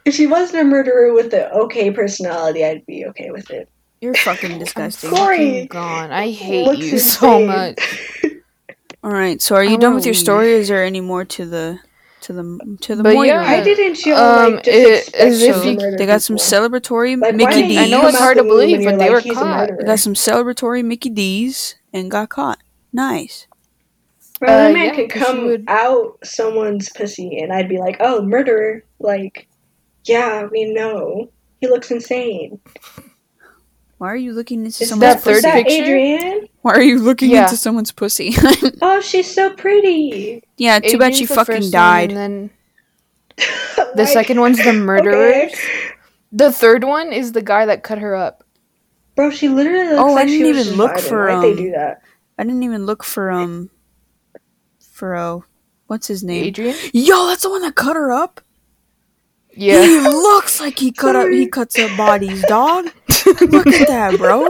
If 0.06 0.16
she 0.16 0.28
wasn't 0.28 0.62
a 0.62 0.66
murderer 0.66 1.14
with 1.14 1.34
an 1.34 1.50
okay 1.52 1.92
personality, 1.92 2.66
I'd 2.66 2.86
be 2.86 3.06
okay 3.08 3.32
with 3.32 3.50
it. 3.52 3.70
You're 4.02 4.16
fucking 4.16 4.60
disgusting. 4.64 5.10
Corey 5.12 5.38
Fucking 5.38 5.68
gone. 5.68 6.12
I 6.12 6.32
hate 6.32 6.66
looks 6.66 6.80
you 6.80 7.00
so 7.00 7.46
much. 7.46 7.80
All 9.04 9.12
right, 9.12 9.42
so 9.42 9.56
are 9.56 9.64
you 9.64 9.76
I 9.76 9.80
done 9.80 9.94
with 9.96 10.06
your 10.06 10.16
oh. 10.16 10.18
story? 10.18 10.52
Is 10.52 10.68
there 10.68 10.84
any 10.84 11.00
more 11.00 11.24
to 11.26 11.46
the 11.46 11.80
to 12.26 12.34
the 12.34 12.78
to 12.82 12.96
the 12.96 13.04
But 13.04 13.14
Moira? 13.14 13.28
yeah, 13.28 13.42
Why 13.44 13.64
didn't 13.64 14.06
you 14.06 14.14
Um, 14.16 14.54
like 14.56 14.64
just 14.64 15.10
it- 15.10 15.16
as 15.16 15.42
if 15.42 15.64
you- 15.66 15.98
They 15.98 16.06
got 16.06 16.22
some 16.22 16.38
people? 16.38 16.46
celebratory 16.70 17.22
Like, 17.22 17.36
Mickey 17.36 17.54
didn't 17.54 17.70
D's. 17.70 17.78
I 17.78 17.88
know 17.90 18.08
it's 18.08 18.18
hard 18.18 18.38
to 18.38 18.44
believe, 18.44 18.84
but 18.84 18.98
they 19.00 19.10
like, 19.12 19.26
were 19.26 19.34
caught." 19.34 19.70
They 19.80 19.86
got 19.86 20.00
some 20.00 20.14
celebratory 20.16 20.84
Mickey 20.84 21.10
D's 21.10 21.76
and 21.94 22.10
got 22.10 22.30
caught. 22.30 22.60
Nice. 22.92 23.48
Bro, 24.40 24.50
Uh, 24.50 24.58
that 24.58 24.74
man 24.74 24.86
yeah, 24.86 24.96
could 24.96 25.10
'cause 25.12 25.22
she 25.22 25.26
come 25.28 25.46
would- 25.46 25.66
out 25.68 26.18
someone's 26.24 26.90
pussy, 26.90 27.38
and 27.40 27.54
I'd 27.54 27.70
be 27.70 27.78
like, 27.78 27.98
"Oh, 28.00 28.22
murderer!" 28.22 28.84
Like, 29.00 29.48
yeah, 30.06 30.48
we 30.52 30.66
know 30.74 31.30
he 31.62 31.68
looks 31.68 31.92
insane. 31.92 32.60
Why 33.98 34.10
are 34.12 34.16
you 34.18 34.34
looking 34.34 34.66
into 34.66 34.84
Is 34.84 34.90
someone's 34.90 35.14
that 35.16 35.24
that, 35.24 35.24
third 35.24 35.36
is 35.38 35.42
that 35.44 35.66
picture? 35.66 35.84
Adrienne? 35.84 36.48
Why 36.62 36.74
are 36.74 36.82
you 36.82 37.00
looking 37.00 37.32
Yeah. 37.32 37.44
into 37.44 37.56
someone's 37.58 37.92
pussy? 37.92 38.34
Oh, 38.82 39.00
she's 39.02 39.34
so 39.34 39.54
pretty. 39.56 40.44
yeah, 40.58 40.80
too 40.80 40.98
bad 40.98 41.16
she 41.16 41.26
fucking 41.26 41.46
first 41.56 41.64
one, 41.66 41.72
died. 41.72 42.12
and 42.12 42.18
then 42.18 42.50
the 43.96 44.04
Like, 44.04 44.08
second 44.10 44.40
one's 44.42 44.64
the 44.64 44.74
murderers. 44.74 45.52
okay. 45.54 45.92
The 46.32 46.52
third 46.52 46.84
one 46.84 47.14
is 47.14 47.32
the 47.32 47.42
guy 47.42 47.66
that 47.68 47.84
cut 47.84 47.98
her 48.00 48.16
up. 48.16 48.44
Bro, 49.16 49.30
she 49.32 49.48
literally 49.48 49.88
looks 49.88 50.00
Oh, 50.00 50.10
I 50.12 50.14
like 50.14 50.28
she 50.28 50.40
didn't 50.40 50.56
was 50.58 50.66
even 50.68 50.78
look 50.78 51.00
for, 51.00 51.28
Why'd 51.28 51.44
they 51.44 51.52
um, 51.52 51.58
do 51.58 51.72
that? 51.72 52.02
I 52.38 52.44
didn't 52.44 52.64
even 52.64 52.86
look 52.86 53.04
for 53.04 53.32
um 53.32 53.70
for 54.82 55.16
uh 55.16 55.40
what's 55.88 56.08
his 56.08 56.24
name? 56.24 56.44
Adrian. 56.46 56.76
Yo, 56.94 57.28
that's 57.28 57.44
the 57.44 57.50
one 57.50 57.62
that 57.62 57.76
cut 57.76 57.96
her 57.96 58.12
up. 58.12 58.42
He 59.56 60.00
looks 60.00 60.60
like 60.60 60.78
he 60.80 60.92
cut 60.92 61.16
up. 61.16 61.30
He 61.30 61.48
cuts 61.48 61.78
up 61.80 61.96
bodies, 61.98 62.44
dog. 62.48 62.86
Look 63.26 63.68
at 63.68 63.88
that, 63.88 64.16
bro. 64.18 64.46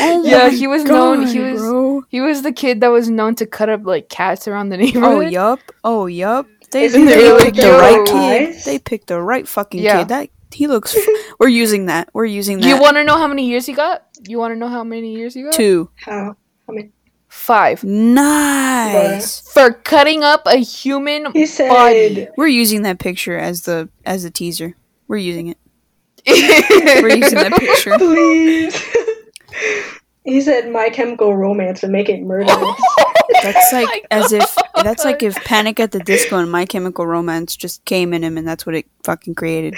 Oh 0.00 0.24
Yeah, 0.24 0.48
my 0.48 0.50
he 0.50 0.66
was 0.66 0.84
known- 0.84 1.26
he 1.26 1.40
was- 1.40 1.60
Bro. 1.60 2.02
He 2.08 2.20
was 2.20 2.42
the 2.42 2.52
kid 2.52 2.80
that 2.82 2.88
was 2.88 3.08
known 3.08 3.34
to 3.36 3.46
cut 3.46 3.68
up 3.68 3.84
like 3.84 4.08
cats 4.08 4.46
around 4.48 4.68
the 4.68 4.76
Oh 4.76 4.80
neighborhood. 4.80 5.32
yup. 5.32 5.60
Oh 5.84 6.06
yup. 6.06 6.46
They, 6.70 6.84
Isn't 6.84 7.06
they 7.06 7.14
there, 7.14 7.32
like, 7.34 7.44
picked 7.44 7.56
the 7.56 7.62
yellow 7.62 7.78
right 7.80 8.06
kid. 8.06 8.48
eyes? 8.50 8.64
They 8.64 8.78
picked 8.78 9.06
the 9.06 9.20
right 9.22 9.48
fucking 9.48 9.82
Yeah. 9.82 10.00
kid. 10.00 10.08
That 10.08 10.28
he 10.52 10.66
looks. 10.66 10.94
F- 10.94 11.06
we're 11.38 11.48
using 11.48 11.86
that. 11.86 12.10
We're 12.12 12.26
using 12.26 12.60
that. 12.60 12.68
You 12.68 12.78
want 12.80 12.96
to 12.98 13.04
know 13.04 13.16
how 13.16 13.26
many 13.26 13.46
years 13.48 13.64
he 13.66 13.72
got? 13.72 14.04
You 14.28 14.38
want 14.38 14.52
to 14.52 14.58
know 14.58 14.68
how 14.68 14.84
many 14.84 15.14
years 15.14 15.32
he 15.34 15.42
got? 15.44 15.54
two. 15.54 15.88
How? 15.96 16.36
How 16.66 16.74
many? 16.74 16.90
Five. 17.38 17.82
Nice. 17.84 19.40
For 19.40 19.72
cutting 19.72 20.22
up 20.22 20.42
a 20.46 20.56
human 20.56 21.32
He 21.32 21.46
said. 21.46 21.68
body. 21.70 22.28
We're 22.36 22.48
using 22.48 22.82
that 22.82 22.98
picture 22.98 23.38
as 23.38 23.62
the 23.62 23.88
as 24.04 24.24
the 24.24 24.30
teaser. 24.30 24.76
We're 25.06 25.16
using 25.18 25.48
it. 25.48 25.58
We're 27.02 27.16
using 27.16 27.38
that 27.38 27.52
picture. 27.58 27.96
Please. 27.96 28.76
he 30.28 30.40
said 30.40 30.70
My 30.70 30.90
Chemical 30.90 31.36
Romance 31.36 31.82
and 31.82 31.92
make 31.92 32.08
it 32.08 32.22
murderous. 32.22 32.52
That's 33.42 33.72
like 33.72 33.88
oh 34.10 34.18
my 34.18 34.24
as 34.24 34.32
if 34.32 34.56
that's 34.82 35.04
like 35.04 35.22
if 35.22 35.34
Panic 35.44 35.78
at 35.80 35.92
the 35.92 36.00
Disco 36.00 36.38
and 36.38 36.50
My 36.50 36.64
Chemical 36.64 37.06
Romance 37.06 37.56
just 37.56 37.84
came 37.84 38.14
in 38.14 38.24
him 38.24 38.38
and 38.38 38.48
that's 38.48 38.64
what 38.64 38.74
it 38.74 38.86
fucking 39.04 39.34
created. 39.34 39.76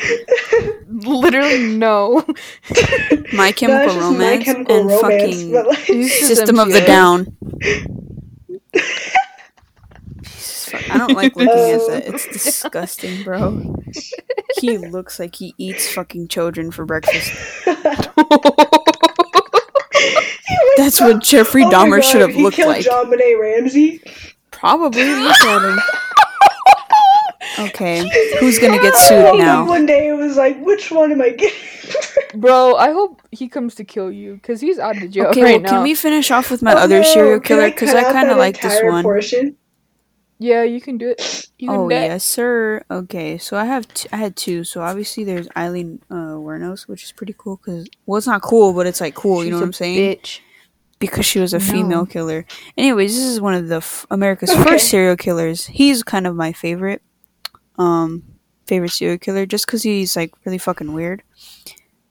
Literally 0.89 1.77
no. 1.77 2.25
My 3.33 3.53
Chemical 3.53 3.85
it's 3.85 3.95
just 3.95 4.01
Romance 4.01 4.39
My 4.39 4.45
Chemical 4.45 4.77
and 4.77 4.89
Romance, 4.89 5.43
fucking 5.43 5.53
like, 5.53 6.11
System 6.11 6.59
of 6.59 6.73
the 6.73 6.81
Down. 6.81 7.37
Jesus, 10.71 10.91
I 10.91 10.99
don't 10.99 11.15
like 11.15 11.37
looking 11.37 11.53
at 11.53 11.81
that. 11.89 12.15
It's 12.15 12.27
oh. 12.27 12.33
disgusting, 12.33 13.23
bro. 13.25 13.77
He 14.59 14.79
looks 14.79 15.19
like 15.19 15.35
he 15.37 15.55
eats 15.59 15.93
fucking 15.93 16.29
children 16.29 16.71
for 16.71 16.85
breakfast. 16.85 17.33
That's 20.85 21.01
what 21.01 21.23
Jeffrey 21.23 21.63
Oh 21.67 21.71
Dahmer 21.71 21.97
God, 22.01 22.05
should 22.05 22.21
have 22.23 22.31
he 22.31 22.43
looked 22.43 22.57
killed 22.57 22.71
like. 22.71 22.85
John 22.85 23.11
Benet 23.11 23.35
Ramsey. 23.41 24.03
Probably. 24.51 25.05
Look 25.05 25.41
at 25.43 25.63
him. 25.73 25.79
Okay, 27.59 28.09
who's 28.39 28.59
gonna 28.59 28.81
get 28.81 28.95
I 28.95 28.99
sued 29.09 29.25
woke 29.25 29.39
now? 29.39 29.67
One 29.67 29.85
day 29.85 30.09
it 30.09 30.13
was 30.15 30.37
like, 30.37 30.59
which 30.65 30.91
one 30.91 31.11
am 31.13 31.21
I 31.21 31.31
getting? 31.31 31.59
Bro, 32.41 32.77
I 32.77 32.93
hope 32.93 33.21
he 33.33 33.49
comes 33.49 33.75
to 33.75 33.85
kill 33.85 34.11
you 34.11 34.35
because 34.35 34.61
he's 34.61 34.79
out 34.79 34.97
of 35.03 35.11
jail 35.11 35.27
Okay, 35.27 35.43
right 35.43 35.53
well, 35.55 35.61
now. 35.63 35.69
can 35.71 35.83
we 35.83 35.95
finish 35.95 36.31
off 36.31 36.51
with 36.51 36.63
my 36.63 36.73
Oh, 36.73 36.79
other 36.79 37.01
no, 37.01 37.03
serial 37.03 37.41
killer? 37.41 37.69
Because 37.69 37.91
cut 37.93 38.05
I 38.07 38.13
kind 38.13 38.31
of 38.31 38.39
like 38.39 38.61
this 38.63 38.81
one. 38.83 39.03
Portion? 39.03 39.57
Yeah, 40.39 40.63
you 40.63 40.81
can 40.81 40.97
do 40.97 41.09
it. 41.11 41.49
You 41.59 41.69
can 41.69 41.77
Oh 41.81 41.89
bet. 41.89 42.09
yes, 42.11 42.25
sir. 42.25 42.83
Okay, 42.91 43.37
so 43.37 43.57
I 43.59 43.65
have 43.67 43.87
t- 43.89 44.09
I 44.13 44.17
had 44.17 44.37
two. 44.37 44.65
So 44.65 44.81
obviously 44.81 45.25
there's 45.25 45.49
Aileen 45.57 46.01
uh, 46.11 46.15
Wuornos, 46.39 46.89
which 46.89 47.05
is 47.05 47.13
pretty 47.13 47.35
cool 47.37 47.57
because 47.57 47.89
well, 48.07 48.17
it's 48.17 48.27
not 48.27 48.41
cool, 48.43 48.73
but 48.73 48.87
it's 48.87 49.01
like 49.03 49.15
cool. 49.15 49.45
you 49.45 49.51
know 49.51 49.57
what 49.57 49.63
a 49.65 49.67
I'm 49.67 49.73
saying? 49.75 49.99
Bitch. 50.19 50.41
Because 51.01 51.27
she 51.27 51.41
was 51.41 51.53
a 51.55 51.59
No. 51.59 51.65
female 51.65 52.07
killer. 52.07 52.47
Anyways, 52.77 53.15
this 53.17 53.25
is 53.25 53.41
one 53.41 53.55
of 53.55 53.67
the 53.69 53.77
f- 53.83 54.07
America's 54.11 54.51
Okay. 54.51 54.63
first 54.63 54.89
serial 54.89 55.17
killers. 55.17 55.67
He's 55.67 56.03
kind 56.05 56.27
of 56.27 56.37
my 56.37 56.53
favorite, 56.53 57.03
um, 57.79 58.23
favorite 58.67 58.91
serial 58.93 59.19
killer, 59.19 59.47
just 59.47 59.67
because 59.67 59.83
he's 59.83 60.15
like 60.15 60.33
really 60.45 60.59
fucking 60.59 60.93
weird. 60.93 61.23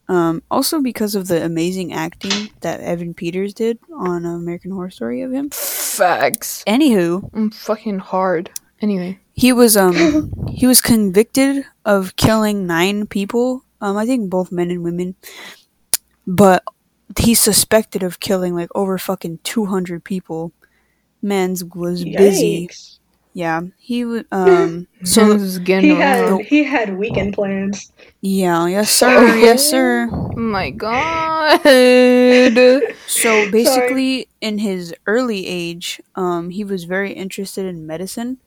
Um, 0.10 0.42
also 0.50 0.82
because 0.82 1.14
of 1.14 1.28
the 1.28 1.46
amazing 1.46 1.94
acting 1.94 2.50
that 2.62 2.80
Evan 2.82 3.14
Peters 3.14 3.54
did 3.54 3.78
on 3.96 4.26
American 4.26 4.72
Horror 4.72 4.90
Story 4.90 5.22
of 5.22 5.32
him. 5.32 5.52
Facts. 5.52 6.64
Anywho, 6.66 7.30
I'm 7.34 7.52
fucking 7.52 8.00
hard. 8.00 8.50
Anyway. 8.82 9.20
he 9.34 9.52
was 9.54 9.76
um 9.78 10.32
he 10.50 10.66
was 10.66 10.82
convicted 10.82 11.64
of 11.86 12.16
killing 12.16 12.66
nine 12.66 13.06
people 13.08 13.64
um 13.82 13.98
i 13.98 14.06
think 14.06 14.30
both 14.30 14.52
men 14.54 14.72
and 14.72 14.84
women 14.84 15.16
but 16.26 16.64
he's 17.18 17.40
suspected 17.42 18.04
of 18.04 18.20
killing 18.20 18.54
like 18.54 18.70
over 18.76 18.98
fucking 18.98 19.40
200 19.44 20.04
people 20.04 20.52
man's 21.22 21.64
was 21.64 22.04
busy 22.06 22.70
yeah 23.34 23.62
he 23.78 24.06
was 24.10 24.24
um 24.32 24.88
so 25.04 25.28
So 25.28 25.34
this 25.34 25.42
is 25.42 25.58
He 25.58 25.90
had 25.90 26.24
around. 26.30 26.46
he 26.46 26.64
had 26.64 26.98
weekend 26.98 27.34
plans. 27.34 27.92
yeah 28.22 28.68
yes 28.68 28.92
sir 28.92 29.36
yes 29.38 29.70
sir 29.70 30.08
Oh 30.12 30.34
my 30.36 30.70
god. 30.70 31.62
so 33.08 33.50
basically 33.52 34.28
in 34.42 34.58
his 34.60 34.94
early 35.08 35.46
age 35.48 36.00
um 36.16 36.50
he 36.52 36.64
was 36.64 36.84
very 36.86 37.12
interested 37.14 37.66
in 37.66 37.86
medicine 37.88 38.38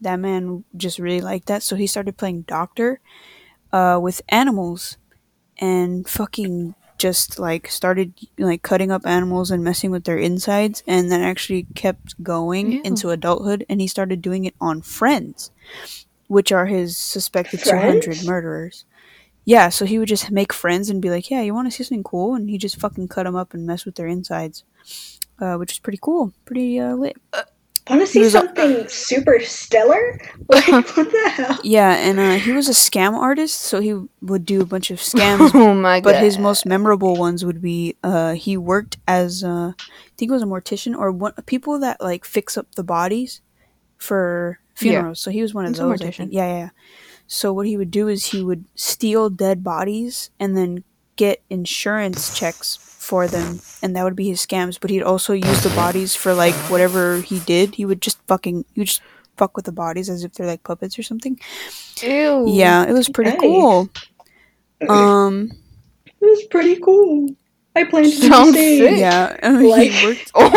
that 0.00 0.16
man 0.16 0.64
just 0.76 0.98
really 0.98 1.20
liked 1.20 1.46
that 1.46 1.62
so 1.62 1.76
he 1.76 1.86
started 1.86 2.16
playing 2.16 2.42
doctor 2.42 3.00
uh 3.72 3.98
with 4.02 4.20
animals 4.28 4.98
and 5.58 6.08
fucking 6.08 6.74
just 7.02 7.36
like 7.36 7.66
started 7.66 8.14
like 8.38 8.62
cutting 8.62 8.92
up 8.92 9.04
animals 9.04 9.50
and 9.50 9.64
messing 9.64 9.90
with 9.90 10.04
their 10.04 10.18
insides 10.18 10.84
and 10.86 11.10
then 11.10 11.20
actually 11.20 11.64
kept 11.74 12.14
going 12.22 12.70
Ew. 12.70 12.82
into 12.84 13.10
adulthood 13.10 13.66
and 13.68 13.80
he 13.80 13.88
started 13.88 14.22
doing 14.22 14.44
it 14.44 14.54
on 14.60 14.80
friends 14.82 15.50
which 16.28 16.52
are 16.52 16.66
his 16.66 16.96
suspected 16.96 17.58
200 17.58 18.24
murderers. 18.24 18.84
Yeah 19.44 19.68
so 19.68 19.84
he 19.84 19.98
would 19.98 20.06
just 20.06 20.30
make 20.30 20.52
friends 20.52 20.88
and 20.88 21.02
be 21.02 21.10
like 21.10 21.28
yeah 21.28 21.42
you 21.42 21.52
want 21.52 21.66
to 21.66 21.72
see 21.72 21.82
something 21.82 22.04
cool? 22.04 22.36
And 22.36 22.48
he 22.48 22.56
just 22.56 22.78
fucking 22.78 23.08
cut 23.08 23.24
them 23.24 23.34
up 23.34 23.52
and 23.52 23.66
mess 23.66 23.84
with 23.84 23.96
their 23.96 24.06
insides 24.06 24.62
uh, 25.40 25.56
which 25.56 25.72
is 25.72 25.80
pretty 25.80 25.98
cool 26.00 26.32
pretty 26.44 26.78
uh, 26.78 26.94
lit 26.94 27.16
Want 27.90 28.00
to 28.00 28.06
see 28.06 28.20
was 28.20 28.34
a- 28.34 28.38
something 28.38 28.88
super 28.88 29.40
stellar? 29.40 30.20
Like 30.48 30.66
what 30.96 31.10
the 31.10 31.30
hell? 31.34 31.58
yeah 31.64 31.94
and 31.96 32.18
uh, 32.20 32.32
he 32.34 32.52
was 32.52 32.68
a 32.68 32.72
scam 32.72 33.14
artist 33.14 33.60
so 33.60 33.80
he 33.80 33.94
would 34.20 34.44
do 34.44 34.60
a 34.60 34.66
bunch 34.66 34.90
of 34.90 34.98
scams 34.98 35.50
oh 35.54 35.74
my 35.74 36.00
god. 36.00 36.04
but 36.12 36.22
his 36.22 36.36
most 36.38 36.66
memorable 36.66 37.16
ones 37.16 37.44
would 37.44 37.62
be 37.62 37.96
uh 38.02 38.34
he 38.34 38.56
worked 38.56 38.98
as 39.08 39.42
uh 39.42 39.72
I 39.78 39.82
think 40.16 40.30
it 40.30 40.34
was 40.34 40.42
a 40.42 40.46
mortician 40.46 40.96
or 40.96 41.10
one 41.10 41.32
people 41.46 41.78
that 41.80 42.00
like 42.00 42.24
fix 42.24 42.56
up 42.58 42.74
the 42.74 42.84
bodies 42.84 43.40
for 43.96 44.58
funerals. 44.74 45.20
So 45.20 45.30
he 45.30 45.42
was 45.42 45.54
one 45.54 45.64
of 45.64 45.70
He's 45.70 45.78
those. 45.78 46.00
I 46.02 46.04
mortician. 46.06 46.16
think. 46.16 46.32
Yeah, 46.32 46.46
yeah, 46.48 46.58
yeah. 46.58 46.68
So 47.26 47.52
what 47.52 47.66
he 47.66 47.76
would 47.76 47.90
do 47.90 48.08
is 48.08 48.26
he 48.26 48.42
would 48.42 48.64
steal 48.74 49.30
dead 49.30 49.62
bodies 49.64 50.30
and 50.38 50.56
then 50.56 50.84
get 51.16 51.42
insurance 51.50 52.36
checks 52.38 52.76
for 53.02 53.26
them 53.26 53.58
and 53.82 53.96
that 53.96 54.04
would 54.04 54.14
be 54.14 54.28
his 54.28 54.38
scams 54.46 54.78
but 54.80 54.88
he'd 54.88 55.02
also 55.02 55.32
use 55.32 55.62
the 55.64 55.68
bodies 55.70 56.14
for 56.14 56.32
like 56.34 56.54
whatever 56.70 57.20
he 57.20 57.40
did 57.40 57.74
he 57.74 57.84
would 57.84 58.00
just 58.00 58.16
fucking 58.28 58.64
he 58.74 58.80
would 58.80 58.86
just 58.86 59.02
fuck 59.36 59.56
with 59.56 59.64
the 59.64 59.72
bodies 59.72 60.08
as 60.08 60.22
if 60.22 60.32
they're 60.34 60.46
like 60.46 60.62
puppets 60.62 60.96
or 60.98 61.02
something 61.02 61.34
Ew. 62.00 62.44
yeah 62.48 62.84
it 62.84 62.92
was 62.92 63.08
pretty 63.08 63.30
Nice. 63.32 63.40
cool 63.40 63.88
um 64.88 65.50
It 66.06 66.14
was 66.20 66.44
pretty 66.44 66.76
cool. 66.80 67.28
I 67.74 67.84
plan 67.84 68.04
to 68.04 68.10
do 68.10 68.16
the 68.20 68.28
Sounds 68.28 68.54
sick. 68.54 68.98
yeah 68.98 69.36
Like- 69.42 69.90
he 69.90 70.06
worked 70.06 70.30
Oh, 70.34 70.48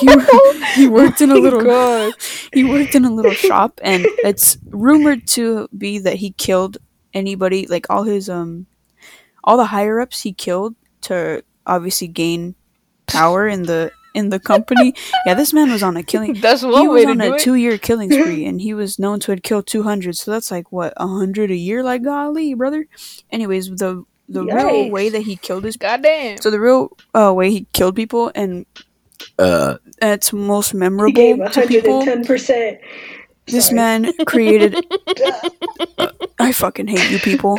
he, 0.00 0.82
he 0.82 0.88
worked 0.98 1.20
in 1.22 1.30
a 1.30 1.36
little 1.36 1.62
God. 1.62 2.12
he 2.52 2.64
worked 2.64 2.94
in 2.94 3.04
a 3.04 3.10
little 3.14 3.32
shop 3.32 3.80
and 3.82 4.04
it's 4.24 4.58
rumored 4.68 5.26
to 5.28 5.68
be 5.76 5.98
that 6.00 6.16
he 6.16 6.32
killed 6.32 6.76
anybody 7.14 7.66
like 7.66 7.86
all 7.88 8.02
his 8.02 8.28
um 8.28 8.66
all 9.44 9.56
the 9.56 9.66
higher 9.66 10.00
ups 10.00 10.20
he 10.22 10.32
killed 10.32 10.74
to 11.02 11.42
obviously 11.66 12.08
gain 12.08 12.54
power 13.06 13.46
in 13.48 13.64
the 13.64 13.90
in 14.14 14.28
the 14.28 14.38
company 14.38 14.94
yeah 15.26 15.34
this 15.34 15.52
man 15.52 15.70
was 15.70 15.82
on 15.82 15.96
a 15.96 16.02
killing 16.02 16.34
That's 16.40 16.60
he 16.62 16.68
one 16.68 16.88
was 16.88 16.94
way 16.94 17.04
to 17.06 17.10
on 17.12 17.18
do 17.18 17.34
a 17.34 17.38
two 17.38 17.54
year 17.54 17.78
killing 17.78 18.10
spree 18.16 18.44
and 18.44 18.60
he 18.60 18.74
was 18.74 18.98
known 18.98 19.20
to 19.20 19.32
have 19.32 19.42
killed 19.42 19.66
200 19.66 20.16
so 20.16 20.30
that's 20.30 20.50
like 20.50 20.70
what 20.70 20.92
100 20.98 21.50
a 21.50 21.54
year 21.54 21.82
like 21.82 22.02
golly 22.02 22.54
brother 22.54 22.86
anyways 23.30 23.70
the 23.70 24.04
the 24.28 24.44
real 24.44 24.90
way 24.90 25.08
that 25.08 25.22
he 25.22 25.36
killed 25.36 25.64
his 25.64 25.76
Goddamn. 25.76 26.38
so 26.38 26.50
the 26.50 26.60
real 26.60 26.96
uh, 27.14 27.32
way 27.34 27.50
he 27.50 27.66
killed 27.72 27.96
people 27.96 28.30
and 28.34 28.64
uh 29.38 29.76
it's 30.00 30.32
most 30.32 30.72
He 30.72 30.78
memorable 30.78 31.12
gave 31.12 31.38
to 31.52 31.66
people 31.66 32.02
110%. 32.02 32.78
this 33.46 33.72
man 33.72 34.12
created. 34.26 34.74
I 36.38 36.52
fucking 36.52 36.88
hate 36.88 37.10
you 37.10 37.18
people. 37.18 37.58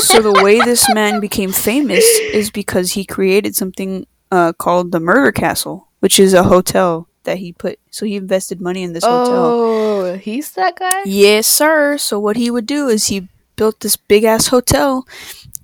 So 0.00 0.22
the 0.22 0.40
way 0.42 0.60
this 0.60 0.86
man 0.94 1.20
became 1.20 1.52
famous 1.52 2.04
is 2.32 2.50
because 2.50 2.92
he 2.92 3.04
created 3.04 3.56
something 3.56 4.06
uh, 4.30 4.52
called 4.52 4.92
the 4.92 5.00
Murder 5.00 5.32
Castle, 5.32 5.88
which 6.00 6.18
is 6.20 6.34
a 6.34 6.44
hotel 6.44 7.08
that 7.24 7.38
he 7.38 7.52
put. 7.52 7.78
So 7.90 8.06
he 8.06 8.16
invested 8.16 8.60
money 8.60 8.82
in 8.82 8.92
this 8.92 9.04
hotel. 9.04 9.34
Oh, 9.34 10.14
he's 10.16 10.52
that 10.52 10.78
guy. 10.78 11.02
Yes, 11.04 11.46
sir. 11.46 11.98
So 11.98 12.18
what 12.18 12.36
he 12.36 12.50
would 12.50 12.66
do 12.66 12.88
is 12.88 13.06
he 13.06 13.28
built 13.56 13.80
this 13.80 13.96
big 13.96 14.24
ass 14.24 14.48
hotel, 14.48 15.06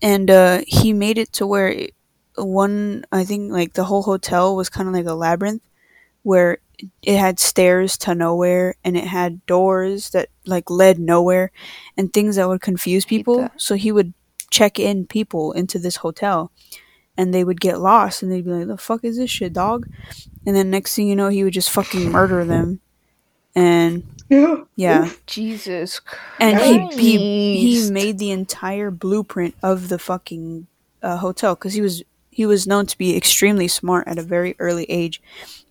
and 0.01 0.31
uh, 0.31 0.63
he 0.67 0.93
made 0.93 1.19
it 1.19 1.33
to 1.35 1.47
where 1.47 1.69
it, 1.69 1.95
one, 2.37 3.05
I 3.13 3.25
think, 3.25 3.53
like 3.53 3.75
the 3.75 3.85
whole 3.85 4.03
hotel 4.03 4.57
was 4.57 4.69
kind 4.69 4.89
of 4.89 4.95
like 4.95 5.07
a 5.07 5.15
labyrinth, 5.15 5.63
where 6.23 6.59
it 7.03 7.19
had 7.19 7.39
stairs 7.39 7.97
to 7.99 8.15
nowhere, 8.15 8.77
and 8.85 8.97
it 8.97 9.05
had 9.05 9.45
doors 9.47 10.11
that 10.11 10.29
like 10.47 10.71
led 10.71 10.99
nowhere, 10.99 11.51
and 11.97 12.13
things 12.13 12.37
that 12.37 12.49
would 12.49 12.61
confuse 12.61 13.05
people. 13.05 13.49
So 13.57 13.75
he 13.75 13.93
would 13.93 14.15
check 14.51 14.79
in 14.79 15.07
people 15.07 15.53
into 15.53 15.79
this 15.79 15.97
hotel. 15.97 16.53
And 17.15 17.35
they 17.35 17.45
would 17.45 17.61
get 17.61 17.79
lost, 17.79 18.23
and 18.23 18.33
they'd 18.33 18.45
be 18.45 18.51
like, 18.51 18.67
"The 18.69 18.79
fuck 18.79 19.05
is 19.05 19.19
this 19.19 19.31
shit, 19.31 19.53
dog?" 19.53 19.87
And 20.47 20.57
then 20.57 20.71
next 20.71 20.95
thing 20.97 21.09
you 21.09 21.15
know, 21.15 21.29
he 21.29 21.45
would 21.45 21.53
just 21.53 21.71
fucking 21.71 22.11
murder 22.11 22.43
them 22.45 22.81
and 23.55 24.03
yeah, 24.77 25.11
Jesus 25.27 26.01
and 26.41 26.59
he, 26.59 26.97
he 26.97 27.57
he 27.59 27.91
made 27.91 28.19
the 28.19 28.31
entire 28.31 28.91
blueprint 28.91 29.55
of 29.63 29.89
the 29.89 29.99
fucking 29.99 30.67
uh, 31.03 31.19
hotel 31.19 31.55
because 31.55 31.75
he 31.75 31.81
was 31.81 32.03
he 32.33 32.47
was 32.47 32.67
known 32.67 32.87
to 32.87 32.99
be 32.99 33.17
extremely 33.17 33.69
smart 33.69 34.09
at 34.09 34.19
a 34.19 34.23
very 34.23 34.57
early 34.59 34.85
age, 34.85 35.23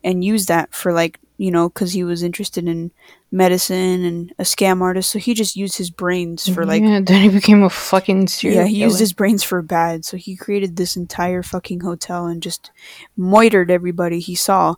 and 0.03 0.23
used 0.23 0.47
that 0.47 0.73
for 0.73 0.93
like 0.93 1.19
you 1.37 1.51
know 1.51 1.69
because 1.69 1.93
he 1.93 2.03
was 2.03 2.21
interested 2.21 2.67
in 2.67 2.91
medicine 3.31 4.03
and 4.03 4.33
a 4.37 4.43
scam 4.43 4.81
artist, 4.81 5.09
so 5.09 5.19
he 5.19 5.33
just 5.33 5.55
used 5.55 5.77
his 5.77 5.89
brains 5.89 6.47
for 6.47 6.65
like 6.65 6.83
yeah, 6.83 6.99
then 7.05 7.21
he 7.21 7.29
became 7.29 7.63
a 7.63 7.69
fucking 7.69 8.27
serial 8.27 8.61
yeah, 8.61 8.67
he 8.67 8.77
used 8.77 8.99
his 8.99 9.11
brains 9.11 9.43
for 9.43 9.61
bad. 9.61 10.05
So 10.05 10.17
he 10.17 10.35
created 10.35 10.75
this 10.75 10.95
entire 10.95 11.41
fucking 11.41 11.81
hotel 11.81 12.27
and 12.27 12.43
just 12.43 12.71
moitered 13.17 13.71
everybody 13.71 14.19
he 14.19 14.35
saw. 14.35 14.75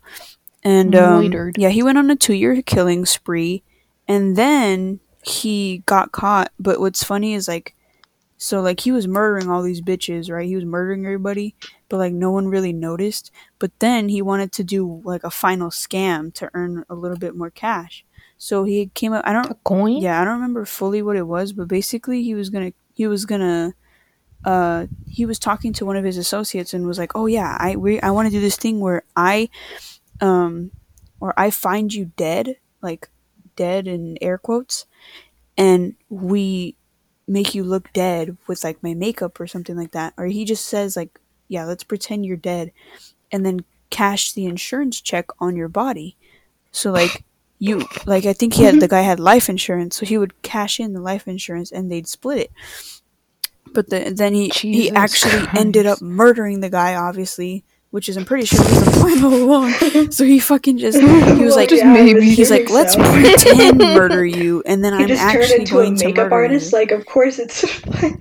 And 0.63 0.95
um, 0.95 1.51
yeah, 1.57 1.69
he 1.69 1.83
went 1.83 1.97
on 1.97 2.09
a 2.09 2.15
two-year 2.15 2.61
killing 2.61 3.05
spree, 3.05 3.63
and 4.07 4.37
then 4.37 5.01
he 5.25 5.83
got 5.85 6.13
caught. 6.13 6.53
But 6.57 6.79
what's 6.79 7.03
funny 7.03 7.33
is 7.33 7.49
like, 7.49 7.75
so 8.37 8.61
like 8.61 8.81
he 8.81 8.91
was 8.91 9.07
murdering 9.07 9.49
all 9.49 9.61
these 9.61 9.81
bitches, 9.81 10.29
right? 10.31 10.47
He 10.47 10.55
was 10.55 10.65
murdering 10.65 11.05
everybody, 11.05 11.55
but 11.89 11.97
like 11.97 12.13
no 12.13 12.31
one 12.31 12.47
really 12.47 12.73
noticed. 12.73 13.31
But 13.59 13.71
then 13.79 14.09
he 14.09 14.21
wanted 14.21 14.51
to 14.53 14.63
do 14.63 15.01
like 15.05 15.23
a 15.23 15.31
final 15.31 15.69
scam 15.69 16.33
to 16.35 16.49
earn 16.53 16.83
a 16.89 16.95
little 16.95 17.17
bit 17.17 17.35
more 17.35 17.49
cash. 17.49 18.05
So 18.37 18.65
he 18.65 18.87
came 18.93 19.13
up. 19.13 19.23
I 19.25 19.33
don't 19.33 19.49
a 19.49 19.55
coin. 19.63 19.97
yeah, 20.01 20.21
I 20.21 20.25
don't 20.25 20.33
remember 20.35 20.65
fully 20.65 21.01
what 21.01 21.15
it 21.15 21.27
was, 21.27 21.53
but 21.53 21.67
basically 21.67 22.23
he 22.23 22.35
was 22.35 22.49
gonna 22.49 22.73
he 22.93 23.07
was 23.07 23.25
gonna 23.25 23.73
uh 24.45 24.87
he 25.07 25.25
was 25.25 25.39
talking 25.39 25.71
to 25.73 25.85
one 25.85 25.95
of 25.95 26.03
his 26.03 26.17
associates 26.17 26.73
and 26.73 26.85
was 26.85 26.99
like, 26.99 27.15
"Oh 27.15 27.27
yeah, 27.27 27.55
I 27.59 27.75
we 27.77 28.01
I 28.01 28.11
want 28.11 28.27
to 28.27 28.31
do 28.31 28.41
this 28.41 28.57
thing 28.57 28.79
where 28.79 29.03
I 29.15 29.49
um 30.21 30.71
or 31.19 31.33
I 31.37 31.51
find 31.51 31.93
you 31.93 32.11
dead, 32.17 32.57
like 32.81 33.09
dead 33.55 33.87
in 33.87 34.17
air 34.21 34.37
quotes, 34.37 34.85
and 35.57 35.95
we 36.09 36.75
make 37.27 37.55
you 37.55 37.63
look 37.63 37.91
dead 37.93 38.37
with 38.47 38.63
like 38.63 38.81
my 38.83 38.93
makeup 38.93 39.39
or 39.39 39.47
something 39.47 39.77
like 39.77 39.91
that." 39.91 40.13
Or 40.17 40.25
he 40.25 40.45
just 40.45 40.65
says 40.65 40.95
like, 40.95 41.19
"Yeah, 41.47 41.65
let's 41.65 41.83
pretend 41.83 42.25
you're 42.25 42.37
dead." 42.37 42.71
And 43.31 43.45
then 43.45 43.65
cash 43.89 44.31
the 44.33 44.45
insurance 44.45 44.99
check 45.01 45.27
on 45.39 45.55
your 45.55 45.69
body. 45.69 46.17
So 46.71 46.91
like 46.91 47.23
you 47.59 47.87
like 48.05 48.25
I 48.25 48.33
think 48.33 48.55
he 48.55 48.63
had 48.63 48.79
the 48.79 48.87
guy 48.87 49.01
had 49.01 49.19
life 49.19 49.49
insurance, 49.49 49.95
so 49.95 50.05
he 50.05 50.17
would 50.17 50.41
cash 50.41 50.79
in 50.79 50.93
the 50.93 51.01
life 51.01 51.27
insurance 51.27 51.71
and 51.71 51.91
they'd 51.91 52.07
split 52.07 52.39
it. 52.39 52.51
But 53.73 53.89
the, 53.89 54.13
then 54.15 54.33
he 54.33 54.49
he 54.49 54.73
Jesus 54.73 54.97
actually 54.97 55.47
ended 55.57 55.85
up 55.85 56.01
murdering 56.01 56.59
the 56.59 56.69
guy, 56.69 56.95
obviously, 56.95 57.63
which 57.93 58.09
is 58.09 58.17
I'm 58.17 58.25
pretty 58.25 58.47
sure 58.47 58.59
was 58.59 58.85
the 58.85 58.91
plan 58.99 59.23
all 59.23 59.35
along. 59.35 60.09
So 60.11 60.25
he 60.25 60.39
fucking 60.39 60.79
just 60.79 60.99
he 60.99 61.05
was 61.45 61.55
like 61.55 61.69
Just 61.69 61.85
maybe. 61.85 62.27
he's 62.27 62.49
like 62.49 62.67
let's 62.71 62.95
pretend 62.95 63.77
murder 63.77 64.25
you, 64.25 64.63
and 64.65 64.83
then 64.83 64.93
He 64.97 65.03
I'm 65.03 65.07
just 65.07 65.21
turned 65.21 65.43
actually 65.43 65.59
into 65.59 65.77
a 65.77 65.83
going 65.83 65.95
to 65.97 66.05
makeup 66.05 66.23
murder 66.31 66.35
artist. 66.35 66.71
you. 66.71 66.79
Like, 66.79 66.89
of 66.91 67.05
course 67.05 67.37
it's. 67.37 67.63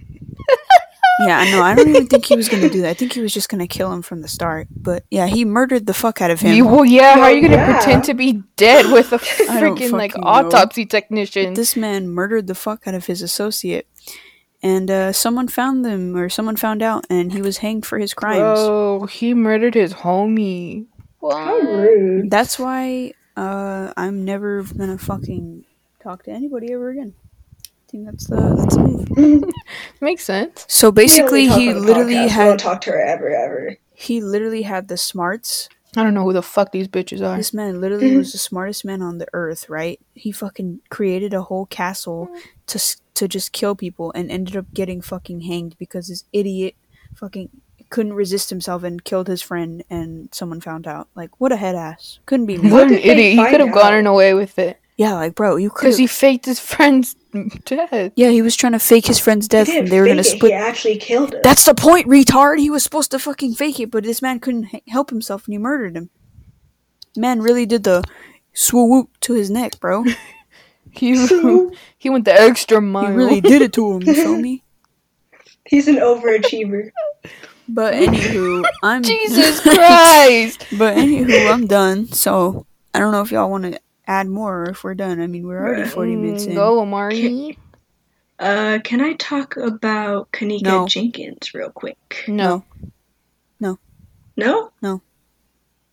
Yeah, 1.20 1.44
no, 1.52 1.62
I 1.62 1.74
don't 1.74 1.88
even 1.90 2.06
think 2.06 2.24
he 2.24 2.34
was 2.34 2.48
gonna 2.48 2.70
do 2.70 2.80
that. 2.80 2.88
I 2.90 2.94
think 2.94 3.12
he 3.12 3.20
was 3.20 3.32
just 3.32 3.48
gonna 3.48 3.68
kill 3.68 3.92
him 3.92 4.02
from 4.02 4.22
the 4.22 4.28
start. 4.28 4.66
But 4.74 5.04
yeah, 5.10 5.26
he 5.26 5.44
murdered 5.44 5.86
the 5.86 5.94
fuck 5.94 6.20
out 6.20 6.30
of 6.32 6.40
him. 6.40 6.56
You- 6.56 6.66
well, 6.66 6.84
yeah. 6.84 7.14
how 7.14 7.22
are 7.22 7.30
you 7.30 7.38
oh, 7.38 7.42
gonna 7.42 7.56
yeah. 7.56 7.78
pretend 7.80 8.04
to 8.04 8.14
be 8.14 8.42
dead 8.56 8.90
with 8.90 9.12
a 9.12 9.18
don't 9.18 9.78
freaking 9.78 9.92
like 9.92 10.12
fucking 10.12 10.22
know. 10.24 10.28
autopsy 10.28 10.84
technician? 10.84 11.54
this 11.54 11.76
man 11.76 12.08
murdered 12.08 12.46
the 12.46 12.54
fuck 12.54 12.86
out 12.88 12.94
of 12.94 13.06
his 13.06 13.22
associate 13.22 13.86
and 14.62 14.90
uh, 14.90 15.12
someone 15.12 15.48
found 15.48 15.84
them 15.84 16.16
or 16.16 16.28
someone 16.28 16.56
found 16.56 16.82
out 16.82 17.04
and 17.10 17.32
he 17.32 17.42
was 17.42 17.58
hanged 17.58 17.84
for 17.86 17.98
his 17.98 18.14
crimes 18.14 18.58
Oh, 18.60 19.06
he 19.06 19.34
murdered 19.34 19.74
his 19.74 19.92
homie. 19.94 20.86
How 21.20 21.56
rude. 21.58 22.30
that's 22.30 22.58
why 22.58 23.12
uh, 23.36 23.92
i'm 23.96 24.24
never 24.24 24.62
gonna 24.64 24.98
fucking 24.98 25.64
talk 26.02 26.24
to 26.24 26.30
anybody 26.32 26.72
ever 26.72 26.90
again 26.90 27.14
i 27.64 27.90
think 27.90 28.06
that's 28.06 28.26
the 28.26 28.36
that's 28.36 28.74
the 28.76 29.52
Makes 30.00 30.24
sense. 30.24 30.64
so 30.68 30.90
basically 30.90 31.42
he 31.42 31.66
talk 31.68 31.76
on 31.76 31.80
the 31.80 31.80
literally 31.80 32.14
podcast. 32.14 32.20
We 32.22 32.28
don't 32.28 32.30
had 32.50 32.58
talk 32.58 32.80
to 32.82 32.90
her 32.90 33.00
ever, 33.00 33.28
ever. 33.28 33.76
he 33.94 34.20
literally 34.20 34.62
had 34.62 34.88
the 34.88 34.96
smarts 34.96 35.68
I 35.96 36.02
don't 36.02 36.14
know 36.14 36.24
who 36.24 36.32
the 36.32 36.42
fuck 36.42 36.72
these 36.72 36.88
bitches 36.88 37.20
are. 37.20 37.36
this 37.36 37.52
man 37.52 37.80
literally 37.80 38.16
was 38.16 38.32
the 38.32 38.38
smartest 38.50 38.84
man 38.84 39.02
on 39.02 39.18
the 39.18 39.26
earth 39.32 39.68
right? 39.68 40.00
He 40.14 40.32
fucking 40.32 40.80
created 40.88 41.34
a 41.34 41.42
whole 41.42 41.66
castle 41.66 42.30
to 42.68 42.96
to 43.14 43.28
just 43.28 43.52
kill 43.52 43.74
people 43.74 44.10
and 44.14 44.30
ended 44.30 44.56
up 44.56 44.72
getting 44.72 45.02
fucking 45.02 45.42
hanged 45.42 45.76
because 45.78 46.08
this 46.08 46.24
idiot 46.32 46.74
fucking 47.14 47.50
couldn't 47.90 48.14
resist 48.14 48.48
himself 48.48 48.82
and 48.84 49.04
killed 49.04 49.28
his 49.28 49.42
friend 49.42 49.84
and 49.90 50.32
someone 50.32 50.62
found 50.62 50.86
out. 50.86 51.08
Like 51.14 51.38
what 51.40 51.52
a 51.52 51.56
head 51.56 51.74
ass. 51.74 52.20
Couldn't 52.24 52.46
be 52.46 52.56
me. 52.56 52.70
What 52.70 52.88
an 52.88 52.94
idiot! 52.94 53.38
He 53.38 53.50
could 53.50 53.60
have 53.60 53.74
gotten 53.74 54.06
away 54.06 54.32
with 54.32 54.58
it 54.58 54.78
yeah 55.02 55.14
like 55.14 55.34
bro 55.34 55.56
you 55.56 55.70
could 55.70 55.82
because 55.86 55.98
he 55.98 56.06
faked 56.06 56.44
his 56.46 56.60
friend's 56.72 57.14
death. 57.64 58.12
yeah 58.16 58.28
he 58.30 58.42
was 58.42 58.54
trying 58.56 58.72
to 58.72 58.78
fake 58.78 59.06
his 59.06 59.18
friend's 59.18 59.46
He 59.46 59.48
death 59.48 59.66
didn't 59.66 59.84
and 59.84 59.88
they 59.92 60.00
were 60.00 60.06
gonna 60.06 60.20
it. 60.20 60.24
split 60.24 60.52
He 60.52 60.56
actually 60.56 60.96
killed 60.98 61.32
her. 61.32 61.40
that's 61.42 61.64
the 61.64 61.74
point 61.74 62.06
retard 62.06 62.58
he 62.58 62.70
was 62.70 62.82
supposed 62.82 63.10
to 63.12 63.18
fucking 63.18 63.54
fake 63.54 63.80
it 63.80 63.90
but 63.90 64.04
this 64.04 64.20
man 64.22 64.38
couldn't 64.40 64.68
h- 64.74 64.82
help 64.88 65.10
himself 65.10 65.46
and 65.46 65.54
he 65.54 65.58
murdered 65.58 65.96
him 65.96 66.10
man 67.16 67.40
really 67.40 67.66
did 67.66 67.84
the 67.84 68.02
swoop 68.54 69.08
to 69.20 69.34
his 69.34 69.50
neck 69.50 69.78
bro 69.80 70.04
He 70.94 71.14
he 71.98 72.10
went 72.10 72.26
the 72.26 72.34
extra 72.38 72.80
mile. 72.82 73.06
he 73.10 73.16
really 73.16 73.40
did 73.40 73.62
it 73.62 73.72
to 73.74 73.92
him 73.94 74.02
you 74.02 74.14
feel 74.14 74.36
me 74.36 74.62
He's 75.64 75.86
an 75.88 75.96
overachiever. 75.96 76.90
But 77.68 77.94
anywho, 77.94 78.64
I'm 78.82 79.02
Jesus 79.02 79.60
Christ! 79.60 80.66
But 80.76 80.96
anywho, 80.96 81.50
I'm 81.50 81.66
done. 81.68 82.08
So 82.08 82.66
I 82.92 82.98
don't 82.98 83.12
know 83.12 83.22
if 83.22 83.30
y'all 83.30 83.48
want 83.48 83.64
to 83.72 83.80
add 84.12 84.28
more 84.28 84.64
if 84.70 84.84
we're 84.84 84.94
done. 84.94 85.20
I 85.20 85.26
mean, 85.26 85.46
we're 85.46 85.60
already 85.60 85.88
40 85.88 86.16
minutes 86.16 86.44
in. 86.44 86.52
Mm, 86.52 86.56
Go, 86.56 86.80
Amari. 86.80 87.58
Uh, 88.38 88.78
can 88.82 89.00
I 89.00 89.12
talk 89.14 89.56
about 89.56 90.30
Kenneka 90.32 90.62
No. 90.62 90.86
Jenkins 90.86 91.54
real 91.54 91.70
quick? 91.70 92.24
No. 92.28 92.64
No? 93.60 93.78
No. 94.36 94.72
No. 94.82 95.02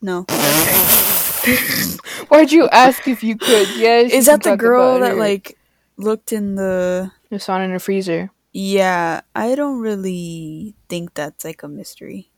No. 0.02 0.26
Okay. 0.30 1.56
Why'd 2.30 2.52
you 2.52 2.68
ask 2.70 3.08
if 3.08 3.24
you 3.24 3.38
could? 3.38 3.68
Yes. 3.76 4.12
Is 4.12 4.26
that 4.26 4.44
the 4.44 4.56
girl 4.56 5.00
that 5.00 5.12
her. 5.12 5.18
like 5.20 5.58
looked 5.98 6.32
in 6.34 6.56
the? 6.56 7.12
It's 7.32 7.50
on 7.50 7.62
in 7.62 7.74
the 7.74 7.80
freezer? 7.80 8.32
Yeah, 8.52 9.22
I 9.36 9.56
don't 9.56 9.80
really 9.80 10.76
think 10.90 11.14
that's 11.14 11.46
like 11.46 11.62
a 11.64 11.68
mystery 11.68 12.32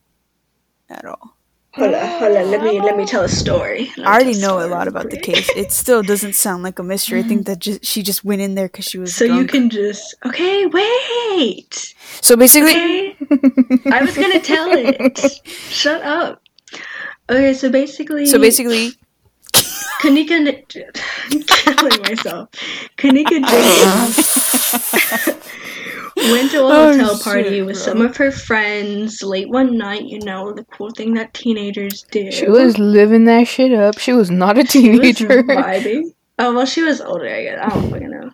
at 0.90 1.06
all. 1.06 1.38
Hold 1.74 1.94
on, 1.94 2.20
hold 2.20 2.36
on. 2.36 2.52
Let 2.52 2.62
me 2.64 2.82
let 2.82 2.98
me 2.98 3.06
tell 3.06 3.24
a 3.24 3.30
story. 3.30 3.92
I 4.00 4.16
already 4.16 4.38
know 4.40 4.60
a 4.60 4.68
lot 4.68 4.90
about 4.90 5.10
the 5.10 5.18
case. 5.18 5.50
It 5.56 5.72
still 5.72 6.04
doesn't 6.04 6.34
sound 6.36 6.64
like 6.64 6.80
a 6.80 6.84
mystery. 6.84 7.20
I 7.20 7.24
think 7.24 7.44
mm. 7.44 7.46
that 7.46 7.60
just, 7.60 7.86
she 7.86 8.04
just 8.04 8.26
went 8.26 8.42
in 8.42 8.56
there 8.56 8.68
because 8.68 8.86
she 8.86 8.98
was 8.98 9.16
So 9.16 9.24
you 9.24 9.48
can 9.48 9.70
just 9.70 10.16
okay. 10.26 10.66
Wait. 10.66 11.96
So 12.20 12.36
basically, 12.36 12.72
Okay. 12.72 13.16
I 13.90 14.02
was 14.02 14.18
gonna 14.18 14.42
tell 14.42 14.70
it. 14.72 15.18
Shut 15.48 16.02
up. 16.02 16.42
Okay, 17.30 17.54
so 17.54 17.70
basically, 17.70 18.26
so 18.26 18.38
basically, 18.38 18.92
Kenneka, 20.02 20.36
I'm 21.32 21.42
killing 21.48 22.02
myself. 22.02 22.50
Kenneka 22.98 23.40
Jenkins 23.48 24.56
went 26.16 26.52
to 26.52 26.60
a 26.62 26.68
Oh, 26.68 26.92
hotel 26.92 27.16
shit, 27.16 27.24
party 27.24 27.62
with 27.62 27.76
bro. 27.76 27.84
some 27.84 28.02
of 28.02 28.16
her 28.18 28.32
friends 28.32 29.22
late 29.22 29.50
one 29.50 29.78
night. 29.78 30.04
You 30.06 30.20
know 30.20 30.52
the 30.52 30.64
cool 30.66 30.92
thing 30.92 31.14
that 31.16 31.34
teenagers 31.34 32.04
do. 32.12 32.32
She 32.32 32.48
was 32.50 32.78
living 32.78 33.26
that 33.26 33.48
shit 33.48 33.74
up. 33.74 33.98
She 33.98 34.14
was 34.14 34.30
not 34.32 34.58
a 34.58 34.66
She 34.66 34.90
was 34.92 35.00
teenager. 35.18 35.28
vibing. 35.44 36.14
Oh 36.40 36.54
well, 36.56 36.66
she 36.66 36.82
was 36.82 37.02
older. 37.02 37.28
I 37.28 37.44
guess 37.44 37.60
I 37.62 37.70
don't 37.70 37.90
fucking 37.92 38.10
know. 38.10 38.32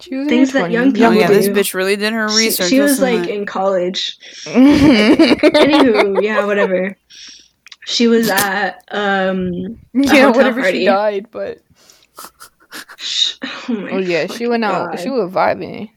She 0.00 0.14
was 0.14 0.28
Things 0.28 0.52
that 0.52 0.70
young 0.70 0.92
people 0.92 1.08
oh 1.08 1.10
yeah, 1.12 1.26
this 1.26 1.46
do. 1.46 1.52
bitch 1.54 1.74
really 1.74 1.96
did 1.96 2.12
her 2.12 2.28
research. 2.28 2.68
she 2.68 2.78
was 2.78 3.00
like 3.00 3.26
uh, 3.28 3.32
in 3.32 3.46
college. 3.46 4.16
Anywho, 4.44 5.36
Anywho, 5.40 6.22
yeah, 6.22 6.44
whatever. 6.46 6.96
She 7.84 8.06
was 8.06 8.30
at 8.30 8.84
um. 8.92 9.50
yeah, 9.94 10.10
hotel 10.26 10.32
whatever 10.34 10.60
party. 10.62 10.78
she 10.80 10.84
died, 10.84 11.26
but 11.32 11.58
sh- 11.58 11.67
Oh, 13.70 13.88
oh 13.92 13.98
yeah, 13.98 14.26
she 14.26 14.46
went 14.46 14.64
out. 14.64 14.92
God. 14.92 15.00
She 15.00 15.10
was 15.10 15.30
vibing. 15.30 15.90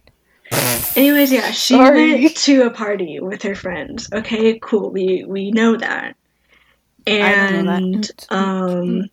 Anyways, 0.97 1.32
yeah, 1.32 1.52
she 1.52 1.76
Sorry. 1.76 2.22
went 2.22 2.36
to 2.36 2.64
a 2.64 2.70
party 2.70 3.20
with 3.22 3.41
her 3.43 3.56
friends. 3.56 4.10
Okay, 4.12 4.60
cool. 4.60 4.91
We 4.91 5.24
we 5.26 5.52
know 5.52 5.78
that. 5.78 6.16
don't 7.08 7.66
know 7.66 7.72
And 7.76 8.12
um 8.30 9.10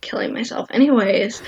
killing 0.00 0.32
myself. 0.32 0.68
Anyways, 0.70 1.42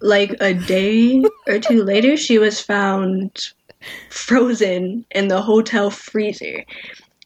like 0.00 0.34
a 0.40 0.54
day 0.54 1.22
or 1.46 1.58
two 1.58 1.82
later 1.84 2.16
she 2.16 2.38
was 2.38 2.60
found 2.60 3.38
frozen 4.10 5.04
in 5.10 5.28
the 5.28 5.42
hotel 5.42 5.90
freezer. 5.90 6.64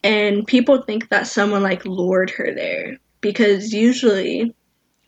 And 0.03 0.45
people 0.45 0.81
think 0.81 1.09
that 1.09 1.27
someone 1.27 1.63
like 1.63 1.85
lured 1.85 2.29
her 2.31 2.53
there 2.53 2.97
because 3.21 3.73
usually 3.73 4.53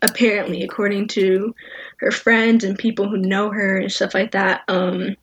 apparently 0.02 0.62
according 0.62 1.08
to 1.08 1.54
her 2.00 2.10
friends 2.10 2.64
and 2.64 2.78
people 2.78 3.08
who 3.08 3.18
know 3.18 3.50
her 3.50 3.76
and 3.76 3.92
stuff 3.92 4.14
like 4.14 4.32
that, 4.32 4.62
um 4.68 5.16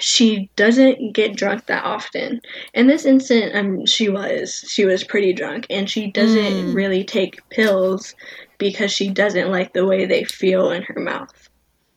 she 0.00 0.48
doesn't 0.56 1.12
get 1.12 1.36
drunk 1.36 1.66
that 1.66 1.84
often. 1.84 2.40
In 2.72 2.86
this 2.86 3.04
instant, 3.04 3.54
um, 3.54 3.84
she 3.84 4.08
was 4.08 4.64
she 4.66 4.86
was 4.86 5.04
pretty 5.04 5.34
drunk, 5.34 5.66
and 5.68 5.88
she 5.88 6.10
doesn't 6.10 6.38
Mm. 6.40 6.74
really 6.74 7.04
take 7.04 7.46
pills 7.50 8.14
because 8.56 8.90
she 8.90 9.10
doesn't 9.10 9.50
like 9.50 9.74
the 9.74 9.84
way 9.84 10.06
they 10.06 10.24
feel 10.24 10.70
in 10.70 10.82
her 10.84 10.98
mouth. 10.98 11.28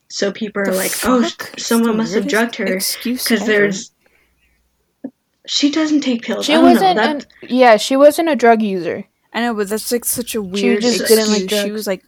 So 0.09 0.31
people 0.33 0.63
are 0.63 0.65
The 0.65 0.73
like, 0.73 0.91
"Oh, 1.05 1.23
fuck? 1.23 1.51
It's 1.53 1.65
someone 1.65 1.95
must 1.95 2.13
have 2.15 2.27
drugged 2.27 2.57
her 2.57 2.65
excuse 2.65 3.23
because 3.23 3.45
there's." 3.45 3.91
She 5.47 5.71
doesn't 5.71 6.01
take 6.01 6.23
pills. 6.23 6.45
She 6.45 6.53
I 6.53 6.55
don't 6.55 6.65
wasn't. 6.65 6.95
know. 6.97 7.03
An, 7.03 7.21
yeah, 7.43 7.77
she 7.77 7.95
wasn't 7.95 8.29
a 8.29 8.35
drug 8.35 8.61
user. 8.61 9.05
I 9.31 9.41
know, 9.41 9.53
but 9.53 9.69
that's 9.69 9.91
like 9.91 10.03
such 10.05 10.33
a 10.35 10.41
weird 10.41 10.81
just 10.81 10.99
excuse. 11.01 11.19
didn't 11.19 11.31
like 11.51 11.65
she 11.65 11.71
was 11.71 11.85
like, 11.87 12.03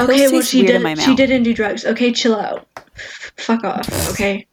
okay, 0.00 0.28
well, 0.28 0.42
she 0.42 0.62
did. 0.62 0.76
in 0.76 0.82
my 0.82 0.94
She 0.94 1.14
didn't 1.14 1.42
do 1.42 1.52
drugs. 1.54 1.84
Okay, 1.84 2.12
chill 2.12 2.36
out. 2.36 2.66
F- 2.76 3.32
fuck 3.36 3.64
off. 3.64 4.10
Okay, 4.10 4.46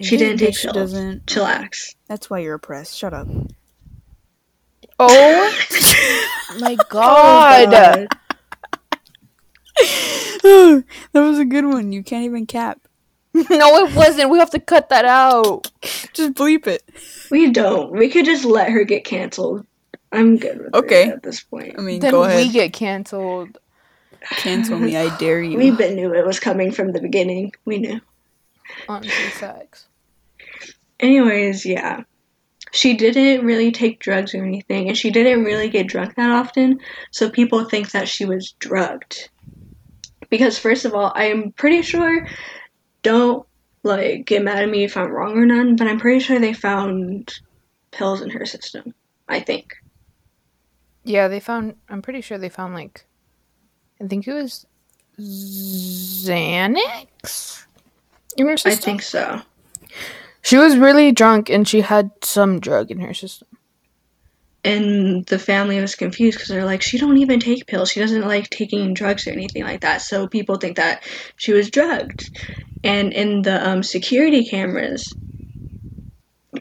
she 0.00 0.14
"Yeah, 0.16 0.18
didn't 0.18 0.38
take 0.38 0.56
she 0.56 0.66
pills. 0.66 0.74
Doesn't. 0.92 1.26
chillax. 1.26 1.94
That's 2.08 2.28
why 2.30 2.38
you're 2.40 2.54
oppressed. 2.54 2.96
Shut 2.96 3.12
up. 3.14 3.28
Oh 4.98 5.54
my 6.60 6.76
god! 6.88 8.08
Oh, 10.44 10.82
that 11.12 11.20
was 11.20 11.38
a 11.38 11.44
good 11.44 11.64
one. 11.66 11.92
You 11.92 12.02
can't 12.02 12.24
even 12.24 12.46
cap. 12.46 12.80
no, 13.34 13.44
it 13.86 13.94
wasn't. 13.94 14.30
We 14.30 14.38
have 14.38 14.50
to 14.50 14.58
cut 14.60 14.88
that 14.88 15.04
out. 15.04 15.70
Just 16.12 16.34
bleep 16.34 16.66
it. 16.66 16.82
We 17.30 17.50
don't. 17.50 17.92
We 17.92 18.08
could 18.08 18.24
just 18.24 18.44
let 18.44 18.70
her 18.70 18.84
get 18.84 19.04
canceled. 19.04 19.64
I'm 20.10 20.38
good 20.38 20.58
with 20.58 20.74
Okay. 20.74 21.08
it 21.08 21.12
at 21.12 21.22
this 21.22 21.42
point. 21.42 21.74
I 21.78 21.82
mean, 21.82 22.00
Then 22.00 22.10
go 22.12 22.26
we 22.34 22.48
get 22.50 22.72
canceled. 22.72 23.58
Cancel 24.30 24.78
me. 24.78 24.96
I 24.96 25.16
dare 25.18 25.42
you. 25.42 25.56
We've 25.56 25.76
been 25.76 25.96
knew 25.96 26.14
it 26.14 26.26
was 26.26 26.40
coming 26.40 26.70
from 26.70 26.92
the 26.92 27.00
beginning. 27.00 27.52
We 27.64 27.78
knew. 27.78 28.00
on 28.88 29.02
two 29.02 29.30
sex. 29.30 29.86
Anyways, 31.00 31.64
yeah. 31.64 32.02
She 32.72 32.94
didn't 32.94 33.46
really 33.46 33.72
take 33.72 34.00
drugs 34.00 34.34
or 34.34 34.44
anything, 34.44 34.88
and 34.88 34.96
she 34.96 35.10
didn't 35.10 35.44
really 35.44 35.70
get 35.70 35.88
drunk 35.88 36.16
that 36.16 36.30
often, 36.30 36.80
so 37.10 37.30
people 37.30 37.64
think 37.64 37.92
that 37.92 38.08
she 38.08 38.26
was 38.26 38.52
drugged. 38.58 39.30
Because, 40.28 40.58
first 40.58 40.84
of 40.84 40.94
all, 40.94 41.12
I'm 41.14 41.52
pretty 41.52 41.80
sure, 41.80 42.26
don't 43.02 43.46
like 43.84 44.26
get 44.26 44.44
mad 44.44 44.62
at 44.62 44.68
me 44.68 44.84
if 44.84 44.96
I'm 44.96 45.10
wrong 45.10 45.38
or 45.38 45.46
none, 45.46 45.76
but 45.76 45.86
I'm 45.86 45.98
pretty 45.98 46.20
sure 46.20 46.38
they 46.38 46.52
found 46.52 47.32
pills 47.90 48.20
in 48.20 48.28
her 48.30 48.44
system. 48.44 48.92
I 49.28 49.40
think. 49.40 49.74
Yeah, 51.04 51.28
they 51.28 51.40
found. 51.40 51.76
I'm 51.88 52.02
pretty 52.02 52.20
sure 52.20 52.36
they 52.36 52.50
found 52.50 52.74
like. 52.74 53.06
I 54.00 54.06
think 54.06 54.26
it 54.28 54.34
was 54.34 54.66
Xanax. 55.18 56.36
In 58.36 58.46
her 58.46 58.56
system? 58.56 58.72
I 58.72 58.76
think 58.76 59.02
so. 59.02 59.42
she 60.42 60.56
was 60.56 60.76
really 60.76 61.10
drunk 61.12 61.50
and 61.50 61.66
she 61.66 61.80
had 61.80 62.10
some 62.22 62.60
drug 62.60 62.90
in 62.90 63.00
her 63.00 63.12
system. 63.14 63.48
and 64.64 65.24
the 65.26 65.38
family 65.38 65.80
was 65.80 65.94
confused 65.94 66.38
because 66.38 66.48
they're 66.48 66.64
like, 66.64 66.82
she 66.82 66.98
don't 66.98 67.18
even 67.18 67.40
take 67.40 67.66
pills. 67.66 67.90
She 67.90 68.00
doesn't 68.00 68.26
like 68.26 68.50
taking 68.50 68.94
drugs 68.94 69.26
or 69.26 69.30
anything 69.30 69.62
like 69.64 69.80
that. 69.80 70.02
So 70.02 70.26
people 70.28 70.56
think 70.56 70.76
that 70.76 71.02
she 71.36 71.52
was 71.52 71.70
drugged. 71.70 72.30
And 72.84 73.12
in 73.12 73.42
the 73.42 73.66
um, 73.68 73.82
security 73.82 74.44
cameras, 74.44 75.12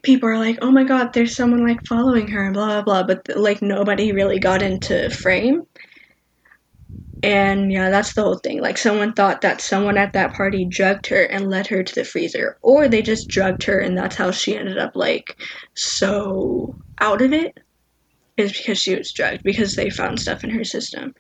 people 0.04 0.30
are 0.30 0.38
like, 0.40 0.60
oh 0.62 0.72
my 0.72 0.84
god, 0.84 1.14
there's 1.14 1.36
someone 1.36 1.66
like 1.68 1.86
following 1.86 2.28
her 2.30 2.46
and 2.46 2.54
blah 2.54 2.82
blah 2.82 3.04
blah. 3.04 3.04
But 3.04 3.38
like 3.38 3.62
nobody 3.62 4.12
really 4.12 4.40
got 4.40 4.62
into 4.62 5.10
frame. 5.10 5.66
And 7.24 7.72
yeah, 7.72 7.90
that's 7.90 8.14
the 8.14 8.22
whole 8.22 8.38
thing. 8.38 8.62
Like 8.62 8.78
someone 8.78 9.14
thought 9.14 9.42
that 9.42 9.62
someone 9.62 9.98
at 9.98 10.14
that 10.14 10.34
party 10.34 10.66
drugged 10.66 11.08
her 11.08 11.24
and 11.24 11.50
led 11.50 11.68
her 11.68 11.84
to 11.84 11.96
the 11.96 12.04
freezer, 12.04 12.58
or 12.62 12.88
they 12.88 13.02
just 13.02 13.28
drugged 13.28 13.64
her 13.64 13.80
and 13.80 13.98
that's 13.98 14.16
how 14.16 14.32
she 14.32 14.56
ended 14.56 14.78
up 14.78 14.96
like 14.96 15.36
so 15.74 16.76
out 17.00 17.22
of 17.22 17.34
it 17.34 17.58
is 18.38 18.54
because 18.54 18.78
she 18.78 18.96
was 18.96 19.12
drugged 19.12 19.44
because 19.44 19.76
they 19.76 19.90
found 19.90 20.20
stuff 20.20 20.44
in 20.44 20.50
her 20.52 20.64
system 20.64 21.14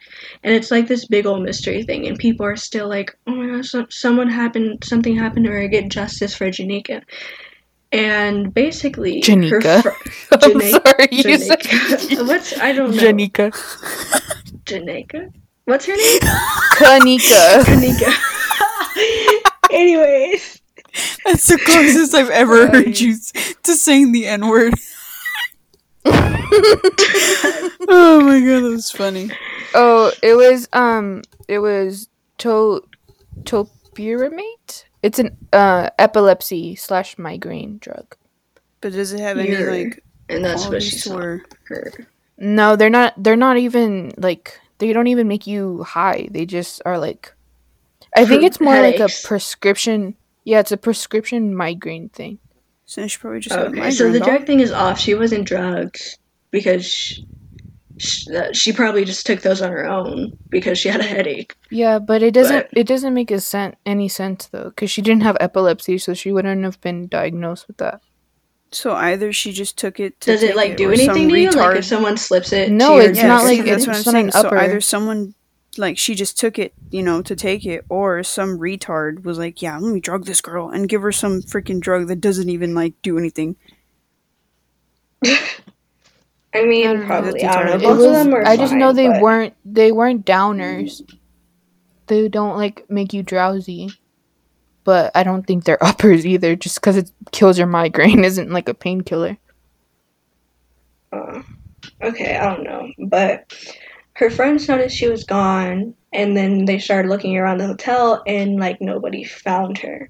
and 0.43 0.53
it's 0.53 0.69
like 0.69 0.87
this 0.87 1.07
big 1.07 1.25
old 1.25 1.43
mystery 1.43 1.83
thing 1.83 2.07
and 2.07 2.19
people 2.19 2.45
are 2.45 2.55
still 2.55 2.87
like 2.87 3.17
oh 3.25 3.31
my 3.35 3.47
gosh 3.57 3.73
someone 3.89 4.29
happened 4.29 4.83
something 4.83 5.15
happened 5.15 5.45
to 5.45 5.51
her 5.51 5.67
get 5.67 5.89
justice 5.89 6.35
for 6.35 6.47
janika 6.47 7.01
and 7.91 8.53
basically 8.53 9.21
Janika. 9.21 9.81
fr- 9.81 9.89
I'm 10.31 10.59
Jana- 10.59 10.69
sorry, 10.69 11.07
you 11.11 11.37
said 11.39 11.59
Janika. 11.59 12.27
what's 12.27 12.57
i 12.59 12.71
don't 12.71 12.95
know 12.95 13.01
Janika. 13.01 13.51
janika 14.65 15.31
what's 15.67 15.85
her 15.85 15.95
name 15.95 16.19
Kenneka. 16.73 17.63
janika 17.63 18.11
anyways 19.75 20.59
That's 21.25 21.47
the 21.47 21.57
closest 21.59 22.15
I've 22.15 22.29
ever 22.31 22.65
Sorry. 22.67 22.85
heard 22.85 22.99
you 22.99 23.15
to 23.63 23.75
saying 23.75 24.11
the 24.13 24.25
N 24.25 24.47
word. 24.47 24.73
oh 26.05 28.21
my 28.23 28.39
god, 28.39 28.63
that 28.63 28.71
was 28.71 28.89
funny. 28.91 29.29
oh, 29.75 30.11
it 30.23 30.33
was 30.35 30.67
um, 30.73 31.21
it 31.47 31.59
was 31.59 32.07
to 32.39 32.83
topiramate. 33.43 34.85
It's 35.03 35.19
an 35.19 35.37
uh 35.53 35.89
epilepsy 35.99 36.75
slash 36.75 37.17
migraine 37.17 37.77
drug. 37.77 38.15
But 38.81 38.93
does 38.93 39.13
it 39.13 39.19
have 39.19 39.37
any 39.37 39.49
You're- 39.51 39.83
like 39.85 40.03
and 40.29 40.43
that's 40.43 40.67
what 40.67 40.81
she 40.81 40.99
qualities 40.99 41.03
saw 41.03 41.17
her 41.69 41.93
No, 42.39 42.75
they're 42.75 42.89
not. 42.89 43.13
They're 43.21 43.35
not 43.35 43.57
even 43.57 44.13
like 44.17 44.59
they 44.79 44.93
don't 44.93 45.07
even 45.07 45.27
make 45.27 45.47
you 45.47 45.83
high. 45.83 46.27
They 46.31 46.45
just 46.45 46.81
are 46.85 46.97
like. 46.97 47.33
I 48.15 48.25
think 48.25 48.43
it's 48.43 48.59
more 48.61 48.79
like 48.81 48.99
a 48.99 49.09
prescription. 49.23 50.15
Yeah, 50.43 50.59
it's 50.59 50.71
a 50.71 50.77
prescription 50.77 51.53
migraine 51.55 52.09
thing. 52.09 52.39
so 52.85 53.05
she 53.07 53.17
probably 53.19 53.39
just 53.41 53.55
had 53.55 53.65
a 53.65 53.69
Okay, 53.69 53.91
so 53.91 54.11
the 54.11 54.19
drug 54.19 54.45
thing 54.45 54.59
is 54.61 54.71
off. 54.71 54.97
She 54.99 55.13
wasn't 55.13 55.45
drugged 55.45 56.17
because 56.51 56.85
she, 56.85 57.27
she, 57.97 58.31
that- 58.31 58.49
uh, 58.49 58.53
she 58.53 58.71
probably 58.71 59.03
just 59.03 59.25
took 59.25 59.41
those 59.41 59.61
on 59.61 59.71
her 59.71 59.85
own 59.85 60.37
because 60.49 60.77
she 60.79 60.87
had 60.89 61.01
a 61.01 61.03
headache. 61.03 61.55
Yeah, 61.69 61.99
but 61.99 62.23
it 62.23 62.33
doesn't. 62.33 62.69
But- 62.71 62.77
It 62.79 62.87
doesn't 62.87 63.13
make 63.13 63.29
a 63.29 63.39
sen- 63.41 63.75
any 63.85 64.07
sense 64.07 64.47
though, 64.47 64.69
because 64.69 64.89
she 64.89 65.01
didn't 65.01 65.23
have 65.23 65.35
epilepsy, 65.41 65.97
so 65.97 66.13
she 66.13 66.31
wouldn't 66.31 66.63
have 66.63 66.79
been 66.81 67.07
diagnosed 67.07 67.67
with 67.67 67.77
that. 67.77 68.01
So 68.71 68.93
either 68.93 69.31
she 69.31 69.51
just 69.53 69.77
took 69.77 69.99
it. 69.99 70.19
To 70.21 70.31
Does 70.31 70.43
it 70.43 70.47
take 70.47 70.55
like 70.55 70.77
do 70.77 70.91
anything 70.91 71.29
to 71.29 71.39
you? 71.39 71.49
Like 71.51 71.77
if 71.77 71.85
someone 71.85 72.17
slips 72.17 72.51
it? 72.51 72.71
No, 72.71 72.99
to 72.99 73.05
it's 73.05 73.17
dick 73.19 73.27
not 73.27 73.43
or 73.43 73.45
like- 73.45 73.57
something? 73.57 73.73
that's 73.73 73.87
what 73.87 73.95
I'm 73.95 74.03
saying. 74.03 74.25
an 74.27 74.31
So 74.33 74.49
either 74.51 74.81
someone 74.81 75.33
like 75.77 75.97
she 75.97 76.15
just 76.15 76.39
took 76.39 76.57
it, 76.59 76.73
you 76.89 77.03
know, 77.03 77.21
to 77.21 77.35
take 77.35 77.65
it, 77.65 77.85
or 77.87 78.23
some 78.23 78.57
retard 78.59 79.23
was 79.23 79.37
like, 79.37 79.61
"Yeah, 79.61 79.77
let 79.77 79.93
me 79.93 79.99
drug 79.99 80.25
this 80.25 80.41
girl 80.41 80.69
and 80.69 80.89
give 80.89 81.01
her 81.01 81.11
some 81.11 81.41
freaking 81.41 81.79
drug 81.79 82.07
that 82.07 82.19
doesn't 82.21 82.49
even 82.49 82.73
like 82.73 82.93
do 83.01 83.17
anything." 83.17 83.55
I 85.23 85.39
I 86.55 86.65
mean, 86.65 86.85
don't 86.85 87.05
probably. 87.05 87.43
I 87.43 87.53
don't 87.53 87.81
know. 87.81 87.87
Both 87.89 87.97
was, 87.97 88.05
of 88.07 88.13
them 88.13 88.33
are. 88.33 88.45
I 88.45 88.57
just 88.57 88.73
know 88.73 88.91
they 88.91 89.07
but- 89.07 89.21
weren't. 89.21 89.53
They 89.65 89.91
weren't 89.91 90.25
downers. 90.25 91.01
They 92.07 92.27
don't 92.29 92.57
like 92.57 92.89
make 92.89 93.13
you 93.13 93.23
drowsy. 93.23 93.91
But 94.87 95.11
I 95.15 95.23
don't 95.23 95.45
think 95.45 95.65
they're 95.65 95.83
uppers 95.83 96.25
either. 96.25 96.55
Just 96.55 96.75
because 96.79 96.95
it 96.95 97.11
kills 97.33 97.57
your 97.57 97.67
migraine 97.67 98.23
isn't 98.23 98.49
like 98.49 98.69
a 98.69 98.73
painkiller. 98.73 99.37
Uh, 101.11 101.41
okay, 102.01 102.37
I 102.37 102.55
don't 102.55 102.63
know, 102.63 102.89
but 103.07 103.53
her 104.13 104.29
friends 104.29 104.67
noticed 104.67 104.95
she 104.95 105.09
was 105.09 105.25
gone, 105.25 105.93
and 106.13 106.37
then 106.37 106.65
they 106.65 106.79
started 106.79 107.09
looking 107.09 107.37
around 107.37 107.57
the 107.57 107.67
hotel, 107.67 108.23
and 108.25 108.61
like 108.61 108.79
nobody 108.79 109.25
found 109.25 109.77
her. 109.79 110.09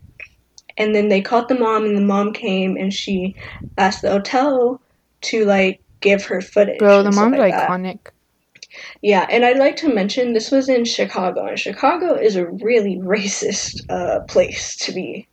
And 0.78 0.94
then 0.94 1.10
they 1.10 1.22
called 1.22 1.50
the 1.50 1.56
mom, 1.56 1.84
and 1.86 1.98
the 1.98 2.02
mom 2.02 2.34
came, 2.34 2.78
and 2.78 2.94
she 2.94 3.36
asked 3.80 4.04
the 4.04 4.12
hotel 4.12 4.80
to 5.22 5.46
like 5.46 5.82
give 6.02 6.24
her 6.26 6.40
footage. 6.40 6.78
Bro, 6.78 7.02
the 7.02 7.12
mom's 7.12 7.38
like 7.38 7.54
that. 7.54 7.68
Yeah, 9.02 9.28
and 9.30 9.46
I'd 9.46 9.58
like 9.58 9.76
to 9.78 9.94
mention 9.94 10.34
this 10.34 10.52
was 10.52 10.70
in 10.70 10.86
Chicago, 10.86 11.46
and 11.46 11.60
Chicago 11.60 12.16
is 12.16 12.36
a 12.36 12.48
really 12.48 12.98
racist 12.98 13.82
uh, 13.90 14.22
place 14.26 14.76
to 14.78 14.92
be. 14.92 15.28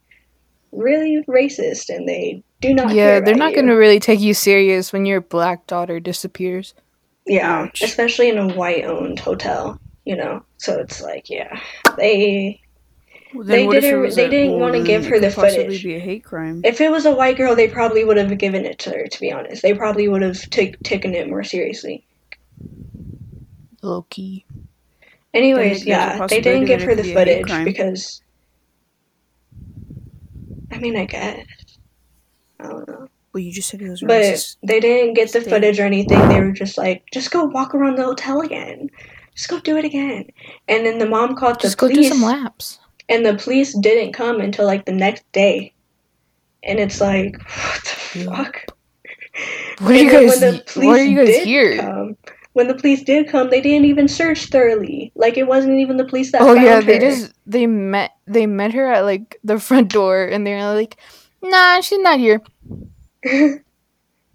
Really 0.72 1.24
racist, 1.28 1.88
and 1.88 2.08
they 2.08 2.42
do 2.60 2.74
not. 2.74 2.94
Yeah, 2.94 3.20
they're 3.20 3.36
not 3.36 3.54
going 3.54 3.68
to 3.68 3.74
really 3.74 4.00
take 4.00 4.20
you 4.20 4.34
serious 4.34 4.92
when 4.92 5.06
your 5.06 5.20
black 5.20 5.66
daughter 5.66 6.00
disappears. 6.00 6.74
Yeah, 7.26 7.62
Ouch. 7.62 7.80
especially 7.82 8.28
in 8.28 8.38
a 8.38 8.52
white-owned 8.54 9.18
hotel, 9.18 9.80
you 10.04 10.16
know. 10.16 10.44
So 10.58 10.78
it's 10.78 11.00
like, 11.00 11.30
yeah, 11.30 11.60
they. 11.96 12.60
Well, 13.32 13.44
They 13.44 13.66
what 13.66 13.76
if 13.78 13.84
it 13.84 13.90
didn't- 13.90 14.14
they 14.14 14.28
didn't 14.28 14.60
wanna 14.60 14.82
give 14.82 15.06
her 15.06 15.18
the 15.18 15.30
footage. 15.30 15.82
Be 15.82 15.96
a 15.96 15.98
hate 15.98 16.22
crime. 16.22 16.60
If 16.64 16.80
it 16.80 16.90
was 16.90 17.04
a 17.04 17.14
white 17.14 17.36
girl, 17.36 17.56
they 17.56 17.66
probably 17.66 18.04
would 18.04 18.16
have 18.16 18.36
given 18.38 18.64
it 18.64 18.78
to 18.80 18.90
her. 18.90 19.06
To 19.06 19.20
be 19.20 19.32
honest, 19.32 19.62
they 19.62 19.74
probably 19.74 20.06
would 20.06 20.22
have 20.22 20.38
t- 20.50 20.76
taken 20.84 21.14
it 21.14 21.28
more 21.28 21.42
seriously. 21.42 22.04
Low 23.84 24.02
key. 24.08 24.44
Anyways, 25.34 25.84
there's 25.84 25.86
a 25.86 25.88
yeah, 25.88 26.26
they 26.26 26.40
didn't 26.40 26.62
that 26.62 26.66
give 26.68 26.82
her 26.82 26.94
the 26.94 27.02
be 27.02 27.12
a 27.12 27.12
hate 27.12 27.18
footage 27.18 27.46
crime. 27.46 27.64
because. 27.64 28.22
I 30.72 30.78
mean, 30.78 30.96
I 30.96 31.04
guess. 31.04 31.46
I 32.60 32.64
don't 32.68 32.88
know. 32.88 33.08
Well, 33.32 33.42
you 33.42 33.52
just 33.52 33.68
said 33.68 33.82
it 33.82 33.90
was 33.90 34.00
But 34.00 34.10
racist. 34.22 34.56
they 34.62 34.80
didn't 34.80 35.14
get 35.14 35.32
the 35.32 35.40
Stay. 35.40 35.50
footage 35.50 35.80
or 35.80 35.84
anything. 35.84 36.28
They 36.28 36.40
were 36.40 36.52
just 36.52 36.78
like, 36.78 37.02
just 37.12 37.30
go 37.30 37.44
walk 37.44 37.74
around 37.74 37.96
the 37.98 38.04
hotel 38.04 38.40
again. 38.40 38.90
Just 39.34 39.48
go 39.48 39.58
do 39.60 39.76
it 39.76 39.84
again. 39.84 40.26
And 40.68 40.86
then 40.86 40.98
the 40.98 41.06
mom 41.08 41.34
called 41.34 41.60
Just 41.60 41.76
the 41.76 41.80
go 41.88 41.92
police. 41.92 42.08
do 42.10 42.14
some 42.14 42.22
laps. 42.22 42.78
and 43.08 43.26
the 43.26 43.34
police 43.34 43.76
didn't 43.78 44.12
come 44.12 44.40
until 44.40 44.66
like 44.66 44.84
the 44.86 44.92
next 44.92 45.30
day 45.32 45.74
and 46.62 46.78
it's 46.78 47.00
like, 47.00 47.36
what 47.42 47.80
the 47.82 48.24
fuck? 48.30 48.64
What 49.80 49.90
are 49.90 49.94
you 49.96 50.08
And 50.10 50.10
then 50.10 50.28
guys? 50.28 50.40
when 50.40 50.84
the 50.84 50.86
Why 50.86 51.00
are 51.00 51.04
you 51.04 51.16
guys 51.18 51.26
did 51.26 51.44
here? 51.46 51.78
come- 51.78 52.16
when 52.54 52.68
the 52.68 52.74
police 52.74 53.02
did 53.02 53.28
come, 53.28 53.50
they 53.50 53.60
didn't 53.60 53.84
even 53.84 54.08
search 54.08 54.46
thoroughly. 54.46 55.12
Like 55.14 55.36
it 55.36 55.46
wasn't 55.46 55.78
even 55.80 55.96
the 55.98 56.04
police 56.06 56.32
that 56.32 56.42
Oh 56.42 56.54
found 56.54 56.64
yeah, 56.66 56.76
her. 56.76 56.82
they 56.82 56.98
just 56.98 57.32
they 57.46 57.66
met 57.66 58.12
they 58.26 58.46
met 58.46 58.72
her 58.72 58.90
at 58.92 59.04
like 59.04 59.38
the 59.44 59.60
front 59.60 59.92
door, 59.92 60.24
and 60.24 60.46
they're 60.46 60.74
like, 60.74 60.96
"Nah, 61.42 61.80
she's 61.82 61.98
not 62.00 62.18
here." 62.18 62.40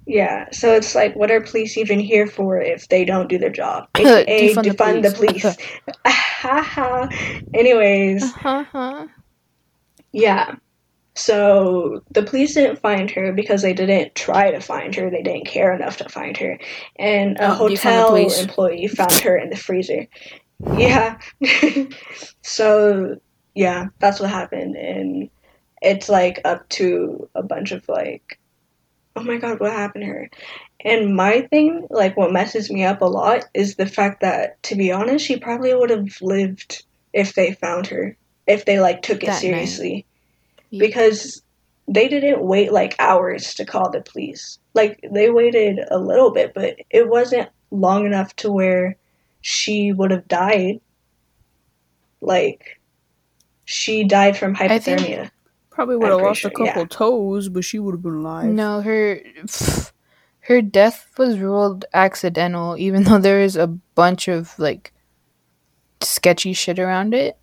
yeah, 0.08 0.50
so 0.52 0.74
it's 0.76 0.96
like, 0.96 1.16
what 1.16 1.32
are 1.32 1.42
police 1.42 1.78
even 1.78 2.00
here 2.00 2.28
for 2.28 2.60
if 2.62 2.88
they 2.90 3.06
don't 3.06 3.30
do 3.30 3.38
their 3.38 3.50
job? 3.52 3.88
AKA 3.96 4.56
Defund 4.56 4.64
the 4.64 4.72
defund 4.72 5.04
the 5.04 5.12
police. 5.12 5.44
police. 5.44 5.58
Anyways, 7.54 8.24
Uh-huh. 8.44 9.08
yeah. 10.12 10.56
So 11.16 12.02
the 12.12 12.24
police 12.24 12.54
didn't 12.54 12.80
find 12.82 13.12
her 13.12 13.34
because 13.34 13.62
they 13.62 13.74
didn't 13.74 14.16
try 14.16 14.52
to 14.52 14.62
find 14.62 14.96
her. 14.96 15.10
They 15.10 15.24
didn't 15.24 15.48
care 15.48 15.74
enough 15.74 15.98
to 15.98 16.10
find 16.10 16.38
her. 16.38 16.58
And 16.98 17.38
a 17.40 17.50
Oh, 17.50 17.54
hotel 17.54 18.10
police. 18.10 18.38
employee 18.40 18.88
found 18.88 19.22
her 19.22 19.38
in 19.38 19.50
the 19.50 19.58
freezer. 19.68 20.08
Yeah. 20.78 21.18
so 22.44 23.18
yeah, 23.56 23.88
that's 24.00 24.20
what 24.20 24.30
happened. 24.30 24.76
And 24.76 25.30
it's 25.82 26.10
like 26.10 26.42
up 26.46 26.68
to 26.70 27.30
a 27.36 27.44
bunch 27.44 27.72
of 27.72 27.88
like, 27.90 28.40
oh 29.16 29.24
my 29.24 29.38
god, 29.38 29.60
what 29.60 29.72
happened 29.74 30.04
to 30.04 30.08
her? 30.08 30.30
And 30.86 31.16
my 31.16 31.42
thing, 31.42 31.88
like 31.90 32.16
what 32.16 32.32
messes 32.32 32.70
me 32.72 32.86
up 32.86 33.02
a 33.02 33.06
lot, 33.06 33.46
is 33.54 33.76
the 33.76 33.86
fact 33.88 34.22
that, 34.22 34.62
to 34.64 34.76
be 34.76 34.92
honest, 34.92 35.26
she 35.26 35.38
probably 35.38 35.74
would 35.74 35.90
have 35.90 36.22
lived 36.22 36.86
if 37.14 37.34
they 37.34 37.54
found 37.54 37.88
her, 37.88 38.18
if 38.48 38.66
they 38.66 38.80
like 38.80 39.02
took 39.02 39.24
it 39.24 39.28
That 39.28 39.42
night. 39.52 40.06
Seriously 40.72 40.78
Yeah. 40.78 40.88
because 40.88 41.42
they 41.88 42.08
didn't 42.08 42.42
wait 42.42 42.72
like 42.72 42.96
hours 43.00 43.54
to 43.56 43.66
call 43.66 43.90
the 43.92 44.02
police. 44.02 44.60
Like 44.76 45.00
they 45.12 45.30
waited 45.30 45.80
a 45.90 45.98
little 45.98 46.32
bit, 46.32 46.54
but 46.54 46.76
it 46.90 47.10
wasn't 47.10 47.50
long 47.72 48.06
enough 48.06 48.36
to 48.38 48.52
where 48.52 48.96
she 49.42 49.92
would 49.92 50.12
have 50.12 50.28
died. 50.28 50.82
Like 52.22 52.80
she 53.66 54.04
died 54.04 54.38
from 54.38 54.56
I 54.60 54.80
think- 54.80 55.00
hypothermia. 55.02 55.32
Probably 55.72 55.96
would 55.96 56.10
have 56.10 56.20
lost 56.22 56.42
sure, 56.42 56.52
a 56.52 56.54
couple 56.54 56.82
yeah. 56.82 56.88
toes, 56.90 57.48
but 57.48 57.64
she 57.64 57.80
would 57.80 57.94
have 57.94 58.02
been 58.02 58.16
alive. 58.16 58.50
No, 58.50 58.82
her 58.82 59.22
her 60.42 60.62
death 60.62 61.08
was 61.18 61.40
ruled 61.40 61.86
accidental, 61.94 62.76
even 62.78 63.04
though 63.04 63.18
there 63.20 63.40
is 63.40 63.56
a 63.56 63.68
bunch 63.68 64.28
of 64.28 64.60
like 64.60 64.92
sketchy 66.02 66.52
shit 66.52 66.80
around 66.80 67.14
it. 67.14 67.38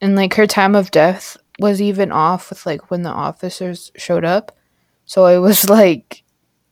And 0.00 0.14
like 0.14 0.34
her 0.34 0.46
time 0.46 0.76
of 0.76 0.92
death 0.92 1.36
was 1.60 1.80
even 1.82 2.12
off 2.12 2.50
with 2.50 2.66
like 2.66 2.90
when 2.90 3.02
the 3.02 3.10
officers 3.10 3.90
showed 3.96 4.24
up. 4.24 4.56
So 5.04 5.26
it 5.26 5.38
was 5.38 5.68
like 5.70 6.22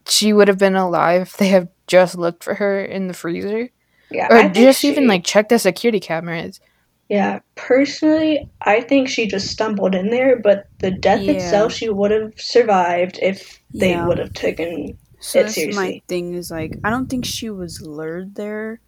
she 0.08 0.32
would 0.32 0.48
have 0.48 0.58
been 0.58 0.76
alive 0.76 1.22
if 1.22 1.36
they 1.36 1.48
have 1.48 1.68
just 1.86 2.16
looked 2.16 2.44
for 2.44 2.54
her 2.54 2.84
in 2.84 3.08
the 3.08 3.14
freezer. 3.14 3.70
Yeah, 4.10 4.28
Or 4.30 4.38
I 4.38 4.48
just 4.48 4.84
even 4.84 5.06
like 5.06 5.24
check 5.24 5.48
the 5.48 5.58
security 5.58 6.00
cameras. 6.00 6.60
yeah. 7.08 7.40
Personally, 7.56 8.48
I 8.62 8.80
think 8.80 9.08
she 9.08 9.26
just 9.26 9.48
stumbled 9.48 9.94
in 9.94 10.10
there, 10.10 10.38
but 10.38 10.66
the 10.80 10.90
death 10.90 11.20
Yeah. 11.20 11.36
itself, 11.36 11.72
she 11.72 11.88
would 11.88 12.10
have 12.10 12.32
survived 12.36 13.18
if 13.22 13.60
they 13.74 13.90
Yeah. 13.90 14.06
would 14.06 14.18
have 14.18 14.32
taken. 14.32 14.98
So 15.20 15.40
It 15.40 15.50
seriously. 15.50 15.86
my 15.86 16.02
thing 16.08 16.34
is 16.34 16.50
like 16.50 16.78
I 16.84 16.90
don't 16.90 17.08
think 17.08 17.24
she 17.24 17.50
was 17.50 17.80
lured 17.80 18.34
there, 18.34 18.80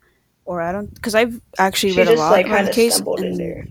or 0.47 0.61
I 0.63 0.73
don't 0.73 0.93
because 0.95 1.15
I've 1.15 1.41
actually 1.59 1.93
She 1.93 1.99
read 1.99 2.07
just 2.09 2.17
a 2.17 2.21
lot 2.21 2.31
like 2.33 2.47
about 2.47 2.55
kind 2.57 2.67
the 2.67 2.71
of 2.71 2.75
case. 2.75 2.95
stumbled 2.95 3.21
in 3.21 3.37
there. 3.37 3.67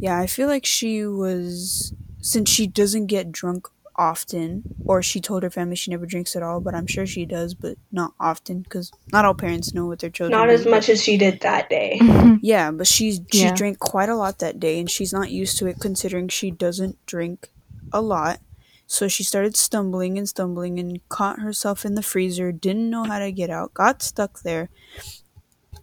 Yeah, 0.00 0.18
I 0.18 0.26
feel 0.26 0.48
like 0.48 0.64
she 0.64 1.04
was 1.04 1.92
since 2.22 2.48
she 2.50 2.66
doesn't 2.66 3.06
get 3.06 3.30
drunk 3.32 3.68
often, 3.96 4.64
or 4.86 5.02
she 5.02 5.20
told 5.20 5.42
her 5.42 5.50
family 5.50 5.76
she 5.76 5.90
never 5.90 6.06
drinks 6.06 6.34
at 6.34 6.42
all. 6.42 6.60
But 6.60 6.74
I'm 6.74 6.86
sure 6.86 7.06
she 7.06 7.26
does, 7.26 7.52
but 7.54 7.76
not 7.92 8.14
often 8.18 8.60
because 8.62 8.90
not 9.12 9.24
all 9.26 9.34
parents 9.34 9.74
know 9.74 9.86
what 9.86 9.98
their 9.98 10.08
children. 10.10 10.38
Not 10.38 10.46
do, 10.46 10.54
as 10.54 10.64
much 10.66 10.88
as 10.88 11.02
she 11.02 11.18
did 11.18 11.40
that 11.40 11.68
day. 11.68 12.00
Yeah, 12.42 12.70
but 12.70 12.86
she 12.86 13.12
she 13.30 13.42
Yeah. 13.42 13.54
drank 13.54 13.78
quite 13.78 14.08
a 14.08 14.16
lot 14.16 14.38
that 14.38 14.58
day, 14.58 14.80
and 14.80 14.90
she's 14.90 15.12
not 15.12 15.30
used 15.30 15.58
to 15.58 15.66
it 15.66 15.78
considering 15.80 16.28
she 16.28 16.50
doesn't 16.50 16.96
drink 17.04 17.50
a 17.92 18.00
lot. 18.00 18.40
So 18.86 19.06
she 19.06 19.22
started 19.22 19.56
stumbling 19.56 20.16
and 20.18 20.26
stumbling 20.28 20.80
and 20.80 21.06
caught 21.10 21.40
herself 21.40 21.84
in 21.84 21.94
the 21.94 22.02
freezer. 22.02 22.50
Didn't 22.52 22.88
know 22.90 23.04
how 23.04 23.18
to 23.18 23.30
get 23.30 23.50
out. 23.50 23.74
Got 23.74 24.02
stuck 24.02 24.42
there. 24.42 24.70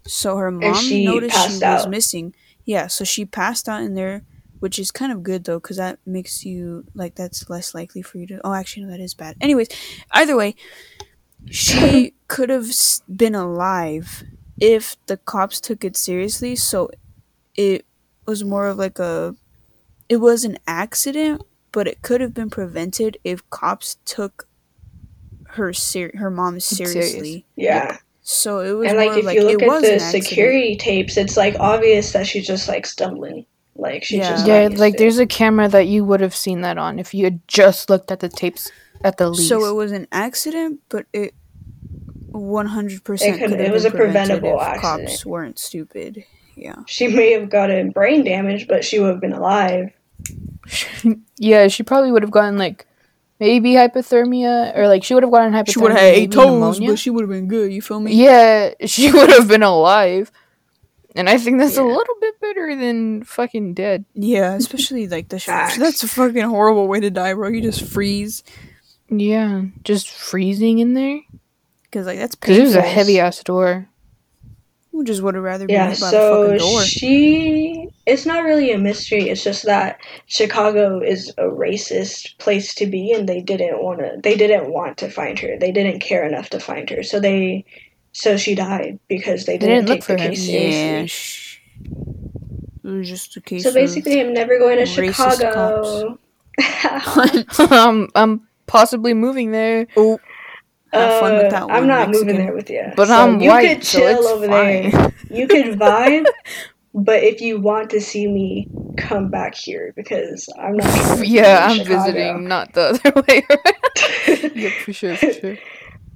So 0.07 0.37
her 0.37 0.51
mom 0.51 0.75
she 0.75 1.05
noticed 1.05 1.35
she 1.47 1.53
was 1.53 1.63
out. 1.63 1.89
missing. 1.89 2.33
Yeah, 2.65 2.87
so 2.87 3.03
she 3.03 3.25
passed 3.25 3.69
out 3.69 3.81
in 3.81 3.93
there, 3.93 4.23
which 4.59 4.77
is 4.79 4.91
kind 4.91 5.11
of 5.11 5.23
good 5.23 5.43
though, 5.45 5.59
because 5.59 5.77
that 5.77 5.99
makes 6.05 6.43
you 6.45 6.85
like 6.93 7.15
that's 7.15 7.49
less 7.49 7.73
likely 7.73 8.01
for 8.01 8.17
you 8.17 8.27
to. 8.27 8.41
Oh, 8.43 8.53
actually, 8.53 8.83
no, 8.85 8.91
that 8.91 8.99
is 8.99 9.13
bad. 9.13 9.37
Anyways, 9.39 9.69
either 10.11 10.35
way, 10.35 10.55
she 11.49 12.13
could 12.27 12.49
have 12.49 12.67
been 13.13 13.35
alive 13.35 14.23
if 14.59 14.97
the 15.05 15.17
cops 15.17 15.61
took 15.61 15.83
it 15.85 15.95
seriously. 15.95 16.55
So 16.55 16.89
it 17.55 17.85
was 18.25 18.43
more 18.43 18.67
of 18.67 18.77
like 18.77 18.99
a. 18.99 19.35
It 20.09 20.17
was 20.17 20.45
an 20.45 20.57
accident, 20.67 21.43
but 21.71 21.87
it 21.87 22.01
could 22.01 22.21
have 22.21 22.33
been 22.33 22.49
prevented 22.49 23.17
if 23.23 23.47
cops 23.49 23.97
took 24.05 24.47
her 25.49 25.73
ser- 25.73 26.11
her 26.15 26.29
mom 26.29 26.59
serious. 26.59 26.93
seriously. 26.93 27.45
Yeah. 27.55 27.97
So 28.29 28.59
it 28.59 28.71
was 28.73 28.89
And 28.89 28.97
like 28.97 29.11
of 29.11 29.17
if 29.19 29.25
like 29.25 29.37
you 29.37 29.43
look 29.45 29.63
at 29.63 29.81
the 29.81 29.99
security 29.99 30.75
tapes, 30.75 31.15
it's 31.15 31.37
like 31.37 31.55
obvious 31.61 32.11
that 32.11 32.27
she's 32.27 32.45
just 32.45 32.67
like 32.67 32.85
stumbling. 32.85 33.45
Like 33.77 34.03
she's 34.03 34.17
Yeah. 34.19 34.29
just 34.31 34.45
yeah, 34.47 34.67
like 34.75 34.95
to 34.95 34.99
there's 34.99 35.17
a 35.17 35.25
camera 35.25 35.69
that 35.69 35.87
you 35.87 36.03
would 36.03 36.19
have 36.19 36.35
seen 36.35 36.59
that 36.61 36.77
on 36.77 36.99
if 36.99 37.13
you 37.13 37.23
had 37.23 37.39
just 37.47 37.89
looked 37.89 38.11
at 38.11 38.19
the 38.19 38.27
tapes 38.27 38.69
at 39.01 39.15
the 39.15 39.29
least. 39.29 39.47
So 39.47 39.63
it 39.65 39.75
was 39.75 39.93
an 39.93 40.07
accident, 40.11 40.81
but 40.89 41.05
it 41.13 41.35
one 42.31 42.65
hundred 42.65 43.05
percent 43.05 43.35
It 43.35 43.39
could- 43.39 43.51
could 43.51 43.61
it 43.61 43.71
was 43.71 43.83
been 43.83 43.93
a 43.93 43.95
preventable 43.95 44.55
if 44.59 44.67
accident. 44.67 45.07
cops 45.07 45.25
weren't 45.25 45.57
stupid. 45.57 46.25
Yeah. 46.57 46.75
she 46.87 47.07
may 47.07 47.31
have 47.31 47.49
gotten 47.49 47.91
brain 47.91 48.25
damage, 48.25 48.67
but 48.67 48.83
she 48.83 48.99
would 48.99 49.11
have 49.11 49.21
been 49.21 49.31
alive. 49.31 49.91
yeah, 51.37 51.67
she 51.69 51.83
probably 51.83 52.11
would 52.11 52.23
have 52.23 52.31
gotten 52.31 52.57
like 52.57 52.86
maybe 53.39 53.71
hypothermia 53.73 54.75
or 54.77 54.87
like 54.87 55.03
she 55.03 55.13
would 55.13 55.23
have 55.23 55.31
gotten 55.31 55.53
hypothermia. 55.53 55.73
She 55.73 55.79
would 55.79 55.91
have 55.91 55.99
had 55.99 56.13
eight 56.13 56.31
toes, 56.31 56.45
pneumonia. 56.45 56.89
but 56.91 56.99
she 56.99 57.09
would 57.09 57.21
have 57.21 57.29
been 57.29 57.47
good. 57.47 57.71
You 57.71 57.81
feel 57.81 57.99
me? 57.99 58.13
yeah, 58.13 58.73
she 58.85 59.11
would 59.11 59.29
have 59.29 59.47
been 59.47 59.63
alive. 59.63 60.31
And 61.15 61.27
I 61.27 61.39
think 61.39 61.57
that's 61.57 61.77
a 61.77 61.83
little 61.83 62.15
bit 62.21 62.39
better 62.39 62.75
than 62.75 63.23
fucking 63.23 63.73
dead. 63.73 64.05
Yeah, 64.13 64.53
especially 64.53 65.07
like 65.07 65.29
the 65.29 65.39
Facts. 65.39 65.77
that's 65.77 66.03
a 66.03 66.07
fucking 66.07 66.43
horrible 66.43 66.87
way 66.87 66.99
to 66.99 67.09
die, 67.09 67.33
bro. 67.33 67.49
You 67.49 67.59
just 67.61 67.81
freeze 67.83 68.43
Yeah, 69.09 69.63
just 69.83 70.09
freezing 70.09 70.77
in 70.77 70.93
there 70.93 71.21
because 71.83 72.05
like 72.05 72.19
that's 72.19 72.35
because 72.35 72.57
it 72.57 72.61
was 72.63 72.75
a 72.75 72.81
heavy 72.83 73.19
ass 73.19 73.41
door. 73.43 73.89
Who 74.97 75.03
just 75.03 75.21
would 75.21 75.35
have 75.35 75.43
rather 75.43 75.67
been 75.67 75.75
Yeah, 75.75 75.89
hit 75.89 75.99
by 75.99 76.07
the 76.07 76.11
so 76.11 76.41
fucking 76.41 76.57
door? 76.57 76.81
she 76.81 77.87
it's 78.07 78.25
not 78.25 78.43
really 78.43 78.71
a 78.71 78.79
mystery. 78.79 79.29
It's 79.29 79.43
just 79.43 79.65
that 79.65 79.99
Chicago 80.25 80.99
is 81.01 81.29
a 81.37 81.43
racist 81.43 82.35
place 82.39 82.73
to 82.75 82.87
be 82.87 83.11
and 83.11 83.29
they 83.29 83.39
didn't 83.39 83.83
want 83.83 83.99
to 83.99 84.17
they 84.23 84.35
didn't 84.35 84.71
want 84.73 84.97
to 84.97 85.11
find 85.11 85.37
her. 85.37 85.55
They 85.59 85.71
didn't 85.71 85.99
care 85.99 86.25
enough 86.27 86.49
to 86.49 86.59
find 86.59 86.89
her. 86.89 87.03
So 87.03 87.19
they 87.19 87.63
so 88.11 88.37
she 88.37 88.55
died 88.55 88.97
because 89.07 89.45
they 89.45 89.59
They 89.59 89.67
didn't, 89.67 89.85
didn't 89.85 89.89
look 89.89 89.97
take 89.97 90.03
for 90.05 90.15
the 90.15 90.23
her. 90.23 90.29
case 90.29 90.47
yeah, 90.49 91.05
seriously. 91.05 91.07
sh- 91.09 91.61
it 92.83 92.89
was 92.89 93.07
just 93.07 93.37
a 93.37 93.41
case. 93.41 93.61
So 93.61 93.69
of- 93.69 93.75
basically 93.75 94.19
I'm 94.19 94.33
never 94.33 94.57
going 94.57 94.79
to 94.79 94.87
Chicago. 94.87 96.17
I'm 96.57 97.45
um, 97.71 98.09
I'm 98.15 98.47
possibly 98.65 99.13
moving 99.13 99.51
there, 99.51 99.85
oh, 99.95 100.19
have 100.97 101.19
fun 101.19 101.37
with 101.37 101.51
that 101.51 101.63
Uh, 101.63 101.67
one. 101.67 101.75
I'm 101.75 101.87
not 101.87 102.07
Mexican. 102.09 102.27
moving 102.27 102.45
there 102.45 102.53
with 102.55 102.69
you. 102.69 102.91
but 102.95 103.07
So 103.07 103.13
I'm 103.15 103.41
you 103.41 103.49
white, 103.49 103.67
could 103.77 103.83
so 103.85 103.99
chill 103.99 104.17
it's 104.19 104.27
over 104.27 104.47
fine. 104.47 104.91
there. 104.91 105.13
You 105.29 105.47
could 105.47 105.65
vibe, 105.79 106.25
but 106.93 107.23
if 107.23 107.41
you 107.41 107.59
want 107.59 107.89
to 107.91 108.01
see 108.01 108.27
me, 108.27 108.67
come 108.97 109.29
back 109.29 109.55
here 109.55 109.93
because 109.95 110.49
I'm 110.59 110.77
not. 110.77 111.19
be 111.21 111.27
yeah, 111.27 111.67
I'm 111.69 111.77
Chicago. 111.77 111.99
visiting, 112.03 112.47
not 112.47 112.73
the 112.73 112.81
other 113.03 113.21
way 113.27 113.43
around. 113.49 114.55
yep, 114.55 114.71
for 114.83 114.93
sure, 114.93 115.15
for 115.15 115.31
sure. 115.33 115.57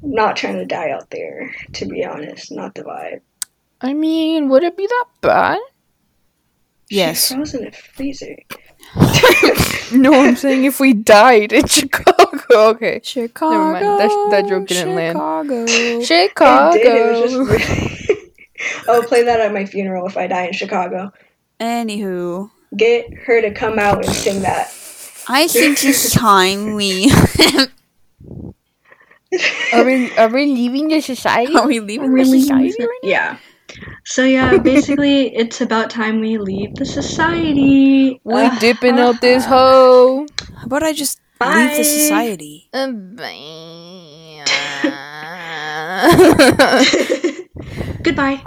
not 0.01 0.35
trying 0.35 0.57
to 0.57 0.65
die 0.65 0.89
out 0.91 1.09
there, 1.11 1.53
to 1.73 1.85
be 1.85 2.03
honest. 2.05 2.51
Not 2.51 2.75
the 2.75 2.83
vibe. 2.83 3.21
I 3.81 3.93
mean, 3.93 4.49
would 4.49 4.63
it 4.63 4.77
be 4.77 4.87
that 4.87 5.05
bad? 5.21 5.59
Yes. 6.89 7.27
She 7.29 7.35
froze 7.35 7.53
in 7.53 7.67
a 7.67 7.71
freezer. 7.71 8.35
No, 9.93 10.13
I'm 10.13 10.35
saying 10.37 10.63
if 10.63 10.79
we 10.79 10.93
died 10.93 11.51
in 11.51 11.67
Chicago. 11.67 12.29
Okay. 12.71 13.01
Chicago. 13.03 13.73
never 13.73 13.97
That- 13.97 14.27
that 14.31 14.47
joke 14.47 14.67
didn't 14.67 14.95
land. 14.95 15.17
Chicago. 15.17 15.65
Chicago. 16.01 16.77
It 16.79 16.83
did. 16.83 16.95
It 16.95 17.11
was 17.11 17.31
just 17.31 17.35
really. 18.15 18.31
I'll 18.87 19.03
play 19.03 19.23
that 19.23 19.39
at 19.41 19.51
my 19.53 19.65
funeral 19.65 20.07
if 20.07 20.15
I 20.17 20.27
die 20.27 20.45
in 20.47 20.53
Chicago. 20.53 21.11
Anywho, 21.59 22.49
Get 22.77 23.13
her 23.25 23.41
to 23.41 23.51
come 23.51 23.77
out 23.79 24.05
and 24.05 24.13
sing 24.15 24.41
that. 24.43 24.67
I 25.27 25.47
think 25.47 25.83
it's 25.83 26.11
time 26.13 26.73
we 26.73 27.11
Are 29.73 29.85
we 29.85 30.11
are 30.17 30.27
we 30.29 30.45
leaving 30.47 30.87
the 30.89 30.99
society? 31.01 31.55
are 31.55 31.65
we 31.67 31.79
leaving 31.79 32.13
the 32.13 32.25
society 32.25 32.75
right 32.79 32.99
Yeah. 33.03 33.37
So 34.05 34.23
yeah, 34.23 34.57
basically, 34.57 35.35
it's 35.35 35.61
about 35.61 35.89
time 35.89 36.19
we 36.19 36.37
leave 36.37 36.75
the 36.75 36.85
society. 36.85 38.19
We 38.23 38.33
Ugh. 38.33 38.59
dipping 38.59 38.99
out 38.99 39.21
this 39.21 39.45
hoe. 39.45 40.25
How 40.55 40.65
about 40.65 40.83
I 40.83 40.93
just 40.93 41.21
Bye. 41.41 41.55
Leave 41.55 41.77
the 41.77 41.83
society. 41.83 42.69
Uh, 42.71 42.91
bye. 42.91 44.45
Goodbye. 48.03 48.43